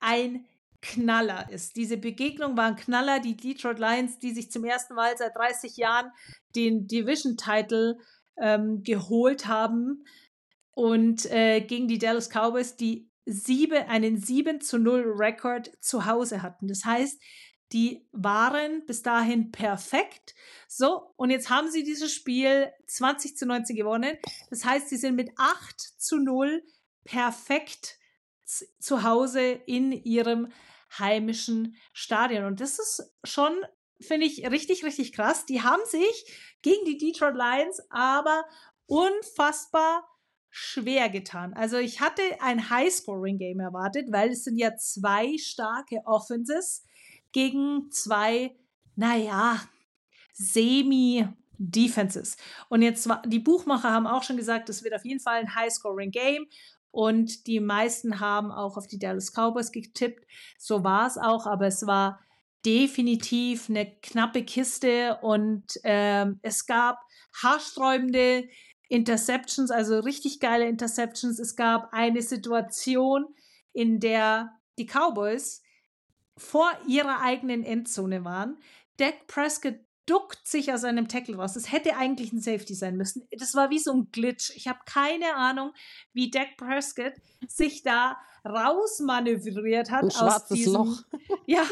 ein 0.00 0.44
Knaller 0.80 1.50
ist. 1.50 1.76
Diese 1.76 1.96
Begegnung 1.96 2.56
war 2.56 2.66
ein 2.66 2.76
Knaller. 2.76 3.20
Die 3.20 3.36
Detroit 3.36 3.78
Lions, 3.78 4.18
die 4.18 4.32
sich 4.32 4.50
zum 4.50 4.64
ersten 4.64 4.94
Mal 4.94 5.16
seit 5.16 5.34
30 5.36 5.76
Jahren 5.76 6.10
den 6.54 6.86
Division-Title 6.86 7.98
ähm, 8.36 8.82
geholt 8.82 9.46
haben 9.46 10.04
und 10.72 11.26
äh, 11.30 11.60
gegen 11.60 11.88
die 11.88 11.98
Dallas 11.98 12.28
Cowboys, 12.28 12.76
die 12.76 13.10
sieben, 13.26 13.86
einen 13.88 14.20
7 14.20 14.60
zu 14.60 14.78
0 14.78 15.14
Rekord 15.16 15.70
zu 15.80 16.06
Hause 16.06 16.42
hatten. 16.42 16.68
Das 16.68 16.84
heißt, 16.84 17.20
die 17.72 18.06
waren 18.12 18.86
bis 18.86 19.02
dahin 19.02 19.50
perfekt. 19.50 20.34
So, 20.66 21.12
und 21.16 21.30
jetzt 21.30 21.50
haben 21.50 21.70
sie 21.70 21.82
dieses 21.82 22.14
Spiel 22.14 22.72
20 22.86 23.36
zu 23.36 23.44
19 23.46 23.76
gewonnen. 23.76 24.16
Das 24.50 24.64
heißt, 24.64 24.88
sie 24.88 24.96
sind 24.96 25.16
mit 25.16 25.30
8 25.36 25.78
zu 25.78 26.18
0 26.18 26.62
perfekt 27.04 27.98
zu 28.44 29.02
Hause 29.02 29.42
in 29.66 29.92
ihrem 29.92 30.48
heimischen 30.96 31.76
Stadion. 31.92 32.44
Und 32.44 32.60
das 32.60 32.78
ist 32.78 33.12
schon, 33.24 33.52
finde 34.00 34.26
ich, 34.26 34.48
richtig, 34.50 34.84
richtig 34.84 35.12
krass. 35.12 35.46
Die 35.46 35.62
haben 35.62 35.82
sich 35.86 36.56
gegen 36.62 36.84
die 36.84 36.98
Detroit 36.98 37.34
Lions 37.34 37.80
aber 37.90 38.44
unfassbar 38.86 40.08
schwer 40.50 41.08
getan. 41.08 41.54
Also 41.54 41.76
ich 41.76 42.00
hatte 42.00 42.22
ein 42.40 42.70
High-Scoring-Game 42.70 43.60
erwartet, 43.60 44.10
weil 44.10 44.30
es 44.30 44.44
sind 44.44 44.56
ja 44.56 44.76
zwei 44.76 45.36
starke 45.38 46.00
Offenses 46.04 46.84
gegen 47.32 47.90
zwei, 47.90 48.56
naja, 48.96 49.60
Semi-Defenses. 50.32 52.36
Und 52.68 52.82
jetzt 52.82 53.08
die 53.26 53.40
Buchmacher 53.40 53.92
haben 53.92 54.06
auch 54.06 54.22
schon 54.22 54.36
gesagt, 54.36 54.68
es 54.68 54.82
wird 54.82 54.94
auf 54.94 55.04
jeden 55.04 55.20
Fall 55.20 55.40
ein 55.40 55.54
High-Scoring-Game. 55.54 56.46
Und 56.90 57.46
die 57.46 57.60
meisten 57.60 58.20
haben 58.20 58.50
auch 58.50 58.76
auf 58.76 58.86
die 58.86 58.98
Dallas 58.98 59.32
Cowboys 59.32 59.72
getippt. 59.72 60.26
So 60.58 60.84
war 60.84 61.06
es 61.06 61.18
auch, 61.18 61.46
aber 61.46 61.66
es 61.66 61.86
war 61.86 62.20
definitiv 62.64 63.68
eine 63.68 63.86
knappe 64.00 64.42
Kiste 64.42 65.18
und 65.22 65.64
ähm, 65.84 66.40
es 66.42 66.66
gab 66.66 66.98
haarsträubende 67.42 68.48
Interceptions, 68.88 69.70
also 69.70 70.00
richtig 70.00 70.40
geile 70.40 70.66
Interceptions. 70.66 71.38
Es 71.38 71.56
gab 71.56 71.92
eine 71.92 72.22
Situation, 72.22 73.26
in 73.72 74.00
der 74.00 74.52
die 74.78 74.86
Cowboys 74.86 75.62
vor 76.36 76.70
ihrer 76.86 77.20
eigenen 77.20 77.64
Endzone 77.64 78.24
waren. 78.24 78.58
Dak 78.96 79.26
Prescott 79.26 79.78
duckt 80.08 80.46
sich 80.46 80.72
aus 80.72 80.84
einem 80.84 81.08
Tackle 81.08 81.36
raus. 81.36 81.52
Das 81.52 81.70
hätte 81.70 81.96
eigentlich 81.96 82.32
ein 82.32 82.40
Safety 82.40 82.74
sein 82.74 82.96
müssen. 82.96 83.28
Das 83.30 83.54
war 83.54 83.70
wie 83.70 83.78
so 83.78 83.92
ein 83.92 84.10
Glitch. 84.10 84.50
Ich 84.56 84.66
habe 84.66 84.78
keine 84.86 85.34
Ahnung, 85.34 85.72
wie 86.12 86.30
Dak 86.30 86.56
Prescott 86.56 87.12
sich 87.46 87.82
da 87.82 88.16
rausmanövriert 88.44 89.90
hat 89.90 90.04
aus 90.20 90.46
diesem 90.46 90.72
Loch. 90.74 91.02
ja, 91.46 91.62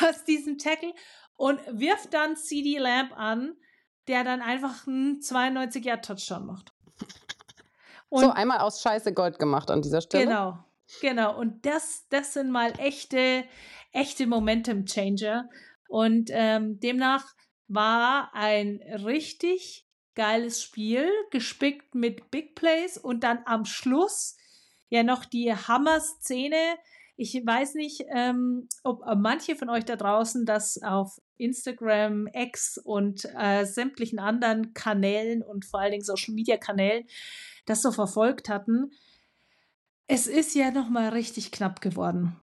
aus 0.00 0.24
diesem 0.24 0.56
Tackle 0.58 0.94
und 1.36 1.60
wirft 1.68 2.14
dann 2.14 2.36
CD 2.36 2.78
Lamb 2.78 3.12
an, 3.16 3.56
der 4.08 4.24
dann 4.24 4.40
einfach 4.40 4.86
einen 4.86 5.20
92 5.20 5.84
Yard 5.84 6.04
Touchdown 6.04 6.46
macht. 6.46 6.72
Und 8.08 8.24
so 8.24 8.30
einmal 8.30 8.58
aus 8.58 8.80
Scheiße 8.80 9.12
Gold 9.12 9.38
gemacht 9.38 9.70
an 9.70 9.82
dieser 9.82 10.00
Stelle. 10.00 10.26
Genau. 10.26 10.64
Genau, 11.00 11.38
und 11.38 11.64
das, 11.64 12.06
das 12.10 12.34
sind 12.34 12.50
mal 12.50 12.74
echte, 12.78 13.44
echte 13.92 14.26
Momentum 14.26 14.84
Changer. 14.84 15.48
Und 15.88 16.30
ähm, 16.32 16.78
demnach 16.80 17.34
war 17.68 18.34
ein 18.34 18.80
richtig 19.04 19.86
geiles 20.14 20.62
Spiel, 20.62 21.08
gespickt 21.30 21.94
mit 21.94 22.30
Big 22.30 22.54
Plays 22.54 22.98
und 22.98 23.24
dann 23.24 23.40
am 23.46 23.64
Schluss 23.64 24.36
ja 24.88 25.02
noch 25.02 25.24
die 25.24 25.54
Hammer-Szene. 25.54 26.76
Ich 27.16 27.34
weiß 27.34 27.74
nicht, 27.74 28.04
ähm, 28.14 28.68
ob 28.84 29.02
manche 29.16 29.56
von 29.56 29.70
euch 29.70 29.84
da 29.84 29.96
draußen 29.96 30.44
das 30.44 30.82
auf 30.82 31.20
Instagram, 31.36 32.28
X 32.32 32.78
und 32.78 33.26
äh, 33.36 33.64
sämtlichen 33.64 34.18
anderen 34.18 34.74
Kanälen 34.74 35.42
und 35.42 35.64
vor 35.64 35.80
allen 35.80 35.92
Dingen 35.92 36.04
Social 36.04 36.34
Media 36.34 36.56
Kanälen 36.56 37.04
das 37.64 37.82
so 37.82 37.92
verfolgt 37.92 38.48
hatten. 38.48 38.90
Es 40.06 40.26
ist 40.26 40.54
ja 40.54 40.70
noch 40.70 40.88
mal 40.88 41.10
richtig 41.10 41.52
knapp 41.52 41.80
geworden. 41.80 42.41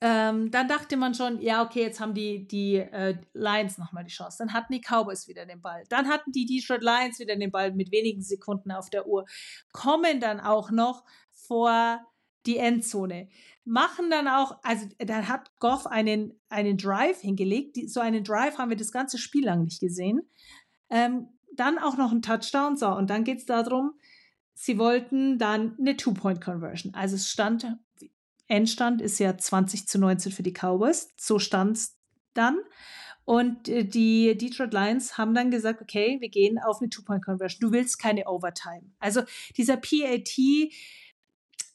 Ähm, 0.00 0.52
dann 0.52 0.68
dachte 0.68 0.96
man 0.96 1.14
schon, 1.14 1.40
ja, 1.40 1.64
okay, 1.64 1.82
jetzt 1.82 1.98
haben 1.98 2.14
die, 2.14 2.46
die 2.46 2.76
äh, 2.76 3.18
Lions 3.32 3.78
nochmal 3.78 4.04
die 4.04 4.12
Chance. 4.12 4.38
Dann 4.38 4.52
hatten 4.52 4.72
die 4.72 4.80
Cowboys 4.80 5.26
wieder 5.26 5.44
den 5.44 5.60
Ball. 5.60 5.82
Dann 5.88 6.08
hatten 6.08 6.30
die 6.30 6.46
Detroit 6.46 6.82
Lions 6.82 7.18
wieder 7.18 7.34
den 7.34 7.50
Ball 7.50 7.72
mit 7.72 7.90
wenigen 7.90 8.22
Sekunden 8.22 8.70
auf 8.70 8.90
der 8.90 9.08
Uhr. 9.08 9.24
Kommen 9.72 10.20
dann 10.20 10.38
auch 10.38 10.70
noch 10.70 11.04
vor 11.32 12.00
die 12.46 12.58
Endzone. 12.58 13.28
Machen 13.64 14.08
dann 14.08 14.28
auch, 14.28 14.58
also 14.62 14.86
dann 14.98 15.28
hat 15.28 15.50
Goff 15.58 15.86
einen, 15.86 16.40
einen 16.48 16.78
Drive 16.78 17.20
hingelegt. 17.20 17.74
Die, 17.74 17.88
so 17.88 18.00
einen 18.00 18.22
Drive 18.22 18.56
haben 18.56 18.70
wir 18.70 18.76
das 18.76 18.92
ganze 18.92 19.18
Spiel 19.18 19.46
lang 19.46 19.64
nicht 19.64 19.80
gesehen. 19.80 20.22
Ähm, 20.90 21.28
dann 21.54 21.78
auch 21.78 21.96
noch 21.96 22.12
ein 22.12 22.22
Touchdown. 22.22 22.76
So, 22.76 22.88
und 22.88 23.10
dann 23.10 23.24
geht 23.24 23.38
es 23.38 23.46
darum, 23.46 23.98
sie 24.54 24.78
wollten 24.78 25.38
dann 25.38 25.76
eine 25.78 25.96
Two-Point-Conversion. 25.96 26.94
Also 26.94 27.16
es 27.16 27.28
stand, 27.28 27.66
Endstand 28.48 29.00
ist 29.02 29.18
ja 29.18 29.36
20 29.36 29.86
zu 29.86 29.98
19 29.98 30.32
für 30.32 30.42
die 30.42 30.52
Cowboys. 30.52 31.08
So 31.16 31.38
stand 31.38 31.76
es 31.76 31.96
dann. 32.34 32.58
Und 33.24 33.68
äh, 33.68 33.84
die 33.84 34.36
Detroit 34.38 34.72
Lions 34.72 35.18
haben 35.18 35.34
dann 35.34 35.50
gesagt, 35.50 35.82
okay, 35.82 36.16
wir 36.20 36.30
gehen 36.30 36.58
auf 36.58 36.80
eine 36.80 36.88
Two-Point-Conversion. 36.88 37.60
Du 37.60 37.72
willst 37.72 37.98
keine 37.98 38.26
Overtime. 38.26 38.90
Also 39.00 39.20
dieser 39.56 39.76
PAT 39.76 40.30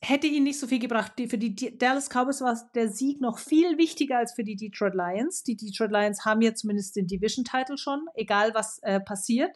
hätte 0.01 0.27
ihnen 0.27 0.45
nicht 0.45 0.59
so 0.59 0.65
viel 0.65 0.79
gebracht. 0.79 1.13
Für 1.29 1.37
die 1.37 1.77
Dallas 1.77 2.09
Cowboys 2.09 2.41
war 2.41 2.59
der 2.73 2.89
Sieg 2.89 3.21
noch 3.21 3.37
viel 3.37 3.77
wichtiger 3.77 4.17
als 4.17 4.33
für 4.33 4.43
die 4.43 4.55
Detroit 4.55 4.95
Lions. 4.95 5.43
Die 5.43 5.55
Detroit 5.55 5.91
Lions 5.91 6.25
haben 6.25 6.41
ja 6.41 6.55
zumindest 6.55 6.95
den 6.95 7.05
Division-Title 7.05 7.77
schon, 7.77 8.07
egal 8.15 8.53
was 8.55 8.79
äh, 8.79 8.99
passiert. 8.99 9.55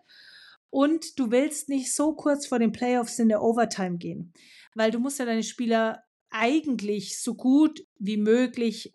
Und 0.70 1.18
du 1.18 1.32
willst 1.32 1.68
nicht 1.68 1.93
so 1.93 2.13
kurz 2.13 2.45
vor 2.45 2.59
den 2.59 2.72
Playoffs 2.72 3.20
in 3.20 3.30
der 3.30 3.41
Overtime 3.41 3.97
gehen, 3.97 4.34
weil 4.76 4.91
du 4.91 4.99
musst 4.99 5.18
ja 5.18 5.26
deine 5.26 5.43
Spieler 5.43 6.03
eigentlich 6.30 7.21
so 7.21 7.36
gut 7.36 7.86
wie 7.97 8.17
möglich 8.17 8.93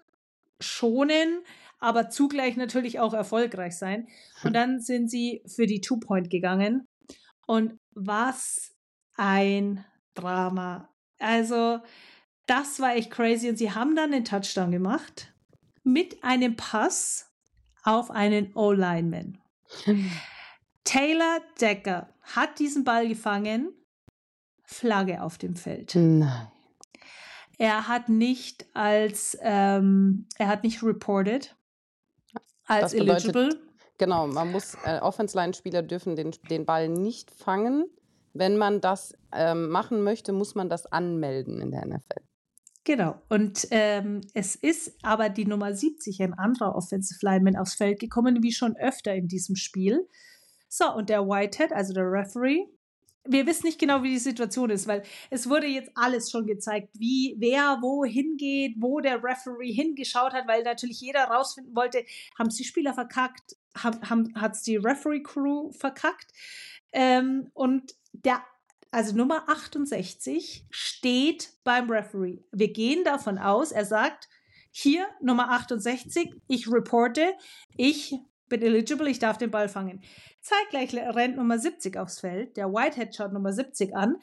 schonen, 0.61 1.43
aber 1.79 2.11
zugleich 2.11 2.57
natürlich 2.57 3.01
auch 3.01 3.15
erfolgreich 3.15 3.77
sein. 3.77 4.07
Und 4.45 4.53
dann 4.55 4.81
sind 4.81 5.11
sie 5.11 5.43
für 5.47 5.67
die 5.67 5.81
Two-Point 5.81 6.31
gegangen. 6.31 6.87
Und 7.47 7.79
was 7.91 8.73
ein 9.15 9.85
Drama. 10.15 10.89
Also, 11.19 11.81
das 12.47 12.81
war 12.81 12.95
echt 12.95 13.11
crazy. 13.11 13.49
Und 13.49 13.57
sie 13.57 13.73
haben 13.73 13.97
dann 13.97 14.13
den 14.13 14.25
Touchdown 14.25 14.71
gemacht 14.71 15.33
mit 15.83 16.23
einem 16.23 16.57
Pass 16.57 17.31
auf 17.83 18.11
einen 18.11 18.55
O-Lineman. 18.55 19.39
Taylor 20.85 21.41
Decker 21.61 22.09
hat 22.23 22.59
diesen 22.59 22.85
Ball 22.85 23.09
gefangen, 23.09 23.73
Flagge 24.65 25.23
auf 25.23 25.39
dem 25.39 25.57
Feld. 25.57 25.95
Nein. 25.95 26.52
Er 27.59 27.89
hat 27.89 28.09
nicht 28.09 28.67
als, 28.75 29.37
ähm, 29.41 30.27
er 30.39 30.49
hat 30.49 30.65
nicht 30.65 30.83
reported 30.83 31.55
als 32.67 32.93
bedeutet, 32.93 33.25
eligible. 33.25 33.61
Genau, 33.99 34.27
man 34.27 34.51
muss, 34.51 34.77
äh, 34.85 34.99
Offense-Line-Spieler 35.01 35.83
dürfen 35.83 36.17
den, 36.17 36.33
den 36.51 36.65
Ball 36.65 36.89
nicht 36.89 37.31
fangen. 37.31 37.87
Wenn 38.33 38.57
man 38.57 38.81
das 38.81 39.15
ähm, 39.33 39.69
machen 39.69 40.03
möchte, 40.03 40.33
muss 40.33 40.55
man 40.55 40.69
das 40.69 40.87
anmelden 40.87 41.61
in 41.61 41.71
der 41.71 41.87
NFL. 41.87 42.23
Genau. 42.85 43.21
Und 43.29 43.69
ähm, 43.71 44.23
es 44.35 44.57
ist 44.57 44.97
aber 45.03 45.29
die 45.29 45.45
Nummer 45.45 45.75
70, 45.75 46.21
ein 46.21 46.35
anderer 46.35 46.75
Offensive 46.75 47.19
Lineman, 47.23 47.57
aufs 47.57 47.75
Feld 47.75 48.01
gekommen, 48.01 48.43
wie 48.43 48.53
schon 48.53 48.77
öfter 48.77 49.15
in 49.15 49.29
diesem 49.29 49.55
Spiel. 49.55 50.09
So, 50.69 50.93
und 50.93 51.09
der 51.09 51.29
Whitehead, 51.29 51.73
also 51.73 51.93
der 51.93 52.11
Referee, 52.11 52.67
wir 53.25 53.47
wissen 53.47 53.67
nicht 53.67 53.79
genau, 53.79 54.03
wie 54.03 54.11
die 54.11 54.19
Situation 54.19 54.71
ist, 54.71 54.87
weil 54.87 55.03
es 55.31 55.49
wurde 55.49 55.67
jetzt 55.67 55.91
alles 55.95 56.31
schon 56.31 56.47
gezeigt, 56.47 56.89
wie 56.99 57.37
wer 57.39 57.79
wo 57.81 58.05
hingeht, 58.05 58.75
wo 58.79 59.01
der 59.01 59.23
Referee 59.23 59.73
hingeschaut 59.73 60.33
hat, 60.33 60.49
weil 60.49 60.63
natürlich 60.63 61.01
jeder 61.01 61.25
rausfinden 61.25 61.75
wollte, 61.75 62.05
haben 62.39 62.49
es 62.49 62.57
die 62.57 62.65
Spieler 62.65 62.95
verkackt, 62.95 63.57
hat 63.75 64.53
es 64.53 64.63
die 64.63 64.77
Referee-Crew 64.77 65.73
verkackt. 65.73 66.33
Ähm, 66.93 67.51
und 67.55 67.95
der, 68.13 68.43
also 68.91 69.17
Nummer 69.17 69.49
68 69.49 70.67
steht 70.71 71.53
beim 71.65 71.91
Referee. 71.91 72.41
Wir 72.51 72.73
gehen 72.73 73.05
davon 73.05 73.39
aus, 73.39 73.73
er 73.73 73.85
sagt, 73.85 74.29
hier 74.71 75.07
Nummer 75.21 75.51
68, 75.51 76.35
ich 76.49 76.71
reporte, 76.71 77.35
ich 77.77 78.15
bin 78.53 78.61
eligible, 78.61 79.09
ich 79.09 79.19
darf 79.19 79.39
den 79.39 79.51
Ball 79.51 79.69
fangen. 79.69 80.03
Zeitgleich 80.43 80.95
rennt 80.95 81.37
Nummer 81.37 81.59
70 81.59 81.97
aufs 81.97 82.21
Feld. 82.21 82.59
Der 82.59 82.71
Whitehead 82.71 83.17
schaut 83.17 83.33
Nummer 83.33 83.51
70 83.51 83.97
an. 83.97 84.17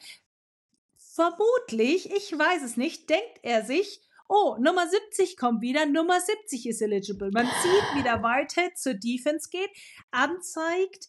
Vermutlich, 0.96 2.08
ich 2.12 2.38
weiß 2.38 2.62
es 2.62 2.76
nicht, 2.76 3.10
denkt 3.10 3.40
er 3.42 3.64
sich, 3.64 4.00
oh, 4.28 4.56
Nummer 4.60 4.86
70 4.88 5.36
kommt 5.36 5.62
wieder, 5.62 5.84
Nummer 5.84 6.20
70 6.20 6.68
ist 6.68 6.80
eligible. 6.80 7.32
Man 7.32 7.46
sieht, 7.46 7.96
wie 7.96 8.04
der 8.04 8.22
Whitehead 8.22 8.78
zur 8.78 8.94
Defense 8.94 9.50
geht, 9.50 9.70
anzeigt, 10.12 11.08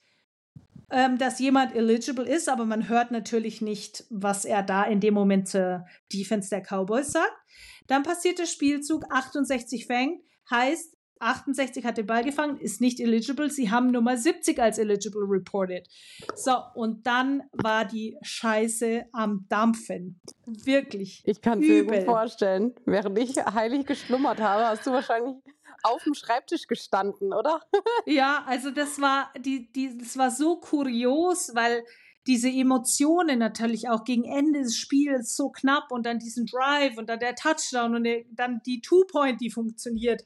ähm, 0.90 1.20
dass 1.20 1.38
jemand 1.38 1.76
eligible 1.76 2.26
ist, 2.26 2.50
aber 2.50 2.66
man 2.66 2.90
hört 2.90 3.12
natürlich 3.12 3.62
nicht, 3.62 4.04
was 4.10 4.46
er 4.46 4.64
da 4.64 4.84
in 4.84 5.00
dem 5.00 5.14
Moment 5.14 5.48
zur 5.48 5.86
Defense 6.12 6.50
der 6.50 6.64
Cowboys 6.64 7.12
sagt. 7.12 7.38
Dann 7.86 8.02
passiert 8.02 8.40
der 8.40 8.48
Spielzug, 8.48 9.06
68 9.12 9.86
fängt, 9.86 10.24
heißt, 10.50 10.98
68 11.22 11.86
hat 11.86 11.98
den 11.98 12.06
Ball 12.06 12.24
gefangen, 12.24 12.58
ist 12.58 12.82
nicht 12.82 13.00
eligible. 13.00 13.50
Sie 13.50 13.72
haben 13.72 13.92
Nummer 13.92 14.18
70 14.18 14.60
als 14.60 14.78
eligible 14.78 15.24
reported. 15.28 15.88
So, 16.36 16.58
und 16.74 17.06
dann 17.06 17.44
war 17.54 17.86
die 17.86 18.18
Scheiße 18.22 19.06
am 19.12 19.46
Dampfen. 19.50 20.20
Wirklich. 20.46 21.22
Ich 21.26 21.42
kann 21.42 21.62
es 21.62 21.68
mir 21.68 21.86
gut 21.86 22.04
vorstellen. 22.04 22.74
Während 22.86 23.18
ich 23.18 23.36
heilig 23.38 23.86
geschlummert 23.86 24.40
habe, 24.40 24.66
hast 24.66 24.86
du 24.86 24.92
wahrscheinlich 24.92 25.36
auf 25.84 26.04
dem 26.04 26.14
Schreibtisch 26.14 26.68
gestanden, 26.68 27.34
oder? 27.34 27.62
ja, 28.06 28.44
also 28.48 28.72
das 28.72 29.02
war, 29.02 29.32
die, 29.40 29.72
die, 29.72 29.98
das 29.98 30.18
war 30.18 30.32
so 30.32 30.60
kurios, 30.60 31.52
weil 31.56 31.84
diese 32.28 32.50
Emotionen 32.50 33.40
natürlich 33.40 33.90
auch 33.90 34.04
gegen 34.04 34.26
Ende 34.26 34.62
des 34.62 34.76
Spiels 34.76 35.36
so 35.36 35.50
knapp 35.50 35.92
und 35.92 36.06
dann 36.06 36.20
diesen 36.20 36.46
Drive 36.46 36.98
und 36.98 37.10
dann 37.10 37.20
der 37.20 37.36
Touchdown 37.36 37.96
und 37.96 38.04
der, 38.04 38.24
dann 38.32 38.62
die 38.66 38.82
Two-Point, 38.82 39.42
die 39.42 39.50
funktioniert. 39.50 40.24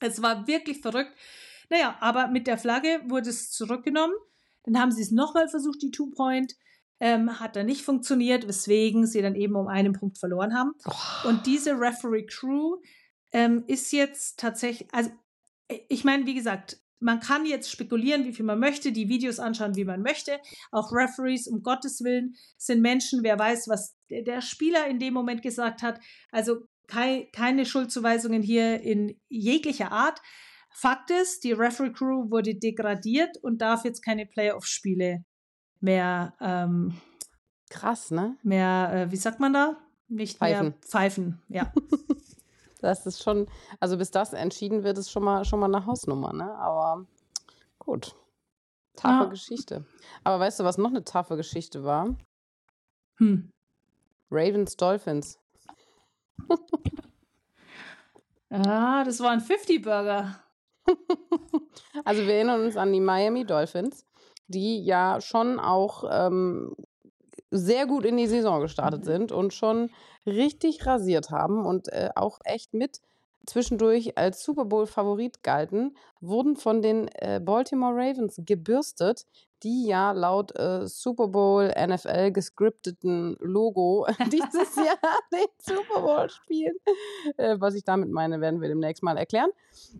Es 0.00 0.22
war 0.22 0.46
wirklich 0.46 0.80
verrückt. 0.80 1.14
Naja, 1.68 1.96
aber 2.00 2.28
mit 2.28 2.46
der 2.46 2.58
Flagge 2.58 3.00
wurde 3.06 3.30
es 3.30 3.50
zurückgenommen. 3.50 4.14
Dann 4.64 4.80
haben 4.80 4.90
sie 4.90 5.02
es 5.02 5.10
nochmal 5.10 5.48
versucht, 5.48 5.82
die 5.82 5.90
Two-Point. 5.90 6.54
Ähm, 7.02 7.40
hat 7.40 7.56
dann 7.56 7.64
nicht 7.64 7.82
funktioniert, 7.82 8.46
weswegen 8.46 9.06
sie 9.06 9.22
dann 9.22 9.34
eben 9.34 9.56
um 9.56 9.68
einen 9.68 9.94
Punkt 9.94 10.18
verloren 10.18 10.54
haben. 10.54 10.72
Oh. 10.84 11.28
Und 11.28 11.46
diese 11.46 11.72
Referee-Crew 11.72 12.76
ähm, 13.32 13.64
ist 13.68 13.90
jetzt 13.92 14.38
tatsächlich, 14.38 14.86
also 14.92 15.10
ich 15.88 16.04
meine, 16.04 16.26
wie 16.26 16.34
gesagt, 16.34 16.78
man 16.98 17.20
kann 17.20 17.46
jetzt 17.46 17.70
spekulieren, 17.70 18.24
wie 18.24 18.34
viel 18.34 18.44
man 18.44 18.58
möchte, 18.58 18.92
die 18.92 19.08
Videos 19.08 19.38
anschauen, 19.38 19.76
wie 19.76 19.86
man 19.86 20.02
möchte. 20.02 20.38
Auch 20.70 20.92
Referees, 20.92 21.46
um 21.46 21.62
Gottes 21.62 22.04
Willen, 22.04 22.36
sind 22.58 22.82
Menschen, 22.82 23.22
wer 23.22 23.38
weiß, 23.38 23.68
was 23.68 23.96
der 24.10 24.42
Spieler 24.42 24.86
in 24.86 24.98
dem 24.98 25.14
Moment 25.14 25.40
gesagt 25.40 25.82
hat. 25.82 25.98
Also 26.30 26.66
kei 26.90 27.28
keine 27.32 27.64
Schuldzuweisungen 27.64 28.42
hier 28.42 28.80
in 28.82 29.18
jeglicher 29.28 29.92
Art. 29.92 30.20
Fakt 30.70 31.10
ist, 31.10 31.44
die 31.44 31.52
Referee 31.52 31.92
Crew 31.92 32.30
wurde 32.30 32.54
degradiert 32.54 33.36
und 33.38 33.58
darf 33.58 33.84
jetzt 33.84 34.04
keine 34.04 34.26
Playoff-Spiele 34.26 35.24
mehr. 35.80 36.34
Ähm, 36.40 37.00
Krass, 37.70 38.10
ne? 38.10 38.36
Mehr, 38.42 38.90
äh, 38.92 39.12
wie 39.12 39.16
sagt 39.16 39.40
man 39.40 39.52
da? 39.52 39.76
Nicht 40.08 40.38
pfeifen. 40.38 40.68
mehr 40.68 40.74
pfeifen, 40.80 41.42
ja. 41.48 41.72
das 42.80 43.06
ist 43.06 43.22
schon, 43.22 43.46
also 43.78 43.96
bis 43.96 44.10
das 44.10 44.32
entschieden 44.32 44.82
wird, 44.82 44.98
ist 44.98 45.10
schon 45.10 45.22
mal, 45.22 45.44
schon 45.44 45.60
mal 45.60 45.72
eine 45.72 45.86
Hausnummer, 45.86 46.32
ne? 46.32 46.52
Aber 46.56 47.06
gut. 47.78 48.16
Taffe 48.96 49.24
ja. 49.24 49.30
Geschichte. 49.30 49.84
Aber 50.24 50.40
weißt 50.40 50.60
du, 50.60 50.64
was 50.64 50.78
noch 50.78 50.90
eine 50.90 51.04
taffe 51.04 51.36
Geschichte 51.36 51.84
war? 51.84 52.16
Hm. 53.18 53.50
Ravens 54.30 54.76
Dolphins. 54.76 55.38
ah, 58.50 59.04
das 59.04 59.20
war 59.20 59.30
ein 59.30 59.40
50-Burger. 59.40 60.36
also 62.04 62.26
wir 62.26 62.34
erinnern 62.34 62.62
uns 62.62 62.76
an 62.76 62.92
die 62.92 63.00
Miami 63.00 63.44
Dolphins, 63.44 64.04
die 64.48 64.84
ja 64.84 65.20
schon 65.20 65.60
auch 65.60 66.04
ähm, 66.10 66.74
sehr 67.50 67.86
gut 67.86 68.04
in 68.04 68.16
die 68.16 68.26
Saison 68.26 68.60
gestartet 68.60 69.04
sind 69.04 69.32
und 69.32 69.52
schon 69.52 69.90
richtig 70.26 70.86
rasiert 70.86 71.30
haben 71.30 71.66
und 71.66 71.88
äh, 71.88 72.10
auch 72.14 72.38
echt 72.44 72.74
mit 72.74 73.00
zwischendurch 73.46 74.16
als 74.16 74.42
Super 74.42 74.64
Bowl-Favorit 74.64 75.42
galten, 75.42 75.96
wurden 76.20 76.56
von 76.56 76.82
den 76.82 77.08
äh, 77.14 77.40
Baltimore 77.42 77.94
Ravens 77.94 78.40
gebürstet, 78.44 79.26
die 79.62 79.86
ja 79.86 80.12
laut 80.12 80.56
äh, 80.58 80.86
Super 80.86 81.28
Bowl 81.28 81.68
NFL 81.68 82.32
gescripteten 82.32 83.36
Logo 83.40 84.06
dieses 84.32 84.76
Jahr 84.76 84.98
den 85.32 85.46
Super 85.58 86.00
Bowl 86.00 86.30
spielen. 86.30 86.76
Äh, 87.36 87.56
was 87.58 87.74
ich 87.74 87.84
damit 87.84 88.10
meine, 88.10 88.40
werden 88.40 88.60
wir 88.60 88.68
demnächst 88.68 89.02
mal 89.02 89.16
erklären. 89.16 89.50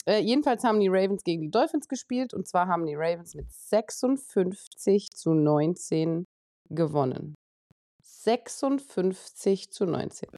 Äh, 0.06 0.20
jedenfalls 0.20 0.64
haben 0.64 0.80
die 0.80 0.88
Ravens 0.88 1.24
gegen 1.24 1.42
die 1.42 1.50
Dolphins 1.50 1.88
gespielt 1.88 2.34
und 2.34 2.46
zwar 2.46 2.68
haben 2.68 2.86
die 2.86 2.94
Ravens 2.94 3.34
mit 3.34 3.50
56 3.50 5.10
zu 5.12 5.34
19 5.34 6.26
gewonnen. 6.70 7.34
56 8.02 9.70
zu 9.70 9.86
19. 9.86 10.28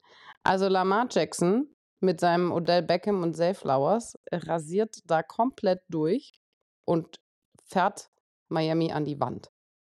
Also 0.43 0.67
Lamar 0.67 1.07
Jackson 1.09 1.72
mit 2.03 2.19
seinem 2.19 2.51
Odell 2.51 2.83
Beckham 2.83 3.23
und 3.23 3.35
Zay 3.35 3.53
Flowers 3.53 4.17
rasiert 4.31 4.99
da 5.05 5.23
komplett 5.23 5.81
durch 5.89 6.33
und 6.85 7.19
fährt 7.65 8.09
Miami 8.49 8.91
an 8.91 9.05
die 9.05 9.19
Wand. 9.19 9.51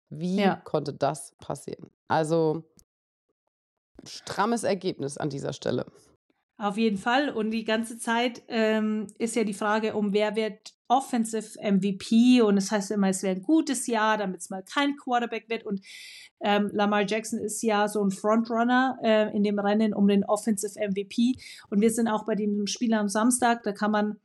Wie 0.09 0.37
ja. 0.37 0.57
konnte 0.57 0.95
das 0.95 1.35
passieren? 1.39 1.91
Also 2.09 2.65
strammes 4.05 4.63
Ergebnis 4.63 5.19
an 5.19 5.31
dieser 5.31 5.53
Stelle. 5.53 5.87
Auf 6.59 6.79
jeden 6.79 6.97
Fall. 6.97 7.31
Und 7.31 7.51
die 7.51 7.65
ganze 7.65 7.99
Zeit 7.99 8.43
ähm, 8.49 9.09
ist 9.19 9.37
ja 9.37 9.45
die 9.45 9.53
Frage, 9.53 9.95
um 9.95 10.13
wer 10.13 10.37
wird 10.37 10.76
Offensive 10.89 11.59
MVP 11.61 12.43
und 12.43 12.57
es 12.57 12.67
das 12.67 12.73
heißt 12.73 12.91
immer, 12.93 13.09
es 13.09 13.23
wäre 13.23 13.37
ein 13.37 13.43
gutes 13.43 13.87
Jahr, 13.87 14.19
damit 14.19 14.41
es 14.41 14.51
mal 14.51 14.63
kein 14.63 14.97
Quarterback 14.97 15.49
wird. 15.49 15.65
Und 15.65 15.81
ähm, 16.41 16.71
Lamar 16.73 17.07
Jackson 17.07 17.39
ist 17.41 17.63
ja 17.63 17.89
so 17.89 18.03
ein 18.05 18.11
Frontrunner 18.11 18.99
äh, 19.03 19.37
in 19.37 19.43
dem 19.43 19.59
Rennen 19.59 19.95
um 19.95 20.07
den 20.07 20.25
Offensive 20.25 20.79
MVP 20.79 21.35
und 21.71 21.81
wir 21.81 21.91
sind 21.91 22.09
auch 22.09 22.25
bei 22.25 22.35
dem 22.35 22.67
Spiel 22.67 22.93
am 22.95 23.09
Samstag, 23.09 23.63
da 23.63 23.73
kann 23.73 23.91
man 23.91 24.17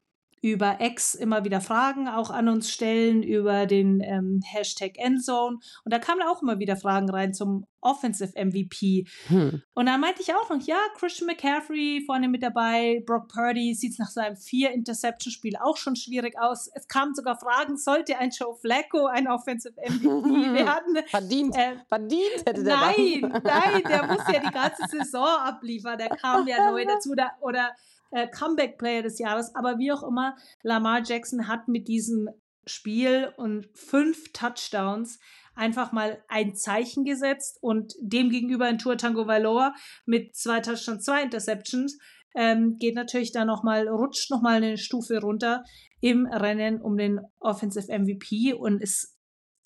über 0.42 0.78
X 0.82 1.14
immer 1.14 1.46
wieder 1.46 1.62
Fragen 1.62 2.08
auch 2.08 2.32
an 2.32 2.50
uns 2.50 2.72
stellen, 2.72 3.22
über 3.22 3.68
den 3.68 4.02
ähm, 4.02 4.42
Hashtag 4.44 4.98
Endzone. 4.98 5.58
Und 5.86 5.94
da 5.94 6.00
kamen 6.00 6.22
auch 6.24 6.42
immer 6.42 6.58
wieder 6.60 6.76
Fragen 6.76 7.10
rein 7.10 7.34
zum 7.34 7.68
Offensive 7.82 8.34
MVP. 8.36 9.08
Hm. 9.28 9.62
Und 9.74 9.86
dann 9.86 10.00
meinte 10.00 10.22
ich 10.22 10.34
auch 10.34 10.50
noch, 10.50 10.62
ja, 10.62 10.78
Christian 10.98 11.28
McCaffrey 11.28 12.04
vorne 12.06 12.28
mit 12.28 12.44
dabei, 12.44 13.04
Brock 13.06 13.28
Purdy 13.28 13.74
sieht 13.74 13.98
nach 14.00 14.10
seinem 14.10 14.36
Vier-Interception-Spiel 14.36 15.56
auch 15.58 15.78
schon 15.78 15.96
schwierig 15.96 16.36
aus. 16.40 16.70
Es 16.74 16.88
kamen 16.88 17.14
sogar 17.14 17.40
Fragen, 17.40 17.78
sollte 17.78 18.18
ein 18.18 18.30
Joe 18.30 18.56
Flacco 18.56 19.08
ein 19.08 19.28
Offensive 19.28 19.74
MVP 19.80 20.06
werden? 20.54 20.98
verdient, 21.08 21.56
äh, 21.56 21.76
verdient 21.88 22.46
hätte 22.46 22.64
der 22.64 22.78
Nein, 22.78 23.22
dann. 23.22 23.44
nein, 23.44 23.84
der 23.88 24.08
muss 24.08 24.28
ja 24.32 24.40
die 24.40 24.52
ganze 24.54 24.84
Saison 24.90 25.28
abliefern. 25.28 25.98
Der 25.98 26.10
kam 26.10 26.48
ja 26.48 26.72
neu 26.72 26.86
dazu. 26.86 27.14
Da, 27.16 27.32
oder 27.42 27.72
äh, 28.12 28.28
Comeback-Player 28.28 29.02
des 29.02 29.20
Jahres. 29.20 29.56
Aber 29.56 29.78
wie 29.80 29.92
auch 29.92 30.04
immer, 30.04 30.36
Lamar 30.64 31.02
Jackson 31.04 31.48
hat 31.48 31.68
mit 31.68 31.88
diesem 31.88 32.30
Spiel 32.66 33.34
und 33.38 33.68
fünf 33.74 34.32
Touchdowns 34.34 35.20
einfach 35.56 35.92
mal 35.92 36.24
ein 36.28 36.56
Zeichen 36.56 37.04
gesetzt 37.04 37.58
und 37.62 37.94
demgegenüber 38.00 38.70
in 38.70 38.78
Tour 38.78 38.98
Tango 38.98 39.28
Valor 39.28 39.74
mit 40.06 40.36
zwei 40.36 40.60
Touchdowns, 40.60 41.04
zwei 41.04 41.24
Interceptions 41.24 41.98
ähm, 42.36 42.78
geht 42.78 42.96
natürlich 42.96 43.32
da 43.32 43.46
noch 43.46 43.64
mal 43.64 43.88
rutscht 43.88 44.32
noch 44.32 44.42
mal 44.42 44.56
eine 44.56 44.78
Stufe 44.78 45.20
runter 45.20 45.64
im 46.00 46.26
Rennen 46.26 46.82
um 46.82 46.98
den 46.98 47.20
Offensive 47.40 47.92
MVP 47.92 48.54
und 48.54 48.82
ist 48.82 49.18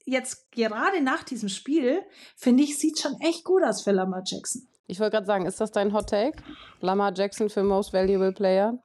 jetzt 0.05 0.51
gerade 0.51 1.01
nach 1.01 1.23
diesem 1.23 1.49
Spiel 1.49 2.01
finde 2.35 2.63
ich 2.63 2.77
sieht 2.77 2.99
schon 2.99 3.15
echt 3.21 3.43
gut 3.43 3.63
aus 3.63 3.83
für 3.83 3.91
Lamar 3.91 4.23
Jackson. 4.25 4.67
Ich 4.87 4.99
wollte 4.99 5.15
gerade 5.15 5.25
sagen, 5.25 5.45
ist 5.45 5.59
das 5.59 5.71
dein 5.71 5.93
Hot 5.93 6.09
Take? 6.09 6.41
Lamar 6.81 7.13
Jackson 7.15 7.49
für 7.49 7.63
Most 7.63 7.93
Valuable 7.93 8.31
Player? 8.31 8.77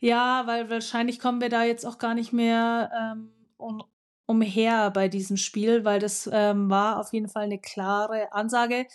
Ja, 0.00 0.46
weil 0.46 0.68
wahrscheinlich 0.70 1.20
kommen 1.20 1.40
wir 1.40 1.48
da 1.48 1.64
jetzt 1.64 1.86
auch 1.86 1.98
gar 1.98 2.14
nicht 2.14 2.32
mehr 2.32 2.90
ähm, 2.94 3.32
um, 3.56 3.84
umher 4.26 4.90
bei 4.90 5.08
diesem 5.08 5.36
Spiel, 5.36 5.84
weil 5.84 6.00
das 6.00 6.28
ähm, 6.32 6.68
war 6.68 6.98
auf 6.98 7.12
jeden 7.12 7.28
Fall 7.28 7.44
eine 7.44 7.58
klare 7.58 8.32
Ansage 8.32 8.86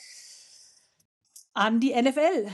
an 1.54 1.80
die 1.80 2.00
NFL 2.00 2.48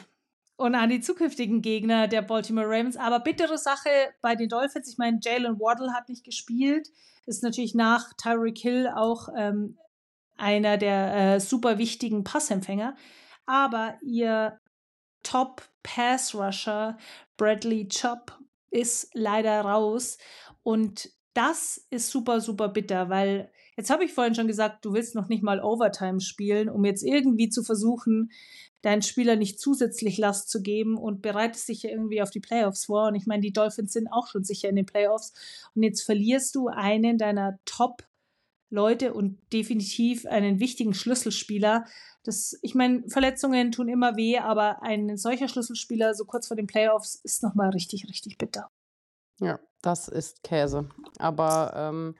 und 0.57 0.75
an 0.75 0.89
die 0.89 1.01
zukünftigen 1.01 1.61
Gegner 1.61 2.07
der 2.07 2.21
Baltimore 2.21 2.67
Ravens. 2.67 2.97
Aber 2.97 3.19
bittere 3.19 3.57
Sache 3.57 3.89
bei 4.21 4.35
den 4.35 4.49
Dolphins. 4.49 4.89
Ich 4.89 4.97
meine, 4.97 5.19
Jalen 5.21 5.59
Waddle 5.59 5.93
hat 5.93 6.07
nicht 6.09 6.23
gespielt. 6.23 6.89
Ist 7.25 7.43
natürlich 7.43 7.75
nach 7.75 8.13
Tyreek 8.13 8.57
Hill 8.57 8.87
auch 8.87 9.29
ähm, 9.35 9.77
einer 10.37 10.77
der 10.77 11.15
äh, 11.35 11.39
super 11.39 11.77
wichtigen 11.77 12.23
Passempfänger 12.23 12.95
aber 13.45 13.97
ihr 14.01 14.59
Top 15.23 15.63
Pass 15.83 16.35
Rusher 16.35 16.97
Bradley 17.37 17.87
Chubb 17.87 18.37
ist 18.69 19.09
leider 19.13 19.61
raus 19.61 20.17
und 20.63 21.09
das 21.33 21.85
ist 21.89 22.09
super, 22.09 22.39
super 22.41 22.69
bitter, 22.69 23.09
weil 23.09 23.51
jetzt 23.75 23.89
habe 23.89 24.05
ich 24.05 24.13
vorhin 24.13 24.35
schon 24.35 24.47
gesagt, 24.47 24.85
du 24.85 24.93
willst 24.93 25.15
noch 25.15 25.27
nicht 25.27 25.43
mal 25.43 25.61
Overtime 25.61 26.21
spielen, 26.21 26.69
um 26.69 26.85
jetzt 26.85 27.03
irgendwie 27.03 27.49
zu 27.49 27.63
versuchen, 27.63 28.31
deinen 28.81 29.01
Spieler 29.01 29.35
nicht 29.35 29.59
zusätzlich 29.59 30.17
Last 30.17 30.49
zu 30.49 30.61
geben 30.61 30.97
und 30.97 31.21
bereitest 31.21 31.67
dich 31.67 31.83
ja 31.83 31.89
irgendwie 31.89 32.21
auf 32.21 32.29
die 32.29 32.39
Playoffs 32.39 32.85
vor. 32.85 33.07
Und 33.07 33.15
ich 33.15 33.25
meine, 33.25 33.41
die 33.41 33.51
Dolphins 33.51 33.93
sind 33.93 34.07
auch 34.07 34.27
schon 34.27 34.43
sicher 34.43 34.69
in 34.69 34.75
den 34.75 34.85
Playoffs. 34.85 35.33
Und 35.73 35.81
jetzt 35.81 36.03
verlierst 36.03 36.53
du 36.53 36.67
einen 36.67 37.17
deiner 37.17 37.57
Top-Leute 38.69 39.13
und 39.13 39.39
definitiv 39.51 40.25
einen 40.25 40.59
wichtigen 40.59 40.93
Schlüsselspieler 40.93 41.85
das, 42.25 42.57
ich 42.63 42.73
meine, 42.73 43.03
Verletzungen 43.07 43.71
tun 43.71 43.87
immer 43.87 44.15
weh, 44.15 44.39
aber 44.39 44.81
ein 44.81 45.15
solcher 45.15 45.47
Schlüsselspieler 45.47 46.15
so 46.15 46.25
kurz 46.25 46.47
vor 46.47 46.57
den 46.57 46.67
Playoffs 46.67 47.15
ist 47.15 47.43
nochmal 47.43 47.69
richtig, 47.69 48.07
richtig 48.09 48.37
bitter. 48.37 48.71
Ja, 49.39 49.59
das 49.81 50.07
ist 50.07 50.43
Käse. 50.43 50.89
Aber 51.19 51.73
ähm, 51.75 52.15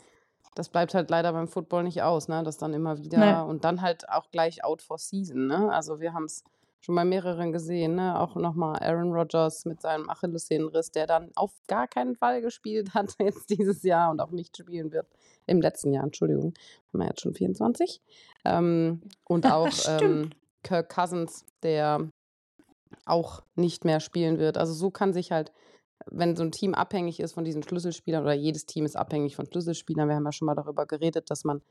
das 0.53 0.69
bleibt 0.69 0.93
halt 0.93 1.09
leider 1.09 1.33
beim 1.33 1.47
Football 1.47 1.83
nicht 1.83 2.03
aus, 2.03 2.27
ne? 2.27 2.43
Das 2.43 2.57
dann 2.57 2.73
immer 2.73 2.99
wieder 2.99 3.17
nee. 3.17 3.49
und 3.49 3.63
dann 3.65 3.81
halt 3.81 4.07
auch 4.09 4.29
gleich 4.29 4.63
out 4.63 4.81
for 4.81 4.99
season, 4.99 5.47
ne? 5.47 5.71
Also 5.71 5.99
wir 5.99 6.13
haben 6.13 6.25
es 6.25 6.43
schon 6.85 6.95
bei 6.95 7.03
mehreren 7.03 7.51
gesehen, 7.51 7.95
ne? 7.95 8.19
Auch 8.19 8.35
nochmal 8.35 8.77
Aaron 8.79 9.11
Rodgers 9.11 9.65
mit 9.65 9.81
seinem 9.81 10.07
Achillessehnenriss, 10.07 10.91
der 10.91 11.07
dann 11.07 11.31
auf 11.35 11.51
gar 11.67 11.87
keinen 11.87 12.15
Fall 12.15 12.41
gespielt 12.41 12.89
hat 12.93 13.15
jetzt 13.19 13.49
dieses 13.49 13.81
Jahr 13.83 14.11
und 14.11 14.21
auch 14.21 14.31
nicht 14.31 14.55
spielen 14.55 14.91
wird. 14.91 15.07
Im 15.47 15.61
letzten 15.61 15.93
Jahr, 15.93 16.03
Entschuldigung. 16.03 16.53
Haben 16.93 16.99
wir 16.99 17.07
jetzt 17.07 17.21
schon 17.21 17.33
24. 17.33 18.01
Ähm, 18.45 19.01
und 19.23 19.45
auch 19.51 19.71
ähm, 19.87 20.29
Kirk 20.63 20.93
Cousins, 20.93 21.45
der 21.63 22.07
auch 23.05 23.41
nicht 23.55 23.83
mehr 23.83 23.99
spielen 23.99 24.37
wird. 24.37 24.57
Also 24.57 24.73
so 24.73 24.91
kann 24.91 25.11
sich 25.11 25.31
halt, 25.31 25.51
wenn 26.05 26.35
so 26.35 26.43
ein 26.43 26.51
Team 26.51 26.75
abhängig 26.75 27.19
ist 27.19 27.33
von 27.33 27.45
diesen 27.45 27.63
Schlüsselspielern 27.63 28.23
oder 28.23 28.33
jedes 28.33 28.67
Team 28.67 28.85
ist 28.85 28.95
abhängig 28.95 29.35
von 29.35 29.47
Schlüsselspielern, 29.47 30.07
wir 30.07 30.15
haben 30.15 30.25
ja 30.25 30.31
schon 30.31 30.45
mal 30.45 30.55
darüber 30.55 30.85
geredet, 30.85 31.31
dass 31.31 31.43
man 31.43 31.61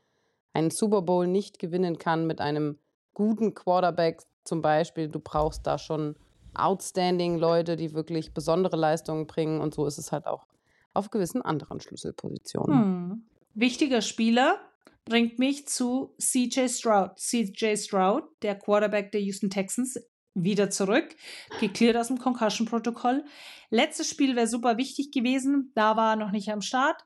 einen 0.53 0.71
Super 0.71 1.01
Bowl 1.01 1.25
nicht 1.25 1.57
gewinnen 1.57 1.97
kann 1.97 2.27
mit 2.27 2.41
einem 2.41 2.79
guten 3.13 3.53
Quarterback 3.53 4.21
zum 4.45 4.61
Beispiel. 4.61 5.09
Du 5.09 5.19
brauchst 5.19 5.67
da 5.67 5.77
schon 5.77 6.15
outstanding 6.53 7.37
Leute, 7.37 7.75
die 7.75 7.93
wirklich 7.93 8.33
besondere 8.33 8.77
Leistungen 8.77 9.27
bringen 9.27 9.61
und 9.61 9.73
so 9.73 9.85
ist 9.85 9.97
es 9.97 10.11
halt 10.11 10.25
auch 10.25 10.45
auf 10.93 11.11
gewissen 11.11 11.41
anderen 11.41 11.81
Schlüsselpositionen. 11.81 12.79
Hm. 12.79 13.25
Wichtiger 13.53 14.01
Spieler 14.01 14.59
bringt 15.05 15.39
mich 15.39 15.67
zu 15.67 16.15
CJ 16.19 16.67
Stroud. 16.67 17.19
CJ 17.19 17.75
Stroud, 17.75 18.23
der 18.41 18.55
Quarterback 18.55 19.11
der 19.11 19.21
Houston 19.21 19.49
Texans, 19.49 19.97
wieder 20.33 20.69
zurück, 20.69 21.15
geklärt 21.61 21.95
aus 21.95 22.07
dem 22.07 22.17
Concussion-Protokoll. 22.19 23.23
Letztes 23.69 24.09
Spiel 24.09 24.35
wäre 24.35 24.47
super 24.47 24.77
wichtig 24.77 25.11
gewesen, 25.11 25.71
da 25.75 25.95
war 25.95 26.13
er 26.13 26.15
noch 26.17 26.31
nicht 26.31 26.49
am 26.49 26.61
Start. 26.61 27.01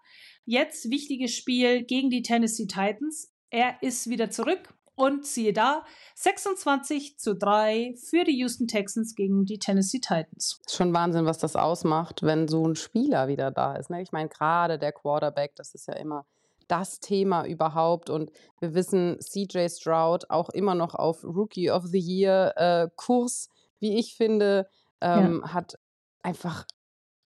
Jetzt 0.46 0.90
wichtiges 0.90 1.36
Spiel 1.36 1.84
gegen 1.84 2.10
die 2.10 2.24
Tennessee 2.24 2.66
Titans. 2.66 3.32
Er 3.52 3.82
ist 3.84 4.10
wieder 4.10 4.32
zurück 4.32 4.74
und 5.00 5.26
siehe 5.26 5.54
da, 5.54 5.86
26 6.16 7.18
zu 7.18 7.36
3 7.36 7.96
für 7.96 8.26
die 8.26 8.38
Houston 8.40 8.68
Texans 8.68 9.16
gegen 9.16 9.46
die 9.46 9.58
Tennessee 9.58 10.00
Titans. 10.00 10.60
Ist 10.66 10.76
schon 10.76 10.94
Wahnsinn, 10.94 11.26
was 11.26 11.38
das 11.38 11.56
ausmacht, 11.56 12.22
wenn 12.22 12.48
so 12.48 12.66
ein 12.66 12.76
Spieler 12.76 13.30
wieder 13.30 13.50
da 13.50 13.76
ist. 13.76 13.90
Ne? 13.90 14.02
Ich 14.02 14.12
meine, 14.12 14.28
gerade 14.28 14.78
der 14.78 14.92
Quarterback, 14.92 15.56
das 15.56 15.74
ist 15.74 15.88
ja 15.88 15.96
immer 15.96 16.26
das 16.68 17.00
Thema 17.00 17.46
überhaupt. 17.46 18.10
Und 18.10 18.32
wir 18.60 18.74
wissen, 18.74 19.18
CJ 19.22 19.70
Stroud 19.70 20.30
auch 20.30 20.50
immer 20.50 20.76
noch 20.76 20.96
auf 20.96 21.24
Rookie 21.24 21.72
of 21.72 21.86
the 21.86 22.00
Year 22.00 22.54
äh, 22.58 22.90
Kurs, 22.96 23.50
wie 23.80 23.98
ich 23.98 24.16
finde, 24.16 24.68
ähm, 25.00 25.42
ja. 25.44 25.54
hat 25.54 25.80
einfach 26.22 26.66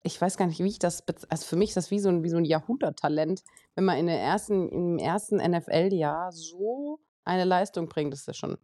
ich 0.04 0.20
weiß 0.20 0.38
gar 0.38 0.48
nicht, 0.48 0.60
wie 0.60 0.68
ich 0.68 0.80
das, 0.80 1.04
also 1.30 1.46
für 1.46 1.56
mich 1.56 1.70
ist 1.70 1.78
das 1.78 1.90
wie 1.90 2.00
so 2.00 2.10
ein, 2.10 2.24
wie 2.24 2.30
so 2.30 2.36
ein 2.36 2.46
Jahrhunderttalent, 2.46 3.42
wenn 3.76 3.86
man 3.86 3.98
in 3.98 4.08
der 4.08 4.20
ersten, 4.20 4.68
im 4.70 4.98
ersten 4.98 5.38
NFL-Jahr 5.38 6.32
so 6.34 7.00
eine 7.26 7.46
Leistung 7.46 7.88
bringt, 7.88 8.14
ist 8.14 8.28
das 8.28 8.38
schon 8.38 8.58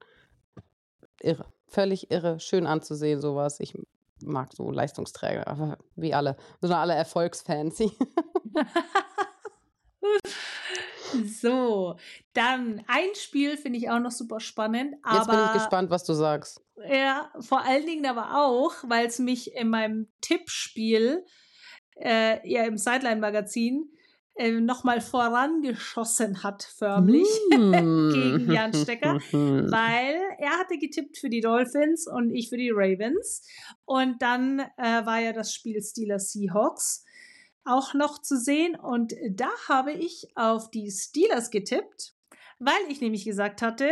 irre. 1.22 1.46
Völlig 1.68 2.12
irre, 2.12 2.40
schön 2.40 2.66
anzusehen, 2.66 3.22
sowas. 3.22 3.60
Ich 3.60 3.74
mag 4.22 4.54
so 4.54 4.72
Leistungsträger, 4.72 5.48
aber 5.48 5.78
wie 5.96 6.14
alle. 6.14 6.38
Sind 6.62 6.72
alle 6.72 6.94
Erfolgsfans. 6.94 7.78
so, 11.42 11.96
dann 12.34 12.84
ein 12.88 13.16
Spiel 13.16 13.58
finde 13.58 13.80
ich 13.80 13.90
auch 13.90 14.00
noch 14.00 14.12
super 14.12 14.40
spannend. 14.40 14.96
Jetzt 15.12 15.30
bin 15.30 15.40
ich 15.46 15.54
gespannt, 15.54 15.90
was 15.90 16.04
du 16.04 16.14
sagst. 16.14 16.62
Ja, 16.88 17.32
vor 17.40 17.66
allen 17.66 17.86
Dingen 17.86 18.06
aber 18.06 18.42
auch, 18.42 18.74
weil 18.84 19.08
es 19.08 19.20
mich 19.20 19.54
in 19.54 19.70
meinem 19.70 20.08
Tippspiel, 20.22 21.26
äh, 21.98 22.48
ja 22.50 22.64
im 22.64 22.78
Sideline-Magazin, 22.78 23.92
äh, 24.40 24.52
nochmal 24.62 25.02
vorangeschossen 25.02 26.44
hat, 26.44 26.64
förmlich, 26.64 27.28
mm. 27.50 27.74
gegen 28.14 28.52
Jan 28.52 28.74
Stecker, 28.74 29.16
weil 29.32 30.16
er 30.38 30.52
hatte 30.58 30.78
getippt 30.78 31.18
für 31.18 31.30
die 31.30 31.42
Dolphins 31.42 32.08
und 32.08 32.34
ich 32.34 32.48
für 32.48 32.56
die 32.56 32.72
Ravens. 32.74 33.46
Und 33.84 34.22
dann 34.22 34.60
äh, 34.78 35.06
war 35.06 35.20
ja 35.20 35.34
das 35.34 35.54
Spiel 35.54 35.82
Steelers 35.82 36.32
Seahawks 36.32 37.04
auch 37.66 37.94
noch 37.94 38.22
zu 38.22 38.38
sehen. 38.38 38.78
Und 38.78 39.14
da 39.30 39.50
habe 39.68 39.92
ich 39.92 40.30
auf 40.36 40.72
die 40.72 40.90
Steelers 40.90 41.52
getippt, 41.52 42.16
weil 42.60 42.80
ich 42.88 43.02
nämlich 43.02 43.26
gesagt 43.26 43.62
hatte, 43.62 43.92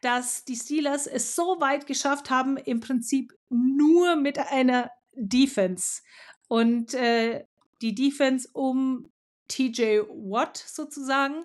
dass 0.00 0.44
die 0.44 0.54
Steelers 0.54 1.08
es 1.08 1.34
so 1.34 1.56
weit 1.58 1.88
geschafft 1.88 2.30
haben, 2.30 2.56
im 2.56 2.78
Prinzip 2.78 3.32
nur 3.48 4.14
mit 4.14 4.38
einer 4.38 4.92
Defense. 5.16 6.02
Und 6.46 6.94
äh, 6.94 7.44
die 7.82 7.96
Defense 7.96 8.48
um 8.52 9.10
TJ 9.48 10.00
Watt 10.08 10.56
sozusagen. 10.56 11.44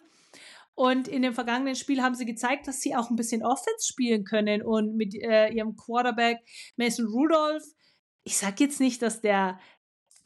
Und 0.73 1.07
in 1.07 1.21
dem 1.21 1.33
vergangenen 1.33 1.75
Spiel 1.75 2.01
haben 2.01 2.15
sie 2.15 2.25
gezeigt, 2.25 2.67
dass 2.67 2.81
sie 2.81 2.95
auch 2.95 3.09
ein 3.09 3.15
bisschen 3.15 3.43
Offense 3.43 3.87
spielen 3.87 4.23
können 4.23 4.61
und 4.61 4.95
mit 4.95 5.13
äh, 5.15 5.49
ihrem 5.49 5.75
Quarterback 5.75 6.39
Mason 6.77 7.05
Rudolph. 7.07 7.63
Ich 8.23 8.37
sage 8.37 8.63
jetzt 8.63 8.79
nicht, 8.79 9.01
dass 9.01 9.21
der 9.21 9.59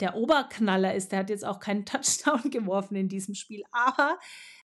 der 0.00 0.14
Oberknaller 0.14 0.94
ist. 0.94 1.12
Der 1.12 1.20
hat 1.20 1.30
jetzt 1.30 1.44
auch 1.44 1.60
keinen 1.60 1.84
Touchdown 1.86 2.50
geworfen 2.50 2.96
in 2.96 3.08
diesem 3.08 3.34
Spiel. 3.34 3.62
Aber 3.72 4.18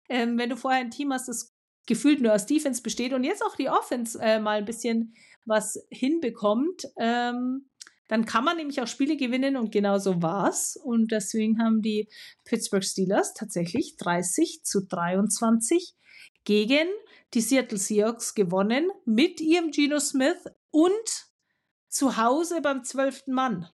ähm, 0.09 0.39
wenn 0.39 0.51
du 0.51 0.57
vorher 0.57 0.81
ein 0.81 0.91
Team 0.91 1.13
hast, 1.13 1.29
das 1.29 1.55
gefühlt 1.87 2.21
nur 2.21 2.35
aus 2.35 2.47
Defense 2.47 2.83
besteht 2.83 3.13
und 3.13 3.25
jetzt 3.25 3.45
auch 3.45 3.57
die 3.57 3.69
Offense 3.69 4.19
äh, 4.21 4.39
mal 4.39 4.59
ein 4.59 4.65
bisschen 4.65 5.15
was 5.45 5.85
hinbekommt, 5.91 6.85
ähm, 6.99 7.69
dann 8.11 8.25
kann 8.25 8.43
man 8.43 8.57
nämlich 8.57 8.83
auch 8.83 8.89
Spiele 8.89 9.17
gewinnen 9.17 9.57
und 9.57 9.71
genau 9.71 9.99
so 9.99 10.21
war's. 10.21 10.77
Und 10.77 11.13
deswegen 11.13 11.63
haben 11.63 11.81
die 11.81 12.09
Pittsburgh 12.45 12.83
Steelers 12.83 13.35
tatsächlich 13.35 13.97
30 13.99 14.65
zu 14.65 14.85
23 14.85 15.95
gegen 16.43 16.89
die 17.35 17.41
Seattle 17.41 17.79
Seahawks 17.79 18.35
gewonnen 18.35 18.91
mit 19.05 19.41
ihrem 19.41 19.71
Geno 19.71 20.01
Smith 20.01 20.45
und 20.73 21.31
zu 21.89 22.17
Hause 22.17 22.61
beim 22.61 22.83
zwölften 22.83 23.33
Mann. 23.33 23.69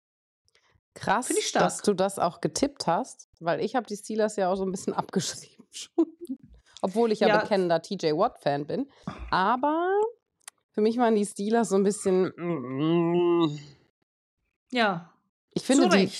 Krass, 0.95 1.29
dass 1.53 1.83
du 1.83 1.93
das 1.93 2.19
auch 2.19 2.41
getippt 2.41 2.87
hast, 2.87 3.29
weil 3.39 3.61
ich 3.61 3.77
habe 3.77 3.87
die 3.87 3.97
Steelers 3.97 4.37
ja 4.37 4.49
auch 4.49 4.57
so 4.57 4.65
ein 4.65 4.71
bisschen 4.71 4.95
abgeschrieben 4.95 5.67
schon. 5.71 6.07
Obwohl 6.81 7.13
ich 7.13 7.21
ja, 7.21 7.29
ja. 7.29 7.41
bekennender 7.41 7.83
TJ 7.83 8.13
Watt-Fan 8.13 8.67
bin. 8.67 8.91
Aber 9.31 9.91
für 10.71 10.81
mich 10.81 10.97
waren 10.97 11.17
die 11.17 11.27
Steelers 11.27 11.69
so 11.69 11.77
ein 11.77 11.83
bisschen. 11.83 12.33
Ja. 14.73 15.13
Ich 15.55 15.65
finde, 15.65 15.89
die, 15.89 16.11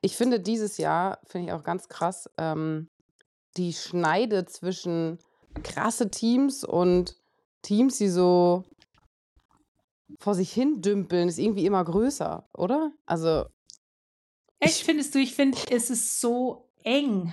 ich 0.00 0.16
finde 0.16 0.40
dieses 0.40 0.76
Jahr, 0.78 1.20
finde 1.24 1.48
ich 1.48 1.52
auch 1.52 1.62
ganz 1.62 1.88
krass, 1.88 2.28
ähm, 2.36 2.88
die 3.56 3.72
Schneide 3.72 4.46
zwischen 4.46 5.18
krasse 5.62 6.10
Teams 6.10 6.64
und 6.64 7.16
Teams, 7.62 7.98
die 7.98 8.08
so 8.08 8.64
vor 10.18 10.34
sich 10.34 10.52
hin 10.52 10.82
dümpeln, 10.82 11.28
ist 11.28 11.38
irgendwie 11.38 11.66
immer 11.66 11.84
größer, 11.84 12.48
oder? 12.52 12.92
Also. 13.06 13.46
Echt, 14.58 14.82
findest 14.82 15.14
du? 15.14 15.18
Ich 15.18 15.34
finde, 15.34 15.58
es 15.70 15.90
ist 15.90 16.20
so 16.20 16.68
eng. 16.82 17.32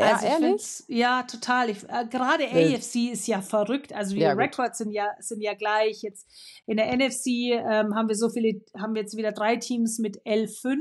Ja, 0.00 0.14
also 0.14 0.26
ehrlich? 0.26 0.84
Ja, 0.86 1.22
total. 1.24 1.70
Ich, 1.70 1.82
äh, 1.88 2.06
gerade 2.08 2.44
AFC 2.44 3.10
ist 3.10 3.26
ja 3.26 3.42
verrückt. 3.42 3.92
Also 3.92 4.14
die 4.14 4.20
ja, 4.20 4.32
Records 4.32 4.78
sind 4.78 4.92
ja, 4.92 5.08
sind 5.18 5.40
ja 5.40 5.54
gleich. 5.54 6.02
Jetzt 6.02 6.26
in 6.66 6.76
der 6.76 6.96
NFC 6.96 7.26
ähm, 7.50 7.94
haben 7.94 8.08
wir 8.08 8.14
so 8.14 8.30
viele, 8.30 8.60
haben 8.78 8.94
wir 8.94 9.02
jetzt 9.02 9.16
wieder 9.16 9.32
drei 9.32 9.56
Teams 9.56 9.98
mit 9.98 10.22
L5. 10.24 10.76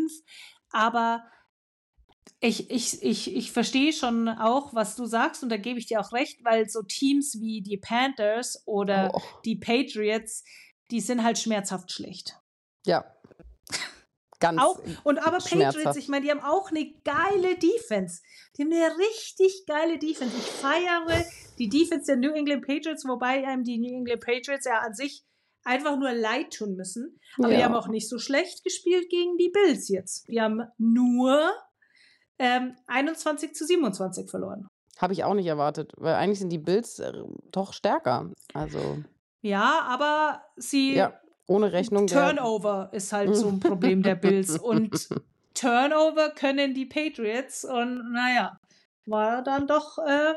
Aber 0.69 1.23
ich, 2.39 2.69
ich, 2.69 3.01
ich, 3.01 3.35
ich 3.35 3.51
verstehe 3.51 3.91
schon 3.91 4.29
auch, 4.29 4.75
was 4.75 4.95
du 4.95 5.05
sagst, 5.05 5.41
und 5.41 5.49
da 5.49 5.57
gebe 5.57 5.79
ich 5.79 5.87
dir 5.87 5.99
auch 5.99 6.11
recht, 6.11 6.43
weil 6.43 6.69
so 6.69 6.83
Teams 6.83 7.39
wie 7.39 7.61
die 7.61 7.77
Panthers 7.77 8.61
oder 8.65 9.11
oh. 9.15 9.21
die 9.45 9.55
Patriots, 9.55 10.43
die 10.91 11.01
sind 11.01 11.23
halt 11.23 11.39
schmerzhaft 11.39 11.91
schlecht. 11.91 12.39
Ja. 12.85 13.05
Ganz 14.39 14.61
auch, 14.61 14.79
und 15.03 15.17
aber 15.19 15.37
Patriots, 15.37 15.97
ich 15.97 16.09
meine, 16.09 16.25
die 16.25 16.31
haben 16.31 16.41
auch 16.41 16.69
eine 16.69 16.93
geile 17.03 17.57
Defense. 17.57 18.21
Die 18.55 18.63
haben 18.63 18.71
eine 18.71 18.95
richtig 18.97 19.65
geile 19.65 19.97
Defense. 19.97 20.35
Ich 20.37 20.43
feiere 20.43 21.23
die 21.57 21.69
Defense 21.69 22.05
der 22.05 22.17
New 22.17 22.35
England 22.35 22.65
Patriots, 22.65 23.03
wobei 23.05 23.47
einem 23.47 23.63
die 23.63 23.79
New 23.79 23.97
England 23.97 24.23
Patriots 24.23 24.65
ja 24.65 24.79
an 24.79 24.93
sich 24.93 25.25
einfach 25.63 25.97
nur 25.97 26.13
leid 26.13 26.53
tun 26.53 26.75
müssen. 26.75 27.19
Aber 27.37 27.49
ja. 27.49 27.57
die 27.57 27.63
haben 27.63 27.75
auch 27.75 27.87
nicht 27.87 28.07
so 28.07 28.19
schlecht 28.19 28.63
gespielt 28.63 29.09
gegen 29.09 29.37
die 29.37 29.49
Bills 29.49 29.89
jetzt. 29.89 30.27
Die 30.27 30.39
haben 30.39 30.61
nur 30.77 31.51
ähm, 32.39 32.75
21 32.87 33.53
zu 33.53 33.65
27 33.65 34.29
verloren. 34.29 34.67
Habe 34.97 35.13
ich 35.13 35.23
auch 35.23 35.33
nicht 35.33 35.47
erwartet, 35.47 35.93
weil 35.97 36.15
eigentlich 36.15 36.39
sind 36.39 36.49
die 36.49 36.57
Bills 36.57 36.99
äh, 36.99 37.11
doch 37.51 37.73
stärker. 37.73 38.31
Also. 38.53 38.99
Ja, 39.41 39.81
aber 39.87 40.43
sie. 40.55 40.95
Ja, 40.95 41.19
ohne 41.47 41.71
Rechnung. 41.71 42.07
Turnover 42.07 42.89
ist 42.91 43.13
halt 43.13 43.35
so 43.35 43.47
ein 43.47 43.59
Problem 43.59 44.03
der 44.03 44.15
Bills. 44.15 44.57
Und 44.59 45.09
Turnover 45.53 46.29
können 46.31 46.73
die 46.73 46.85
Patriots. 46.85 47.65
Und 47.65 48.11
naja, 48.11 48.59
war 49.05 49.43
dann 49.43 49.67
doch 49.67 49.97
äh, 49.97 50.33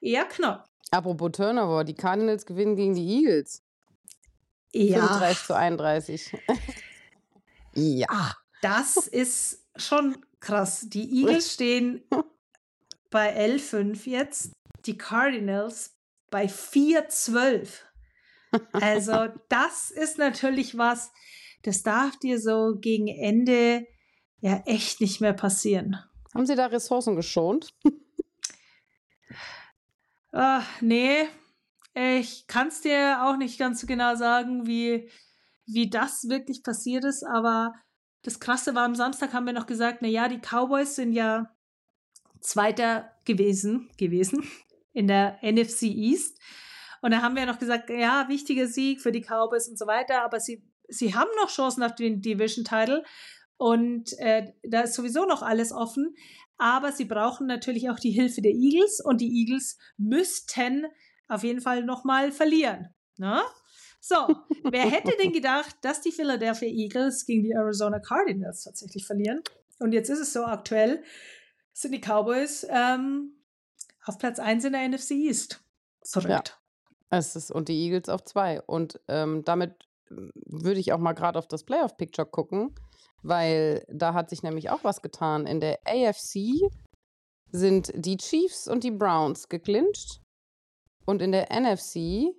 eher 0.00 0.24
knapp. 0.26 0.68
Apropos 0.90 1.32
Turnover, 1.32 1.84
die 1.84 1.94
Cardinals 1.94 2.44
gewinnen 2.44 2.76
gegen 2.76 2.94
die 2.94 3.22
Eagles. 3.22 3.62
Ja. 4.72 5.06
35 5.06 5.46
zu 5.46 5.56
31. 5.56 6.38
ja. 7.74 8.06
Ah, 8.10 8.34
das 8.60 9.06
ist 9.06 9.64
schon 9.76 10.16
krass. 10.40 10.86
Die 10.88 11.20
Eagles 11.20 11.52
stehen 11.54 12.02
bei 13.10 13.36
L5 13.46 14.08
jetzt, 14.08 14.52
die 14.86 14.98
Cardinals 14.98 15.92
bei 16.30 16.46
4-12. 16.46 17.68
Also, 18.72 19.28
das 19.48 19.90
ist 19.90 20.18
natürlich 20.18 20.76
was, 20.76 21.12
das 21.62 21.82
darf 21.82 22.16
dir 22.18 22.40
so 22.40 22.76
gegen 22.80 23.08
Ende 23.08 23.86
ja 24.40 24.62
echt 24.66 25.00
nicht 25.00 25.20
mehr 25.20 25.34
passieren. 25.34 25.96
Haben 26.34 26.46
Sie 26.46 26.54
da 26.56 26.66
Ressourcen 26.66 27.16
geschont? 27.16 27.74
Ach, 30.32 30.66
nee, 30.80 31.28
ich 31.94 32.46
kann 32.46 32.68
es 32.68 32.80
dir 32.80 33.24
auch 33.24 33.36
nicht 33.36 33.58
ganz 33.58 33.80
so 33.80 33.86
genau 33.86 34.14
sagen, 34.14 34.66
wie, 34.66 35.10
wie 35.66 35.90
das 35.90 36.28
wirklich 36.28 36.62
passiert 36.62 37.04
ist, 37.04 37.24
aber 37.24 37.74
das 38.22 38.38
Krasse 38.38 38.74
war, 38.74 38.84
am 38.84 38.94
Samstag 38.94 39.32
haben 39.32 39.46
wir 39.46 39.52
noch 39.52 39.66
gesagt, 39.66 39.98
na 40.02 40.08
ja, 40.08 40.28
die 40.28 40.40
Cowboys 40.40 40.94
sind 40.94 41.12
ja 41.12 41.50
Zweiter 42.40 43.10
gewesen, 43.24 43.90
gewesen 43.96 44.48
in 44.92 45.08
der 45.08 45.38
NFC 45.42 45.82
East. 45.82 46.38
Und 47.00 47.12
da 47.12 47.22
haben 47.22 47.36
wir 47.36 47.46
noch 47.46 47.58
gesagt, 47.58 47.90
ja, 47.90 48.26
wichtiger 48.28 48.66
Sieg 48.66 49.00
für 49.00 49.12
die 49.12 49.22
Cowboys 49.22 49.68
und 49.68 49.78
so 49.78 49.86
weiter, 49.86 50.22
aber 50.22 50.40
sie, 50.40 50.62
sie 50.88 51.14
haben 51.14 51.30
noch 51.40 51.48
Chancen 51.48 51.82
auf 51.82 51.94
den 51.94 52.20
Division-Title 52.20 53.04
und 53.56 54.18
äh, 54.18 54.52
da 54.62 54.82
ist 54.82 54.94
sowieso 54.94 55.26
noch 55.26 55.42
alles 55.42 55.72
offen. 55.72 56.14
Aber 56.56 56.92
sie 56.92 57.06
brauchen 57.06 57.46
natürlich 57.46 57.88
auch 57.88 57.98
die 57.98 58.10
Hilfe 58.10 58.42
der 58.42 58.52
Eagles 58.52 59.00
und 59.02 59.20
die 59.20 59.40
Eagles 59.40 59.78
müssten 59.96 60.86
auf 61.28 61.42
jeden 61.42 61.60
Fall 61.60 61.84
nochmal 61.84 62.32
verlieren. 62.32 62.94
Ne? 63.16 63.40
So, 64.00 64.16
wer 64.70 64.90
hätte 64.90 65.12
denn 65.22 65.32
gedacht, 65.32 65.76
dass 65.82 66.00
die 66.00 66.12
Philadelphia 66.12 66.68
Eagles 66.68 67.26
gegen 67.26 67.42
die 67.42 67.52
Arizona 67.52 67.98
Cardinals 67.98 68.64
tatsächlich 68.64 69.06
verlieren? 69.06 69.42
Und 69.78 69.92
jetzt 69.92 70.08
ist 70.10 70.20
es 70.20 70.32
so 70.32 70.44
aktuell, 70.44 71.02
sind 71.72 71.92
die 71.92 72.00
Cowboys 72.00 72.66
ähm, 72.68 73.34
auf 74.04 74.18
Platz 74.18 74.38
1 74.38 74.64
in 74.64 74.72
der 74.72 74.88
NFC 74.88 75.12
East. 75.12 75.62
Verrückt. 76.02 76.59
Es 77.10 77.36
ist, 77.36 77.50
und 77.50 77.68
die 77.68 77.84
Eagles 77.84 78.08
auf 78.08 78.24
2. 78.24 78.62
Und 78.62 79.00
ähm, 79.08 79.44
damit 79.44 79.74
hm, 80.08 80.30
würde 80.46 80.80
ich 80.80 80.92
auch 80.92 80.98
mal 80.98 81.12
gerade 81.12 81.38
auf 81.38 81.48
das 81.48 81.64
Playoff-Picture 81.64 82.26
gucken, 82.26 82.74
weil 83.22 83.84
da 83.88 84.14
hat 84.14 84.30
sich 84.30 84.42
nämlich 84.42 84.70
auch 84.70 84.84
was 84.84 85.02
getan. 85.02 85.46
In 85.46 85.60
der 85.60 85.78
AFC 85.84 86.70
sind 87.52 87.92
die 87.94 88.16
Chiefs 88.16 88.68
und 88.68 88.84
die 88.84 88.92
Browns 88.92 89.48
geklincht. 89.48 90.20
Und 91.04 91.22
in 91.22 91.32
der 91.32 91.48
NFC 91.50 92.32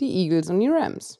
die 0.00 0.22
Eagles 0.22 0.50
und 0.50 0.60
die 0.60 0.68
Rams. 0.68 1.18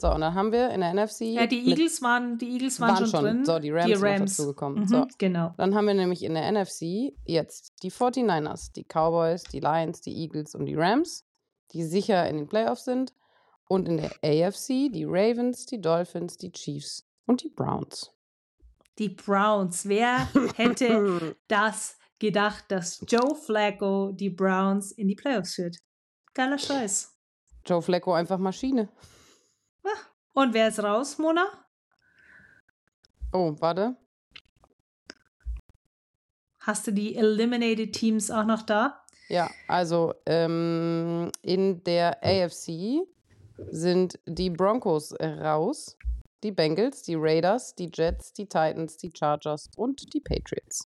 So, 0.00 0.12
und 0.12 0.22
dann 0.22 0.34
haben 0.34 0.52
wir 0.52 0.70
in 0.70 0.80
der 0.80 0.92
NFC. 0.92 1.20
Ja, 1.22 1.46
die 1.46 1.68
Eagles 1.68 2.02
waren, 2.02 2.36
die 2.38 2.50
Eagles 2.52 2.80
waren, 2.80 2.94
waren 2.94 3.06
schon, 3.06 3.24
drin. 3.24 3.44
So, 3.44 3.58
die 3.58 3.70
Rams, 3.70 3.86
die 3.86 3.92
Rams. 3.92 4.36
sind 4.36 4.46
dazugekommen. 4.46 4.80
Mhm, 4.80 4.88
so. 4.88 5.06
Genau. 5.18 5.54
Dann 5.56 5.74
haben 5.74 5.86
wir 5.86 5.94
nämlich 5.94 6.22
in 6.24 6.34
der 6.34 6.50
NFC 6.50 7.12
jetzt 7.24 7.72
die 7.82 7.92
49ers, 7.92 8.72
die 8.72 8.84
Cowboys, 8.84 9.44
die 9.44 9.60
Lions, 9.60 10.00
die 10.00 10.16
Eagles 10.16 10.54
und 10.54 10.66
die 10.66 10.74
Rams, 10.74 11.24
die 11.72 11.84
sicher 11.84 12.28
in 12.28 12.36
den 12.36 12.46
Playoffs 12.46 12.84
sind. 12.84 13.14
Und 13.66 13.88
in 13.88 13.96
der 13.96 14.12
AFC 14.22 14.92
die 14.92 15.04
Ravens, 15.06 15.66
die 15.66 15.80
Dolphins, 15.80 16.36
die 16.36 16.52
Chiefs 16.52 17.08
und 17.26 17.42
die 17.42 17.48
Browns. 17.48 18.12
Die 18.98 19.08
Browns. 19.08 19.88
Wer 19.88 20.28
hätte 20.56 21.36
das 21.48 21.96
gedacht, 22.18 22.64
dass 22.68 23.02
Joe 23.08 23.34
Flacco 23.34 24.12
die 24.12 24.30
Browns 24.30 24.92
in 24.92 25.08
die 25.08 25.14
Playoffs 25.14 25.54
führt? 25.54 25.78
Geiler 26.34 26.58
Scheiß. 26.58 27.16
Joe 27.66 27.80
Flacco 27.80 28.12
einfach 28.12 28.38
Maschine. 28.38 28.90
Und 30.34 30.52
wer 30.52 30.68
ist 30.68 30.82
raus, 30.82 31.18
Mona? 31.18 31.46
Oh, 33.32 33.54
warte. 33.60 33.96
Hast 36.58 36.86
du 36.86 36.92
die 36.92 37.14
Eliminated 37.14 37.92
Teams 37.92 38.30
auch 38.30 38.44
noch 38.44 38.62
da? 38.62 39.03
Ja, 39.28 39.50
also 39.68 40.14
ähm, 40.26 41.30
in 41.42 41.82
der 41.84 42.22
AFC 42.22 43.06
sind 43.70 44.18
die 44.26 44.50
Broncos 44.50 45.14
raus, 45.20 45.96
die 46.42 46.52
Bengals, 46.52 47.02
die 47.02 47.14
Raiders, 47.14 47.74
die 47.74 47.90
Jets, 47.92 48.32
die 48.32 48.46
Titans, 48.46 48.96
die 48.96 49.12
Chargers 49.16 49.70
und 49.76 50.12
die 50.12 50.20
Patriots. 50.20 50.88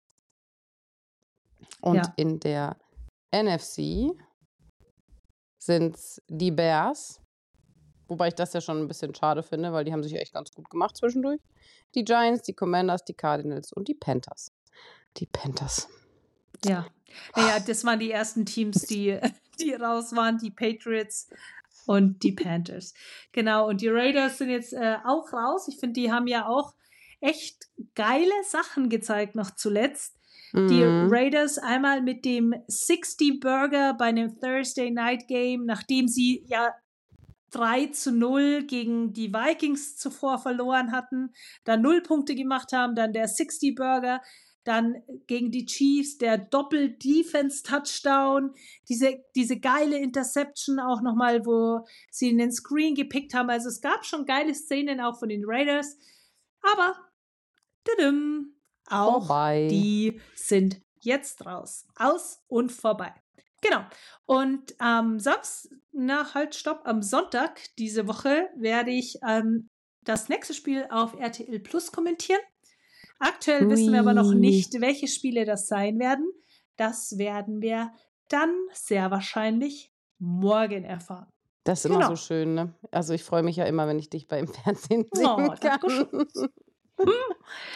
Und 1.82 1.96
ja. 1.96 2.14
in 2.18 2.40
der 2.40 2.78
NFC 3.34 4.16
sind 5.60 5.96
es 5.96 6.22
die 6.28 6.52
Bears. 6.52 7.22
Wobei 8.08 8.30
ich 8.30 8.36
das 8.36 8.54
ja 8.54 8.62
schon 8.62 8.80
ein 8.80 8.88
bisschen 8.88 9.14
schade 9.14 9.44
finde, 9.44 9.72
weil 9.72 9.86
die 9.86 9.94
haben 9.94 10.04
sich 10.04 10.16
echt 10.16 10.34
ganz 10.34 10.52
gut 10.52 10.70
gemacht 10.70 10.98
zwischendurch. 10.98 11.40
Die 11.96 12.04
Giants, 12.04 12.44
die 12.44 12.54
Commanders, 12.54 13.04
die 13.04 13.14
Cardinals 13.14 13.72
und 13.72 13.88
die 13.88 13.94
Panthers. 13.94 14.52
Die 15.18 15.28
Panthers. 15.28 15.88
Ja. 16.66 16.88
Naja, 17.36 17.60
das 17.60 17.84
waren 17.86 18.00
die 18.00 18.12
ersten 18.12 18.46
Teams, 18.46 18.82
die, 18.82 19.20
die 19.60 19.74
raus 19.74 20.16
waren, 20.16 20.38
die 20.38 20.52
Patriots 20.52 21.30
und 21.86 22.24
die 22.24 22.34
Panthers. 22.34 22.94
Genau, 23.32 23.68
und 23.68 23.82
die 23.82 23.88
Raiders 23.88 24.38
sind 24.38 24.50
jetzt 24.50 24.74
äh, 24.74 24.98
auch 25.06 25.34
raus. 25.34 25.68
Ich 25.68 25.80
finde, 25.80 26.00
die 26.00 26.12
haben 26.12 26.28
ja 26.28 26.48
auch 26.48 26.74
echt 27.22 27.68
geile 27.96 28.32
Sachen 28.46 28.90
gezeigt, 28.90 29.36
noch 29.36 29.52
zuletzt. 29.52 30.16
Die 30.54 30.84
Mhm. 30.84 31.10
Raiders 31.12 31.60
einmal 31.60 32.02
mit 32.02 32.26
dem 32.26 32.56
60 32.68 33.40
Burger 33.40 33.94
bei 33.94 34.06
einem 34.06 34.40
Thursday 34.40 34.90
Night 34.90 35.28
Game, 35.28 35.66
nachdem 35.66 36.08
sie 36.08 36.44
ja 36.48 36.74
3 37.52 37.88
zu 37.88 38.12
0 38.12 38.64
gegen 38.64 39.14
die 39.14 39.32
Vikings 39.32 39.98
zuvor 39.98 40.40
verloren 40.40 40.92
hatten, 40.92 41.34
dann 41.66 41.82
0 41.82 42.02
Punkte 42.02 42.34
gemacht 42.36 42.74
haben, 42.74 42.96
dann 42.96 43.14
der 43.14 43.28
60 43.28 43.76
Burger, 43.76 44.22
dann 44.70 45.02
gegen 45.26 45.52
die 45.52 45.66
Chiefs 45.66 46.20
der 46.20 46.38
Doppel-Defense-Touchdown, 46.38 48.54
diese, 48.88 49.26
diese 49.36 49.60
geile 49.60 49.98
Interception 49.98 50.80
auch 50.80 51.02
nochmal, 51.02 51.44
wo 51.46 51.86
sie 52.12 52.30
in 52.30 52.38
den 52.38 52.52
Screen 52.52 52.94
gepickt 52.94 53.34
haben. 53.34 53.50
Also 53.50 53.68
es 53.68 53.82
gab 53.82 54.06
schon 54.06 54.28
geile 54.28 54.54
Szenen 54.54 55.02
auch 55.02 55.18
von 55.18 55.30
den 55.30 55.42
Raiders, 55.44 55.98
aber 56.62 56.96
tadam, 57.84 58.54
auch 58.88 59.26
Vorbei. 59.26 59.70
die 59.72 60.22
sind 60.36 60.80
jetzt 61.02 61.46
raus. 61.46 61.86
Aus 61.96 62.42
und 62.48 62.72
vorbei. 62.72 63.14
Genau. 63.62 63.84
Und 64.26 64.74
am 64.80 65.20
Samstag, 65.20 65.72
na 65.92 66.34
halt, 66.34 66.56
stopp, 66.56 66.82
am 66.86 67.02
Sonntag 67.02 67.60
diese 67.78 68.08
Woche 68.08 68.50
werde 68.56 68.92
ich 68.92 69.18
ähm, 69.28 69.70
das 70.04 70.30
nächste 70.30 70.54
Spiel 70.54 70.88
auf 70.92 71.20
RTL 71.20 71.60
Plus 71.60 71.92
kommentieren. 71.92 72.40
Aktuell 73.20 73.70
wissen 73.70 73.92
wir 73.94 74.00
aber 74.00 74.14
noch 74.14 74.30
Ui. 74.30 74.36
nicht, 74.36 74.80
welche 74.82 75.08
Spiele 75.08 75.46
das 75.46 75.68
sein 75.68 76.00
werden. 76.00 76.32
Das 76.78 77.18
werden 77.18 77.62
wir 77.62 77.92
dann 78.30 78.54
sehr 78.74 79.12
wahrscheinlich 79.12 79.94
morgen 80.20 80.86
erfahren. 80.86 81.28
Das 81.66 81.80
ist 81.80 81.86
immer 81.86 82.00
Genau. 82.00 82.10
so 82.10 82.16
schön, 82.16 82.54
ne? 82.56 82.74
Also 82.92 83.14
ich 83.14 83.24
freue 83.24 83.44
mich 83.44 83.58
ja 83.58 83.66
immer, 83.66 83.88
wenn 83.88 84.00
ich 84.00 84.10
dich 84.10 84.28
beim 84.28 84.48
Fernsehen 84.54 85.06
sehen 85.14 85.26
Oh, 85.28 85.54
kann. 85.60 85.80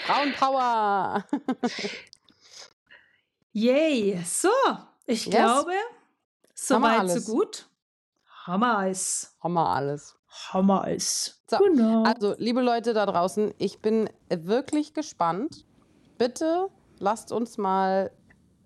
Frauenpower! 0.06 1.26
Yay! 3.54 4.22
So, 4.26 4.50
ich 5.06 5.26
Yes. 5.26 5.36
glaube, 5.36 5.74
soweit 6.56 7.00
alles. 7.02 7.26
so 7.26 7.34
gut. 7.34 7.70
Hammer 8.46 8.80
Eis. 8.80 9.36
Hammer 9.42 9.70
alles. 9.70 10.16
Hammer 10.34 10.84
Eis. 10.84 11.44
So, 11.50 11.58
genau. 11.58 12.04
Also, 12.04 12.36
liebe 12.38 12.62
Leute 12.62 12.94
da 12.94 13.06
draußen, 13.06 13.54
ich 13.58 13.80
bin 13.80 14.10
wirklich 14.30 14.94
gespannt. 14.94 15.66
Bitte 16.18 16.70
lasst 17.00 17.32
uns 17.32 17.58
mal 17.58 18.12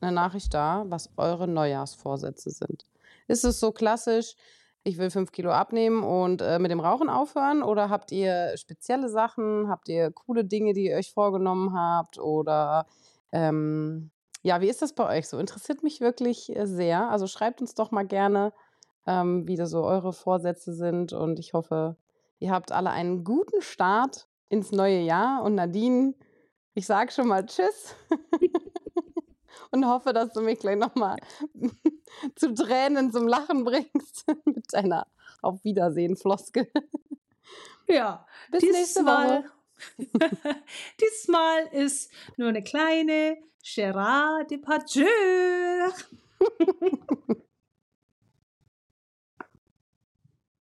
eine 0.01 0.11
Nachricht 0.11 0.53
da, 0.53 0.85
was 0.87 1.09
eure 1.17 1.47
Neujahrsvorsätze 1.47 2.51
sind. 2.51 2.85
Ist 3.27 3.43
es 3.43 3.59
so 3.59 3.71
klassisch, 3.71 4.35
ich 4.83 4.97
will 4.97 5.09
fünf 5.09 5.31
Kilo 5.31 5.51
abnehmen 5.51 6.03
und 6.03 6.41
äh, 6.41 6.59
mit 6.59 6.71
dem 6.71 6.79
Rauchen 6.79 7.09
aufhören? 7.09 7.61
Oder 7.61 7.89
habt 7.89 8.11
ihr 8.11 8.55
spezielle 8.55 9.09
Sachen? 9.09 9.67
Habt 9.67 9.89
ihr 9.89 10.11
coole 10.11 10.45
Dinge, 10.45 10.73
die 10.73 10.85
ihr 10.85 10.95
euch 10.95 11.11
vorgenommen 11.11 11.73
habt? 11.73 12.19
Oder 12.19 12.85
ähm, 13.33 14.11
ja, 14.43 14.61
wie 14.61 14.69
ist 14.69 14.81
das 14.81 14.93
bei 14.93 15.17
euch 15.17 15.27
so? 15.27 15.39
Interessiert 15.39 15.83
mich 15.83 15.99
wirklich 15.99 16.55
äh, 16.55 16.65
sehr. 16.65 17.09
Also 17.09 17.27
schreibt 17.27 17.59
uns 17.59 17.75
doch 17.75 17.91
mal 17.91 18.05
gerne, 18.05 18.53
ähm, 19.07 19.47
wie 19.47 19.55
da 19.55 19.65
so 19.65 19.83
eure 19.83 20.13
Vorsätze 20.13 20.73
sind. 20.73 21.13
Und 21.13 21.39
ich 21.39 21.53
hoffe, 21.53 21.95
ihr 22.39 22.51
habt 22.51 22.71
alle 22.71 22.91
einen 22.91 23.23
guten 23.23 23.61
Start 23.61 24.27
ins 24.49 24.71
neue 24.71 24.99
Jahr. 24.99 25.41
Und 25.43 25.55
Nadine, 25.55 26.13
ich 26.75 26.85
sage 26.85 27.11
schon 27.11 27.27
mal 27.27 27.45
Tschüss. 27.45 27.95
und 29.71 29.87
hoffe, 29.87 30.13
dass 30.13 30.33
du 30.33 30.41
mich 30.41 30.59
gleich 30.59 30.77
nochmal 30.77 31.15
zu 32.35 32.53
Tränen 32.53 33.11
zum 33.11 33.27
Lachen 33.27 33.63
bringst 33.63 34.25
mit 34.45 34.71
deiner 34.73 35.07
Auf 35.41 35.63
Wiedersehen-Floskel. 35.63 36.69
ja, 37.87 38.25
Bis 38.51 38.63
nächste 38.63 38.99
diesmal, 38.99 39.43
Woche. 39.43 40.55
diesmal 40.99 41.67
ist 41.71 42.11
nur 42.35 42.49
eine 42.49 42.63
kleine 42.63 43.37
Gerard 43.63 44.51
Depardieu. 44.51 45.05